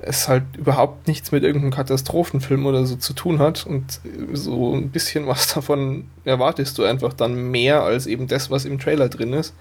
[0.00, 4.00] es halt überhaupt nichts mit irgendeinem Katastrophenfilm oder so zu tun hat und
[4.32, 8.78] so ein bisschen was davon erwartest du einfach dann mehr als eben das, was im
[8.78, 9.54] Trailer drin ist.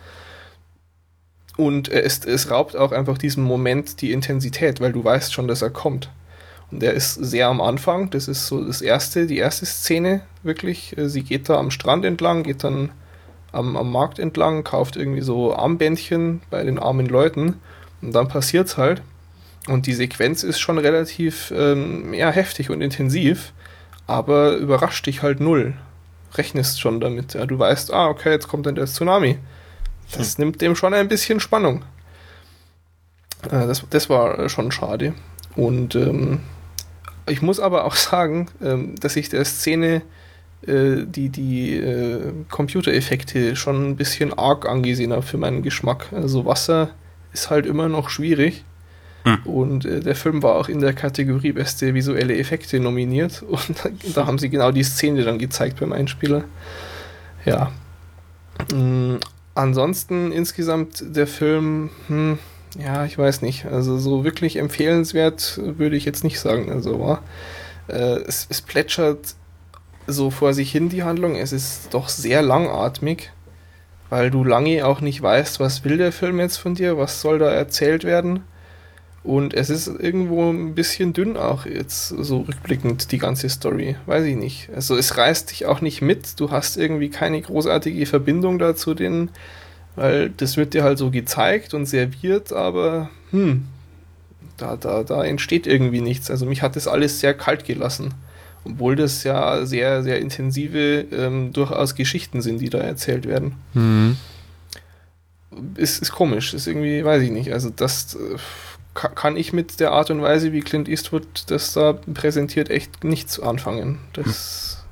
[1.55, 5.63] Und es, es raubt auch einfach diesem Moment die Intensität, weil du weißt schon, dass
[5.63, 6.11] er kommt.
[6.71, 10.95] Und er ist sehr am Anfang, das ist so das erste, die erste Szene wirklich.
[10.97, 12.89] Sie geht da am Strand entlang, geht dann
[13.53, 17.55] am, am Markt entlang, kauft irgendwie so Armbändchen bei den armen Leuten
[18.01, 19.01] und dann passiert's halt
[19.67, 23.53] und die Sequenz ist schon relativ ähm, ja, heftig und intensiv,
[24.07, 25.73] aber überrascht dich halt null.
[26.35, 27.33] Rechnest schon damit.
[27.33, 29.37] Ja, du weißt, ah, okay, jetzt kommt dann der Tsunami.
[30.11, 30.45] Das hm.
[30.45, 31.83] nimmt dem schon ein bisschen Spannung.
[33.45, 35.13] Äh, das, das war schon schade.
[35.55, 36.39] Und ähm,
[37.27, 40.01] ich muss aber auch sagen, ähm, dass ich der Szene
[40.65, 46.11] äh, die, die äh, Computereffekte schon ein bisschen arg angesehen habe für meinen Geschmack.
[46.11, 46.89] Also Wasser
[47.33, 48.63] ist halt immer noch schwierig.
[49.23, 49.37] Hm.
[49.45, 53.43] Und äh, der Film war auch in der Kategorie beste visuelle Effekte nominiert.
[53.47, 56.43] Und da, haben sie genau die Szene dann gezeigt beim Einspieler.
[57.45, 57.71] Ja.
[58.73, 59.19] Mhm.
[59.53, 62.37] Ansonsten insgesamt der Film, hm,
[62.77, 63.65] ja, ich weiß nicht.
[63.65, 66.71] Also so wirklich empfehlenswert würde ich jetzt nicht sagen.
[66.71, 67.17] Also
[67.87, 69.35] äh, es, es plätschert
[70.05, 71.35] so vor sich hin die Handlung.
[71.35, 73.31] Es ist doch sehr langatmig,
[74.09, 77.39] weil du lange auch nicht weißt, was will der Film jetzt von dir, was soll
[77.39, 78.43] da erzählt werden.
[79.23, 83.97] Und es ist irgendwo ein bisschen dünn auch jetzt so rückblickend die ganze Story.
[84.05, 84.69] Weiß ich nicht.
[84.73, 86.39] Also es reißt dich auch nicht mit.
[86.39, 89.29] Du hast irgendwie keine großartige Verbindung dazu, den,
[89.97, 93.65] weil das wird dir halt so gezeigt und serviert, aber hm,
[94.55, 96.29] da, da, da entsteht irgendwie nichts.
[96.31, 98.13] Also mich hat das alles sehr kalt gelassen.
[98.63, 103.55] Obwohl das ja sehr, sehr intensive, ähm, durchaus Geschichten sind, die da erzählt werden.
[103.73, 104.17] Mhm.
[105.75, 107.51] Ist, ist komisch, ist irgendwie, weiß ich nicht.
[107.51, 108.15] Also das.
[108.15, 108.37] Äh,
[108.93, 113.39] kann ich mit der Art und Weise, wie Clint Eastwood das da präsentiert, echt nichts
[113.39, 113.99] anfangen.
[114.13, 114.83] Das,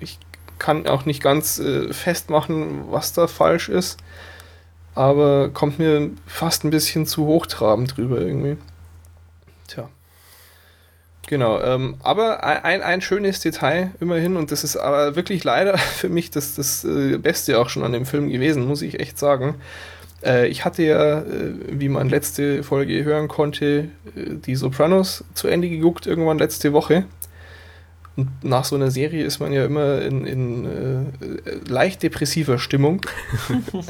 [0.00, 0.18] ich
[0.58, 3.96] kann auch nicht ganz äh, festmachen, was da falsch ist,
[4.94, 8.56] aber kommt mir fast ein bisschen zu hochtrabend drüber irgendwie.
[9.66, 9.88] Tja.
[11.26, 16.08] Genau, ähm, aber ein, ein schönes Detail immerhin, und das ist aber wirklich leider für
[16.08, 19.56] mich das, das äh, Beste auch schon an dem Film gewesen, muss ich echt sagen.
[20.24, 25.48] Äh, ich hatte ja, äh, wie man letzte Folge hören konnte, äh, die Sopranos zu
[25.48, 27.04] Ende geguckt, irgendwann letzte Woche.
[28.16, 33.00] Und nach so einer Serie ist man ja immer in, in äh, leicht depressiver Stimmung,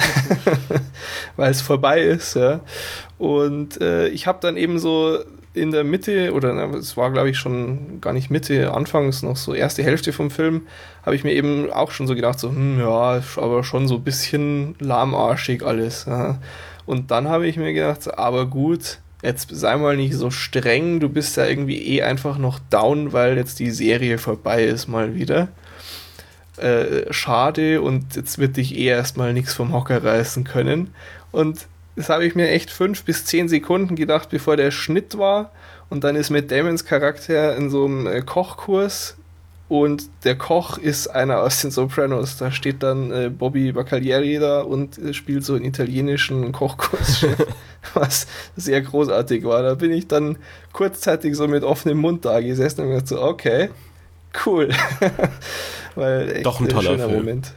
[1.37, 2.35] weil es vorbei ist.
[2.35, 2.61] Ja.
[3.19, 5.19] Und äh, ich habe dann eben so
[5.53, 9.37] in der Mitte, oder na, es war glaube ich schon gar nicht Mitte, anfangs noch
[9.37, 10.63] so erste Hälfte vom Film,
[11.05, 14.05] habe ich mir eben auch schon so gedacht, so, hm, ja, aber schon so ein
[14.05, 16.07] bisschen lahmarschig alles.
[16.07, 16.41] Ja.
[16.87, 21.09] Und dann habe ich mir gedacht, aber gut, jetzt sei mal nicht so streng, du
[21.09, 25.49] bist ja irgendwie eh einfach noch down, weil jetzt die Serie vorbei ist mal wieder.
[26.57, 30.95] Äh, schade und jetzt wird dich eh erstmal nichts vom Hocker reißen können.
[31.33, 35.51] Und das habe ich mir echt fünf bis zehn Sekunden gedacht, bevor der Schnitt war.
[35.91, 39.17] Und dann ist mit Damons Charakter in so einem äh, Kochkurs
[39.69, 42.37] und der Koch ist einer aus den Sopranos.
[42.37, 47.27] Da steht dann äh, Bobby Bacalieri da und äh, spielt so einen italienischen Kochkurs,
[47.95, 48.27] was
[48.57, 49.63] sehr großartig war.
[49.63, 50.37] Da bin ich dann
[50.73, 53.71] kurzzeitig so mit offenem Mund da gesessen und gedacht so, okay,
[54.45, 54.69] cool.
[55.95, 57.21] Weil echt Doch ein toller schöner Film.
[57.21, 57.55] Moment.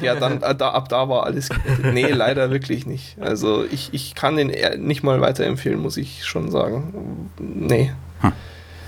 [0.00, 1.48] Ja, dann äh, da, ab da war alles.
[1.82, 3.16] Nee, leider wirklich nicht.
[3.20, 4.52] Also ich, ich kann den
[4.86, 7.30] nicht mal weiterempfehlen, muss ich schon sagen.
[7.40, 7.90] Nee.
[8.20, 8.32] Hm.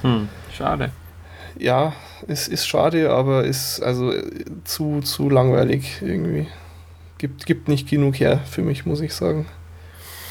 [0.02, 0.92] Hm, schade
[1.58, 1.92] ja,
[2.26, 4.12] es ist schade, aber ist also
[4.64, 6.46] zu, zu langweilig irgendwie.
[7.18, 9.46] Gibt, gibt nicht genug her für mich, muss ich sagen.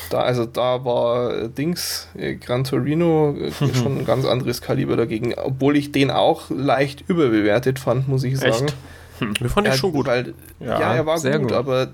[0.09, 5.33] Da, also da war Dings, äh, Gran Torino, äh, schon ein ganz anderes Kaliber dagegen,
[5.35, 8.65] obwohl ich den auch leicht überbewertet fand, muss ich sagen.
[8.65, 8.75] Echt?
[9.19, 9.33] Hm.
[9.39, 10.07] Wir fanden ihn schon gut.
[10.07, 11.87] Weil, ja, ja, er war gut, gut, aber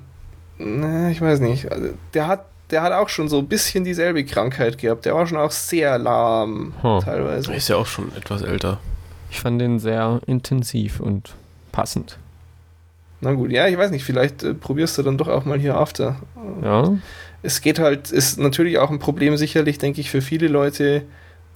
[0.58, 1.72] ne, ich weiß nicht.
[1.72, 5.06] Also, der hat der hat auch schon so ein bisschen dieselbe Krankheit gehabt.
[5.06, 7.00] Der war schon auch sehr lahm hm.
[7.00, 7.52] teilweise.
[7.52, 8.80] Er ist ja auch schon etwas älter.
[9.30, 11.36] Ich fand den sehr intensiv und
[11.72, 12.18] passend.
[13.22, 15.76] Na gut, ja, ich weiß nicht, vielleicht äh, probierst du dann doch auch mal hier
[15.76, 16.16] After.
[16.64, 16.98] Ja.
[17.42, 21.04] Es geht halt, ist natürlich auch ein Problem sicherlich, denke ich, für viele Leute,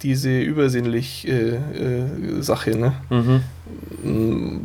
[0.02, 2.94] diese übersinnlich äh, äh, Sache, ne?
[3.10, 3.44] Mhm.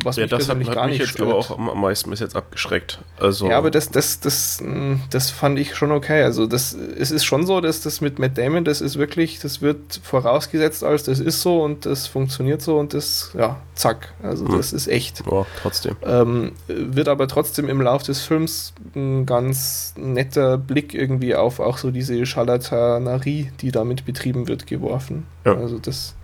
[0.03, 1.29] Was ja, mich das hat, gar nicht jetzt stört.
[1.29, 2.99] aber auch am meisten bis jetzt abgeschreckt.
[3.17, 6.23] Also ja, aber das, das, das, mm, das fand ich schon okay.
[6.23, 9.61] Also das, es ist schon so, dass das mit Matt Damon, das ist wirklich, das
[9.61, 14.13] wird vorausgesetzt als das ist so und das funktioniert so und das, ja, zack.
[14.21, 14.57] Also hm.
[14.57, 15.23] das ist echt.
[15.31, 15.95] Ja, trotzdem.
[16.03, 21.77] Ähm, wird aber trotzdem im Lauf des Films ein ganz netter Blick irgendwie auf auch
[21.77, 25.25] so diese Scharlatanerie, die damit betrieben wird, geworfen.
[25.45, 25.55] Ja.
[25.55, 26.15] Also das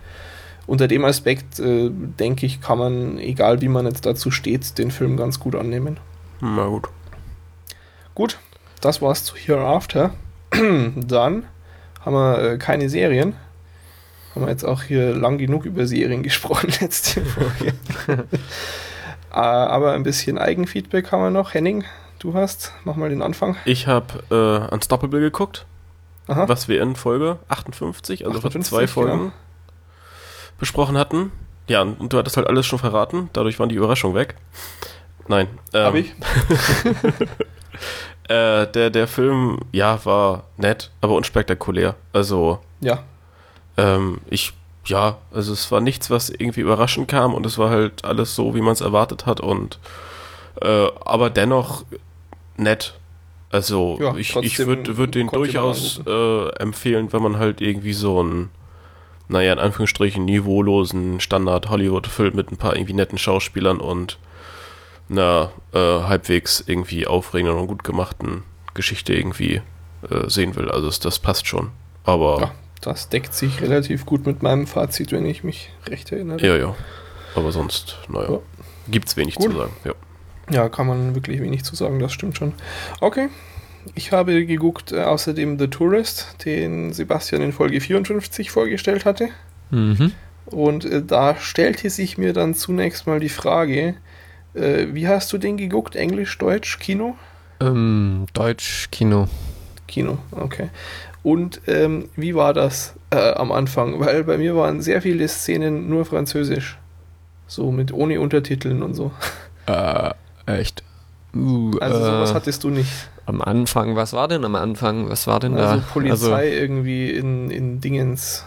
[0.66, 4.90] unter dem Aspekt, äh, denke ich, kann man, egal wie man jetzt dazu steht, den
[4.90, 5.98] Film ganz gut annehmen.
[6.40, 6.88] Na gut.
[8.14, 8.38] Gut,
[8.80, 10.14] das war's zu Hereafter.
[10.50, 11.44] Dann
[12.00, 13.34] haben wir äh, keine Serien.
[14.34, 17.74] Haben wir jetzt auch hier lang genug über Serien gesprochen letzte Folge.
[19.32, 21.54] äh, aber ein bisschen Eigenfeedback haben wir noch.
[21.54, 21.84] Henning,
[22.18, 23.56] du hast, mach mal den Anfang.
[23.64, 25.66] Ich habe äh, Unstoppable geguckt.
[26.28, 26.48] Aha.
[26.48, 29.32] Was wir in Folge 58, also 58, vor zwei Folgen, genau
[30.58, 31.32] besprochen hatten.
[31.68, 34.36] Ja, und du hattest halt alles schon verraten, dadurch waren die Überraschungen weg.
[35.28, 35.48] Nein.
[35.74, 36.12] Ähm, Hab ich?
[38.28, 41.96] äh, der, der Film, ja, war nett, aber unspektakulär.
[42.12, 42.60] Also.
[42.80, 43.02] Ja.
[43.76, 44.52] Ähm, ich,
[44.84, 48.54] ja, also es war nichts, was irgendwie überraschend kam und es war halt alles so,
[48.54, 49.78] wie man es erwartet hat und
[50.62, 51.84] äh, aber dennoch
[52.56, 52.94] nett.
[53.50, 58.22] Also ja, ich, ich würde würd den durchaus äh, empfehlen, wenn man halt irgendwie so
[58.22, 58.50] ein
[59.28, 64.18] naja, in Anführungsstrichen niveaulosen Standard-Hollywood-Film mit ein paar irgendwie netten Schauspielern und
[65.08, 68.42] einer äh, halbwegs irgendwie aufregenden und gut gemachten
[68.74, 69.62] Geschichte irgendwie
[70.10, 70.70] äh, sehen will.
[70.70, 71.70] Also das passt schon.
[72.04, 72.40] Aber.
[72.40, 76.44] Ja, das deckt sich relativ gut mit meinem Fazit, wenn ich mich recht erinnere.
[76.46, 76.76] Ja, ja.
[77.34, 78.38] Aber sonst, naja, ja.
[78.88, 79.50] gibt's wenig gut.
[79.50, 79.72] zu sagen.
[79.84, 79.92] Ja.
[80.50, 82.54] ja, kann man wirklich wenig zu sagen, das stimmt schon.
[83.00, 83.28] Okay,
[83.94, 89.28] ich habe geguckt äh, außerdem The Tourist, den Sebastian in Folge 54 vorgestellt hatte.
[89.70, 90.12] Mhm.
[90.46, 93.94] Und äh, da stellte sich mir dann zunächst mal die Frage,
[94.54, 95.96] äh, wie hast du den geguckt?
[95.96, 97.16] Englisch, Deutsch, Kino?
[97.60, 99.28] Ähm, Deutsch, Kino.
[99.86, 100.70] Kino, okay.
[101.22, 103.98] Und ähm, wie war das äh, am Anfang?
[104.00, 106.78] Weil bei mir waren sehr viele Szenen nur Französisch.
[107.48, 109.12] So mit ohne Untertiteln und so.
[109.66, 110.10] Äh,
[110.46, 110.84] echt?
[111.34, 112.90] Uh, also sowas äh, hattest du nicht.
[113.26, 115.08] Am Anfang, was war denn am Anfang?
[115.08, 115.70] Was war denn also da?
[115.72, 118.44] Also Polizei also, irgendwie in, in Dingens,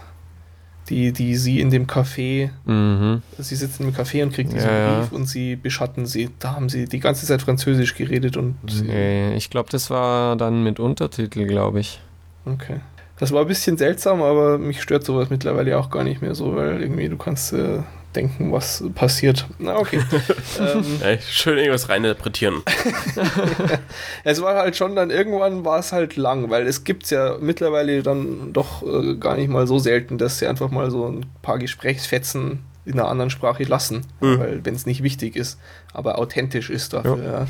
[0.87, 3.21] die, die sie in dem Café, mhm.
[3.37, 6.29] sie sitzen im Café und kriegt diesen ja, Brief und sie beschatten sie.
[6.39, 8.55] Da haben sie die ganze Zeit Französisch geredet und.
[8.83, 12.01] Nee, ich glaube, das war dann mit Untertitel, glaube ich.
[12.45, 12.79] Okay.
[13.19, 16.55] Das war ein bisschen seltsam, aber mich stört sowas mittlerweile auch gar nicht mehr so,
[16.55, 17.79] weil irgendwie du kannst äh,
[18.15, 19.45] denken, was passiert.
[19.59, 20.01] Na, okay.
[20.59, 22.63] ähm, ja, schön irgendwas reininterpretieren.
[24.23, 28.03] es war halt schon dann, irgendwann war es halt lang, weil es gibt ja mittlerweile
[28.03, 31.59] dann doch äh, gar nicht mal so selten, dass sie einfach mal so ein paar
[31.59, 34.39] Gesprächsfetzen in einer anderen Sprache lassen, mhm.
[34.39, 35.59] weil wenn es nicht wichtig ist,
[35.93, 37.17] aber authentisch ist dafür.
[37.17, 37.31] Ja.
[37.31, 37.47] Ja.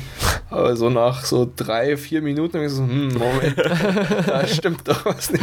[0.50, 3.56] Aber so nach so drei, vier Minuten ich so, hm, Moment,
[4.26, 5.42] da stimmt doch was nicht.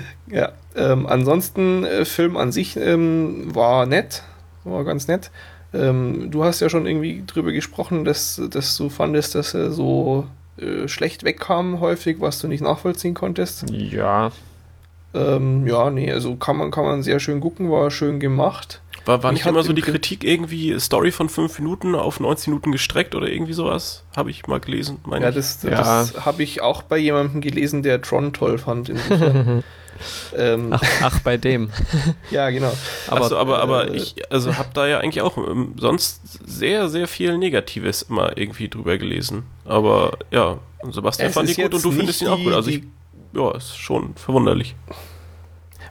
[0.28, 4.22] ja, ähm, ansonsten äh, Film an sich ähm, war nett,
[4.64, 5.30] war ganz nett.
[5.74, 10.26] Ähm, du hast ja schon irgendwie drüber gesprochen, dass, dass du fandest, dass er so
[10.58, 13.68] äh, schlecht wegkam häufig, was du nicht nachvollziehen konntest.
[13.70, 14.30] Ja,
[15.14, 18.80] ähm, ja, nee, also kann man, kann man sehr schön gucken, war schön gemacht.
[19.06, 22.72] War, war nicht immer so die Kritik irgendwie Story von 5 Minuten auf 90 Minuten
[22.72, 24.02] gestreckt oder irgendwie sowas?
[24.16, 25.70] Habe ich mal gelesen, meine Ja, das, ja.
[25.70, 28.90] das habe ich auch bei jemandem gelesen, der Tron toll fand.
[30.36, 30.72] ähm.
[30.72, 31.70] ach, ach, bei dem.
[32.32, 32.72] ja, genau.
[33.06, 36.88] Aber, also, aber, aber äh, ich also habe da ja eigentlich auch ähm, sonst sehr,
[36.88, 39.44] sehr viel Negatives immer irgendwie drüber gelesen.
[39.64, 40.58] Aber ja,
[40.90, 42.52] Sebastian fand ich gut und du findest ihn auch gut.
[42.52, 42.82] Also ich
[43.36, 44.74] ja, ist schon verwunderlich.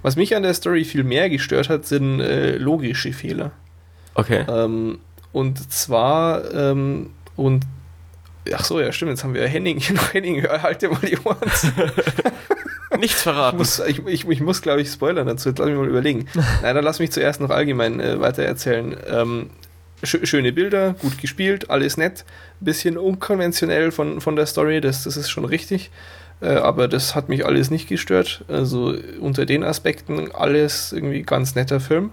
[0.05, 3.53] Was mich an der Story viel mehr gestört hat, sind äh, logische Fehler.
[4.13, 4.45] Okay.
[4.47, 4.99] Ähm,
[5.31, 7.63] und zwar, ähm, und
[8.53, 11.39] ach so, ja, stimmt, jetzt haben wir Henning, noch Henning, halt dir mal die Ohren
[12.99, 13.55] Nichts verraten.
[13.55, 15.49] Ich muss, ich, ich, ich muss glaube ich, spoilern dazu.
[15.49, 16.27] Jetzt lass mich mal überlegen.
[16.35, 18.95] Nein, dann lass mich zuerst noch allgemein äh, weiter erzählen.
[19.09, 19.49] Ähm,
[20.03, 22.25] sch schöne Bilder, gut gespielt, alles nett.
[22.59, 25.89] Bisschen unkonventionell von, von der Story, das, das ist schon richtig.
[26.41, 28.43] Äh, aber das hat mich alles nicht gestört.
[28.47, 32.11] Also unter den Aspekten alles irgendwie ganz netter Film.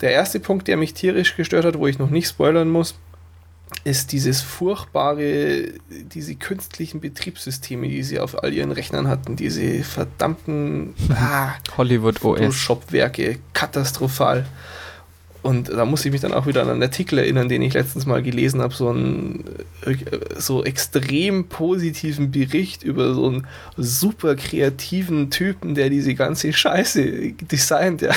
[0.00, 2.94] Der erste Punkt, der mich tierisch gestört hat, wo ich noch nicht spoilern muss,
[3.84, 10.94] ist dieses furchtbare, diese künstlichen Betriebssysteme, die sie auf all ihren Rechnern hatten, diese verdammten
[11.10, 14.46] ah, Hollywood OS Shop-Werke, katastrophal.
[15.48, 18.04] Und da muss ich mich dann auch wieder an einen Artikel erinnern, den ich letztens
[18.04, 19.44] mal gelesen habe, so einen
[19.86, 19.96] äh,
[20.36, 23.46] so extrem positiven Bericht über so einen
[23.78, 28.02] super kreativen Typen, der diese ganze Scheiße designt.
[28.02, 28.12] Ja.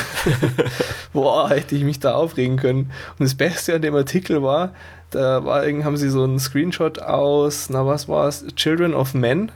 [1.14, 2.90] Boah, hätte ich mich da aufregen können.
[3.18, 4.74] Und das Beste an dem Artikel war,
[5.08, 9.50] da war, haben sie so einen Screenshot aus, na was war es, Children of Men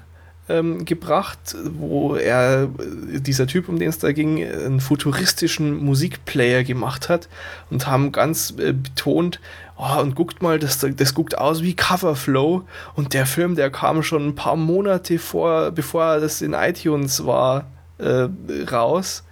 [0.48, 7.08] ähm, gebracht, wo er, dieser Typ, um den es da ging, einen futuristischen Musikplayer gemacht
[7.08, 7.28] hat
[7.70, 9.40] und haben ganz äh, betont,
[9.76, 12.62] oh, und guckt mal, das, das guckt aus wie Coverflow
[12.94, 17.66] und der Film, der kam schon ein paar Monate vor, bevor das in iTunes war,
[17.98, 18.28] äh,
[18.70, 19.24] raus.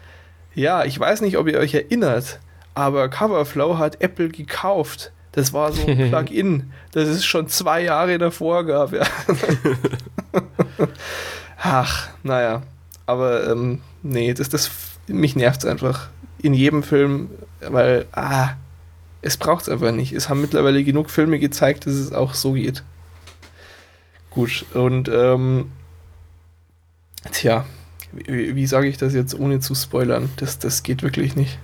[0.54, 2.40] Ja, ich weiß nicht, ob ihr euch erinnert,
[2.74, 5.12] aber Coverflow hat Apple gekauft.
[5.34, 8.92] Das war so ein Plugin, das es schon zwei Jahre davor gab.
[8.92, 9.02] Ja.
[11.58, 12.62] Ach, naja.
[13.04, 14.70] Aber ähm, nee, das, das,
[15.08, 16.08] mich nervt es einfach.
[16.40, 17.30] In jedem Film,
[17.60, 18.50] weil, ah,
[19.22, 20.12] es braucht es einfach nicht.
[20.12, 22.84] Es haben mittlerweile genug Filme gezeigt, dass es auch so geht.
[24.30, 25.72] Gut, und ähm,
[27.32, 27.64] tja,
[28.12, 30.28] wie, wie sage ich das jetzt ohne zu spoilern?
[30.36, 31.58] Das, das geht wirklich nicht.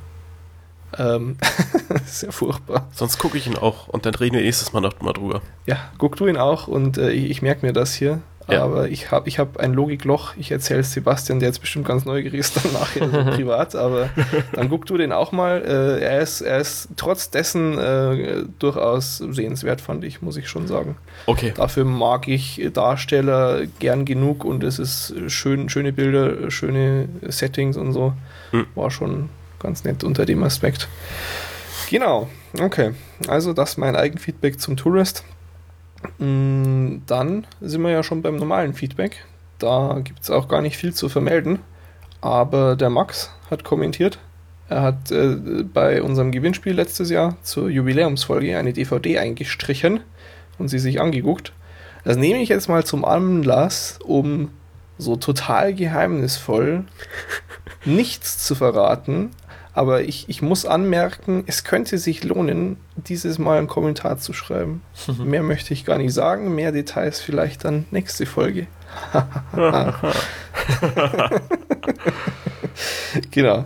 [0.99, 1.37] Ähm,
[2.05, 2.89] ist ja furchtbar.
[2.93, 5.43] Sonst gucke ich ihn auch und dann reden wir nächstes Mal noch mal drüber.
[5.67, 8.21] Ja, guck du ihn auch und äh, ich, ich merke mir das hier.
[8.51, 8.65] Ja.
[8.65, 10.37] Aber ich habe ich hab ein Logikloch.
[10.37, 13.75] Ich erzähle es Sebastian, der jetzt bestimmt ganz neugierig ist dann nachher so privat.
[13.75, 14.11] Aber
[14.53, 15.63] dann guck du den auch mal.
[15.63, 20.67] Äh, er, ist, er ist trotz dessen äh, durchaus sehenswert, fand ich, muss ich schon
[20.67, 20.97] sagen.
[21.27, 21.53] Okay.
[21.55, 27.93] Dafür mag ich Darsteller gern genug und es ist schön, schöne Bilder, schöne Settings und
[27.93, 28.15] so.
[28.51, 28.67] Hm.
[28.75, 29.29] War schon
[29.61, 30.89] ganz nett unter dem Aspekt.
[31.91, 32.29] Genau,
[32.61, 32.93] okay.
[33.29, 35.25] Also das mein Eigenfeedback zum Tourist.
[36.19, 39.25] Mm, dann sind wir ja schon beim normalen Feedback.
[39.59, 41.61] Da gibt es auch gar nicht viel zu vermelden.
[42.21, 44.19] Aber der Max hat kommentiert.
[44.69, 50.01] Er hat äh, bei unserem Gewinnspiel letztes Jahr zur Jubiläumsfolge eine DVD eingestrichen
[50.59, 51.53] und sie sich angeguckt.
[52.05, 54.51] Das nehme ich jetzt mal zum Anlass, um
[54.97, 56.85] so total geheimnisvoll
[57.85, 59.31] nichts zu verraten,
[59.73, 64.83] aber ich, ich muss anmerken, es könnte sich lohnen, dieses Mal einen Kommentar zu schreiben.
[65.25, 68.67] mehr möchte ich gar nicht sagen, mehr Details vielleicht dann nächste Folge.
[73.31, 73.65] genau.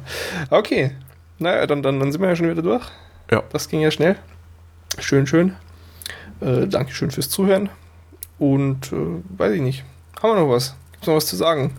[0.50, 0.92] Okay.
[1.38, 2.84] Naja, dann, dann, dann sind wir ja schon wieder durch.
[3.30, 3.42] Ja.
[3.50, 4.16] Das ging ja schnell.
[4.98, 5.56] Schön, schön.
[6.40, 7.70] Äh, Dankeschön fürs Zuhören.
[8.38, 9.84] Und äh, weiß ich nicht.
[10.22, 10.74] Haben wir noch was?
[10.92, 11.74] Gibt es noch was zu sagen?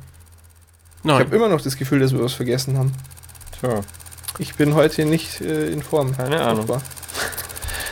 [1.03, 1.17] Nein.
[1.17, 2.91] Ich habe immer noch das Gefühl, dass wir was vergessen haben.
[3.59, 3.81] Tja.
[4.37, 6.15] Ich bin heute nicht äh, in Form.
[6.15, 6.81] Keine Ahnung.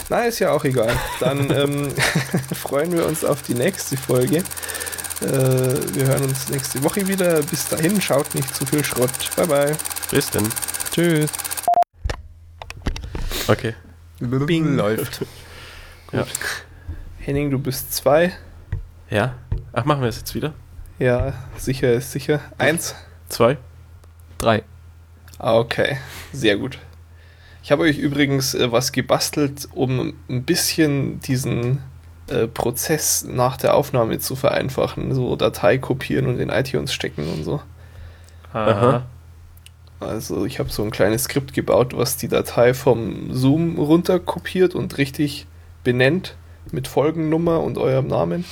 [0.09, 0.91] Na, ist ja auch egal.
[1.19, 1.91] Dann ähm,
[2.55, 4.37] freuen wir uns auf die nächste Folge.
[4.37, 7.41] Äh, wir hören uns nächste Woche wieder.
[7.43, 9.11] Bis dahin, schaut nicht zu viel Schrott.
[9.35, 9.77] Bye bye.
[10.11, 10.47] Bis denn.
[10.91, 11.31] Tschüss.
[13.47, 13.75] Okay.
[14.19, 14.75] Bing.
[14.75, 15.25] Läuft.
[16.11, 16.25] Ja.
[17.19, 18.33] Henning, du bist zwei.
[19.09, 19.35] Ja.
[19.71, 20.53] Ach, machen wir es jetzt wieder?
[20.99, 22.41] Ja, sicher ist sicher.
[22.57, 22.95] Eins.
[23.29, 23.57] Zwei?
[24.37, 24.63] Drei.
[25.43, 25.97] Ah, Okay,
[26.31, 26.79] sehr gut.
[27.63, 31.79] Ich habe euch übrigens äh, was gebastelt, um ein bisschen diesen
[32.27, 35.13] äh, Prozess nach der Aufnahme zu vereinfachen.
[35.13, 37.61] So Datei kopieren und in iTunes stecken und so.
[38.53, 39.03] Aha.
[39.99, 44.75] Also ich habe so ein kleines Skript gebaut, was die Datei vom Zoom runter kopiert
[44.75, 45.45] und richtig
[45.83, 46.35] benennt
[46.71, 48.45] mit Folgennummer und eurem Namen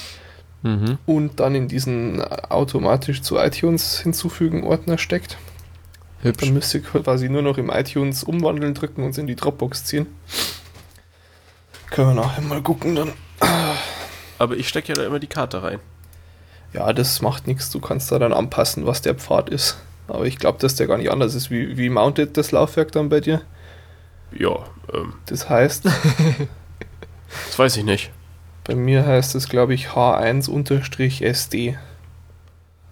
[0.64, 1.00] Mhm.
[1.08, 5.38] und dann in diesen automatisch zu iTunes hinzufügen Ordner steckt.
[6.22, 6.46] Hübsch.
[6.46, 9.86] Dann müsst ihr quasi nur noch im iTunes umwandeln drücken und es in die Dropbox
[9.86, 10.08] ziehen.
[11.90, 13.12] Können wir nachher mal gucken dann.
[14.40, 15.80] Aber ich stecke ja da immer die Karte rein.
[16.74, 17.70] Ja, das macht nichts.
[17.70, 19.78] Du kannst da dann anpassen, was der Pfad ist.
[20.08, 21.52] Aber ich glaube, dass der gar nicht anders ist.
[21.52, 23.42] Wie, wie mountet das Laufwerk dann bei dir?
[24.32, 24.58] Ja,
[24.94, 25.86] ähm, Das heißt,
[27.48, 28.12] das weiß ich nicht.
[28.64, 31.78] bei mir heißt es, glaube ich, H1-SD.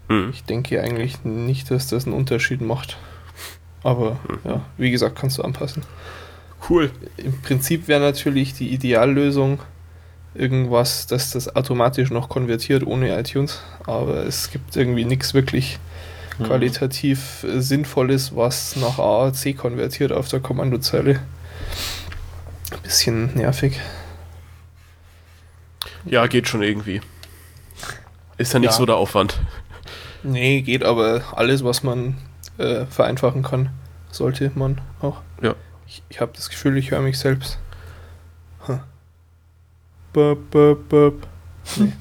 [0.10, 0.30] Hm.
[0.32, 2.98] Ich denke eigentlich nicht, dass das einen Unterschied macht.
[3.84, 5.84] Aber ja, wie gesagt, kannst du anpassen.
[6.70, 6.92] Cool.
[7.18, 9.60] Im Prinzip wäre natürlich die Ideallösung
[10.36, 13.62] irgendwas, dass das automatisch noch konvertiert ohne iTunes.
[13.86, 15.80] Aber es gibt irgendwie nichts wirklich
[16.44, 21.20] qualitativ äh, Sinnvolles, was nach AAC konvertiert auf der Kommandozeile.
[22.84, 23.80] Bisschen nervig.
[26.06, 27.02] Ja, geht schon irgendwie.
[28.38, 28.78] Ist ja nicht Ja.
[28.78, 29.38] so der Aufwand.
[30.24, 32.18] Nee, geht aber alles, was man
[32.60, 33.70] äh, vereinfachen kann,
[34.12, 35.22] sollte man auch.
[35.42, 35.56] Ja.
[35.88, 37.58] Ich, ich habe das Gefühl, ich höre mich selbst.
[38.68, 38.80] Huh.
[40.14, 41.28] Bup, bup, bup.
[41.78, 41.94] Nee.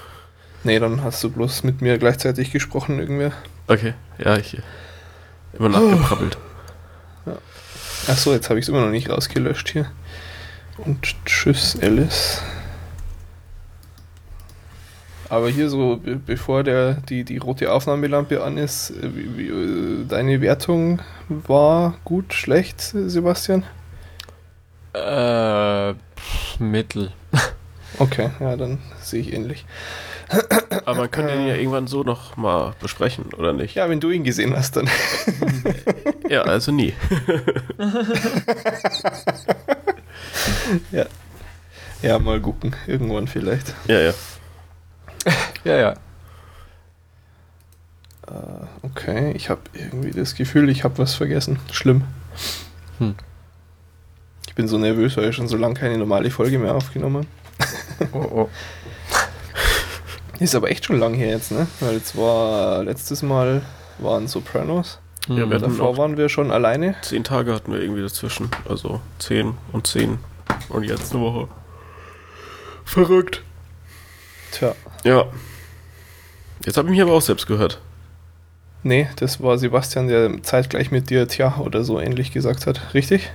[0.64, 3.32] nee, dann hast du bloß mit mir gleichzeitig gesprochen, irgendwer.
[3.66, 4.58] Okay, ja, ich
[5.54, 6.38] immer nachgeprabbelt.
[8.06, 9.90] Achso, jetzt habe ich es immer noch nicht rausgelöscht hier.
[10.76, 12.42] Und tschüss, Alice.
[15.28, 19.48] Aber hier so, be bevor der, die, die rote Aufnahmelampe an ist, äh, wie, wie,
[19.48, 23.64] äh, deine Wertung war gut, schlecht, Sebastian?
[24.92, 27.10] Äh, pff, Mittel.
[27.98, 29.64] Okay, ja, dann sehe ich ähnlich.
[30.84, 33.74] Aber man könnte ihn ja irgendwann so noch mal besprechen, oder nicht?
[33.74, 34.88] Ja, wenn du ihn gesehen hast, dann.
[36.28, 36.94] Ja, also nie.
[40.90, 41.06] ja.
[42.02, 42.74] Ja, mal gucken.
[42.86, 43.74] Irgendwann vielleicht.
[43.86, 44.12] Ja, ja.
[45.64, 45.90] Ja, ja.
[48.26, 51.58] Äh, okay, ich habe irgendwie das Gefühl, ich habe was vergessen.
[51.72, 52.04] Schlimm.
[52.98, 53.14] Hm.
[54.46, 57.26] Ich bin so nervös, weil ich schon so lange keine normale Folge mehr aufgenommen
[58.12, 58.38] Oh, oh.
[58.38, 58.50] habe.
[60.44, 61.66] Ist aber echt schon lang her jetzt, ne?
[61.80, 63.62] Weil es war letztes Mal
[63.98, 64.98] waren Sopranos.
[65.28, 66.96] Ja, wir Davor waren wir schon alleine.
[67.02, 68.50] zehn Tage hatten wir irgendwie dazwischen.
[68.68, 70.18] Also zehn und zehn.
[70.68, 71.48] Und jetzt eine Woche.
[72.84, 73.42] Verrückt.
[74.52, 74.74] Tja.
[75.04, 75.26] Ja.
[76.64, 77.80] Jetzt habe ich mich aber auch selbst gehört.
[78.82, 82.94] Nee, das war Sebastian, der zeitgleich mit dir Tja oder so ähnlich gesagt hat.
[82.94, 83.30] Richtig?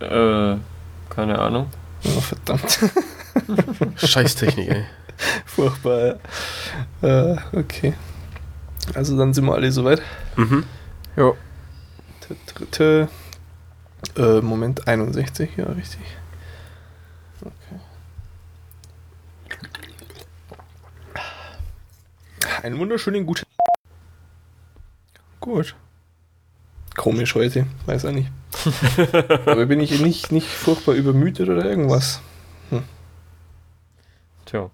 [0.00, 0.56] Äh,
[1.10, 1.68] keine Ahnung.
[2.04, 2.78] Oh, verdammt.
[3.96, 4.84] Scheißtechnik, ey.
[5.44, 6.16] Furchtbar.
[7.02, 7.94] Äh, okay.
[8.94, 10.00] Also dann sind wir alle soweit.
[10.36, 10.64] Mhm.
[11.16, 11.36] Jo.
[12.28, 13.08] Der dritte.
[14.16, 16.00] Äh, Moment 61, ja, richtig.
[22.62, 23.46] Einen wunderschönen guten.
[25.40, 25.76] Gut.
[26.96, 28.30] Komisch heute, weiß er nicht.
[29.46, 32.20] Aber bin ich nicht, nicht furchtbar übermüdet oder irgendwas?
[34.46, 34.70] Tja.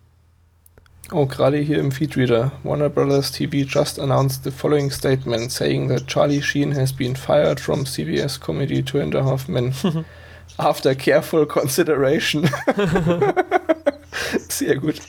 [1.12, 2.52] Oh, gerade hier im Feedreader.
[2.62, 7.60] Warner Brothers TV just announced the following statement saying that Charlie Sheen has been fired
[7.60, 9.74] from CBS comedy Two and a Half Men
[10.58, 12.48] after careful consideration.
[14.48, 15.00] sehr gut.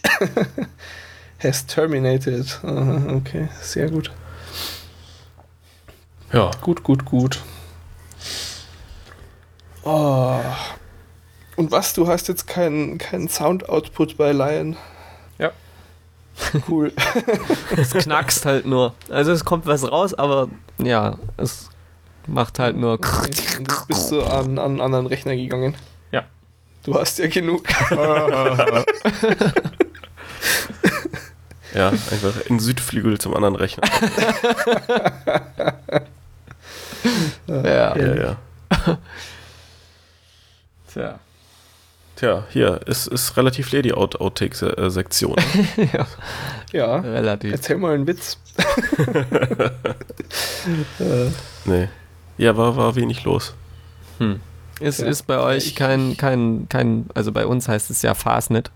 [1.45, 2.45] Has terminated.
[2.63, 4.11] Aha, Okay, sehr gut.
[6.33, 6.51] Ja.
[6.61, 7.41] Gut, gut, gut.
[9.83, 10.39] Oh.
[11.55, 14.75] Und was, du hast jetzt keinen keinen Sound-Output bei Lion?
[15.37, 15.51] Ja.
[16.67, 16.91] Cool.
[17.77, 18.93] Es knackst halt nur.
[19.09, 20.49] Also es kommt was raus, aber
[20.79, 21.69] ja, es
[22.27, 22.93] macht halt nur.
[22.93, 23.29] Okay.
[23.59, 25.75] Und bist du an, an einen anderen Rechner gegangen.
[26.11, 26.25] Ja.
[26.83, 27.63] Du hast ja genug.
[31.75, 33.83] Ja, einfach in Südflügel zum anderen Rechner.
[37.47, 37.95] Ja.
[37.95, 38.37] Ja, ja.
[40.91, 41.19] Tja.
[42.15, 45.35] Tja, hier ist, ist relativ leer die Out Outtake-Sektion.
[45.93, 46.07] ja.
[46.71, 47.51] ja, relativ.
[47.51, 48.37] Erzähl mal einen Witz.
[50.99, 51.29] äh.
[51.65, 51.89] Nee.
[52.37, 53.53] Ja, war, war wenig los.
[54.19, 54.39] Hm.
[54.79, 55.07] Ist, ja.
[55.07, 58.71] ist bei euch kein, kein, kein, also bei uns heißt es ja Fastnet.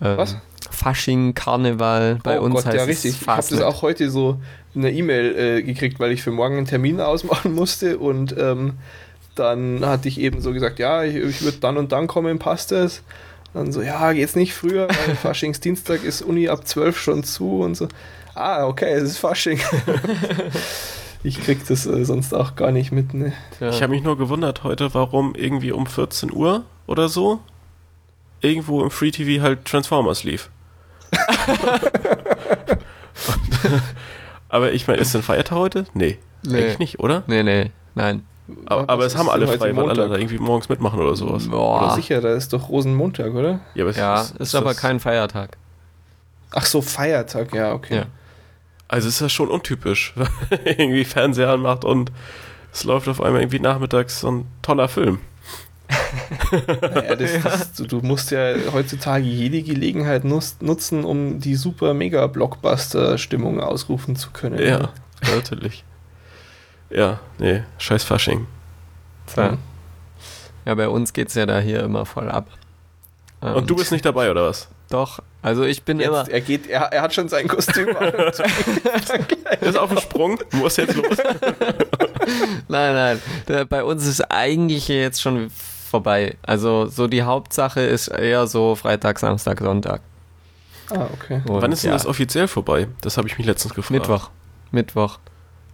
[0.00, 0.36] Ähm, Was?
[0.70, 3.12] Fasching, Karneval, bei oh uns Gott, heißt ja, richtig.
[3.12, 3.22] es.
[3.22, 4.38] Ich habe das auch heute so
[4.74, 8.74] in der E-Mail äh, gekriegt, weil ich für morgen einen Termin ausmachen musste und ähm,
[9.34, 12.72] dann hatte ich eben so gesagt, ja, ich, ich würde dann und dann kommen, passt
[12.72, 13.02] das?
[13.54, 17.74] Dann so, ja, geht's nicht früher, weil Faschingsdienstag ist Uni ab 12 schon zu und
[17.74, 17.88] so.
[18.34, 19.60] Ah, okay, es ist Fasching.
[21.22, 23.14] ich krieg das äh, sonst auch gar nicht mit.
[23.14, 23.32] Ne?
[23.60, 23.70] Ja.
[23.70, 27.40] Ich habe mich nur gewundert heute, warum irgendwie um 14 Uhr oder so
[28.40, 30.50] irgendwo im Free TV halt Transformers lief.
[34.48, 35.86] aber ich meine, ist denn Feiertag heute?
[35.94, 36.18] Nee.
[36.42, 36.58] nee.
[36.58, 37.22] Eigentlich nicht, oder?
[37.26, 38.24] Nee, nee, nein.
[38.66, 41.48] Aber, aber es haben alle frei, weil alle da irgendwie morgens mitmachen oder sowas.
[41.48, 41.82] Boah.
[41.82, 43.60] Oder sicher, da ist doch Rosenmontag, oder?
[43.74, 45.56] Ja, aber ja, ist, ist, ist aber kein Feiertag.
[46.52, 47.96] Ach so, Feiertag, ja, okay.
[47.96, 48.06] Ja.
[48.88, 50.14] Also ist das schon untypisch,
[50.64, 52.12] irgendwie Fernseher anmacht und
[52.72, 55.18] es läuft auf einmal irgendwie nachmittags so ein toller Film.
[56.80, 62.26] naja, das, das, du, musst ja heutzutage jede Gelegenheit nutz, nutzen, um die super mega
[62.26, 64.58] Blockbuster-Stimmung ausrufen zu können.
[64.58, 64.88] Ja, ne?
[65.34, 65.84] natürlich.
[66.90, 68.46] Ja, nee, scheiß Fasching.
[69.36, 69.56] Ja.
[70.64, 72.48] ja, bei uns geht es ja da hier immer voll ab.
[73.40, 74.68] Und, Und du bist nicht dabei, oder was?
[74.88, 76.28] Doch, also ich bin jetzt, immer.
[76.28, 78.12] Er geht, er, er hat schon sein Kostüm an.
[79.60, 81.18] ist auf dem Sprung, muss jetzt los.
[82.68, 83.68] nein, nein.
[83.68, 85.50] Bei uns ist eigentlich jetzt schon
[85.86, 86.36] vorbei.
[86.42, 90.00] Also so die Hauptsache ist eher so Freitag, Samstag, Sonntag.
[90.90, 91.42] Ah, okay.
[91.48, 91.96] Und Wann ist denn ja.
[91.96, 92.88] das offiziell vorbei?
[93.00, 93.90] Das habe ich mich letztens gefragt.
[93.90, 94.30] Mittwoch.
[94.70, 95.18] Mittwoch.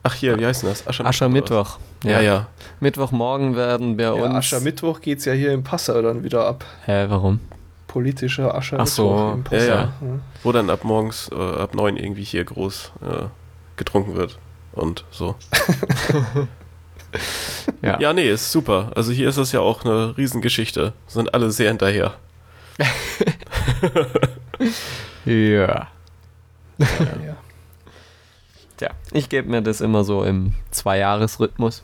[0.04, 0.86] Ach hier, wie heißt denn das?
[0.86, 1.08] Aschermittwoch.
[1.08, 1.78] Aschermittwoch.
[2.04, 2.46] Ja, ja.
[2.80, 4.34] Mittwochmorgen werden wir ja, uns.
[4.34, 6.64] Aschermittwoch geht es ja hier im Passau dann wieder ab.
[6.86, 7.40] Hä, warum?
[7.86, 9.32] Politischer Aschermittwoch Ach so.
[9.34, 9.64] im Passau.
[9.64, 9.92] Ja, ja.
[10.42, 13.26] Wo dann ab morgens, äh, ab neun irgendwie hier groß äh,
[13.76, 14.38] getrunken wird
[14.72, 15.36] und so.
[17.82, 18.00] ja.
[18.00, 18.92] ja, nee, ist super.
[18.94, 20.92] Also hier ist das ja auch eine Riesengeschichte.
[21.06, 22.14] Sind alle sehr hinterher.
[25.24, 25.26] ja.
[25.26, 25.88] ja.
[26.78, 27.36] ja.
[28.76, 31.82] Tja, ich gebe mir das immer so im Zwei-Jahres-Rhythmus.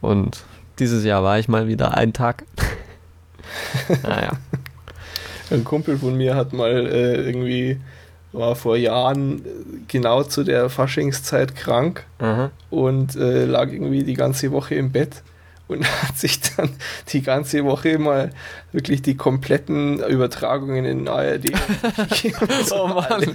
[0.00, 0.44] Und
[0.78, 2.44] dieses Jahr war ich mal wieder einen Tag.
[4.02, 4.32] naja.
[5.50, 7.78] Ein Kumpel von mir hat mal äh, irgendwie,
[8.32, 9.42] war vor Jahren
[9.88, 12.50] genau zu der Faschingszeit krank mhm.
[12.70, 15.22] und äh, lag irgendwie die ganze Woche im Bett
[15.68, 16.70] und hat sich dann
[17.08, 18.30] die ganze Woche mal
[18.72, 21.52] wirklich die kompletten Übertragungen in ARD
[22.70, 23.34] oh Mann.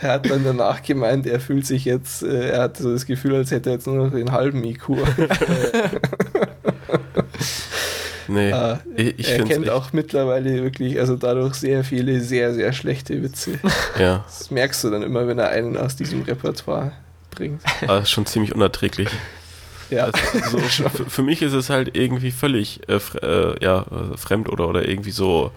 [0.00, 3.34] er hat dann danach gemeint, er fühlt sich jetzt, äh, er hat so das Gefühl,
[3.34, 4.90] als hätte er jetzt nur noch den halben IQ.
[8.28, 8.76] Nee, äh,
[9.16, 13.58] ich er kennt auch mittlerweile wirklich, also dadurch sehr viele sehr, sehr schlechte Witze.
[13.98, 14.24] Ja.
[14.26, 16.92] Das merkst du dann immer, wenn er einen aus diesem Repertoire
[17.30, 17.62] bringt.
[17.82, 19.08] Aber ist schon ziemlich unerträglich.
[19.90, 20.04] Ja.
[20.04, 20.58] Also, so,
[20.88, 24.88] für, für, mich ist es halt irgendwie völlig äh, äh, ja, äh, fremd oder, oder
[24.88, 25.50] irgendwie so,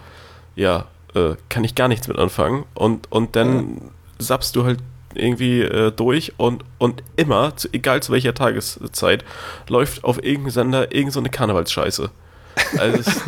[0.56, 0.86] ja,
[1.16, 2.66] äh, kann ich gar nichts mit anfangen.
[2.74, 3.82] Und, und dann ja.
[4.20, 4.80] sappst du halt
[5.16, 9.26] irgendwie äh, durch und, und immer, zu, egal zu welcher Tageszeit,
[9.68, 12.12] läuft auf irgendeinem Sender irgend so Karnevalsscheiße.
[12.78, 13.22] Also es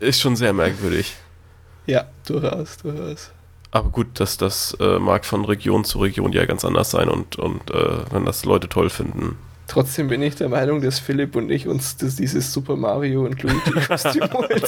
[0.00, 1.16] ist schon sehr merkwürdig.
[1.86, 3.30] Ja, durchaus, durchaus.
[3.70, 7.36] Aber gut, das, das äh, mag von Region zu Region ja ganz anders sein und,
[7.36, 9.36] und äh, wenn das Leute toll finden.
[9.66, 13.42] Trotzdem bin ich der Meinung, dass Philipp und ich uns das, dieses Super Mario und
[13.42, 14.62] Luigi-Kostüm holen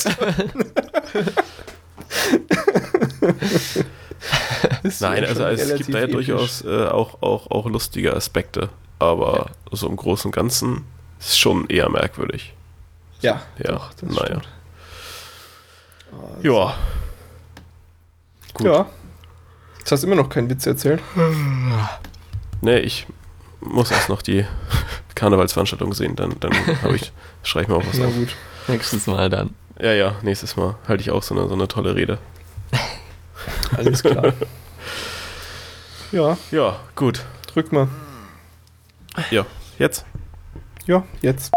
[5.01, 9.51] Nein, also, also es gibt da ja durchaus äh, auch, auch, auch lustige Aspekte, aber
[9.71, 9.77] ja.
[9.77, 10.85] so im Großen und Ganzen
[11.21, 12.55] ist es schon eher merkwürdig.
[13.21, 14.41] Ja, ja, doch, naja.
[16.13, 16.43] Also.
[16.43, 16.75] Ja.
[18.55, 18.67] Gut.
[18.67, 18.87] Ja.
[19.79, 21.01] Jetzt hast du immer noch keinen Witz erzählt.
[22.61, 23.07] Nee, ich
[23.61, 24.45] muss erst noch die
[25.15, 26.53] Karnevalsveranstaltung sehen, dann, dann
[26.95, 27.13] ich,
[27.43, 28.15] schreibe ich mir auch was Na auf.
[28.15, 28.37] gut,
[28.69, 29.55] nächstes Mal dann.
[29.81, 32.19] Ja, ja, nächstes Mal halte ich auch so eine, so eine tolle Rede.
[33.77, 34.33] Alles klar.
[36.13, 36.37] ja.
[36.51, 37.25] Ja, gut.
[37.47, 37.89] Drück mal.
[39.31, 39.47] Ja,
[39.79, 40.05] jetzt?
[40.87, 41.53] Ja, jetzt.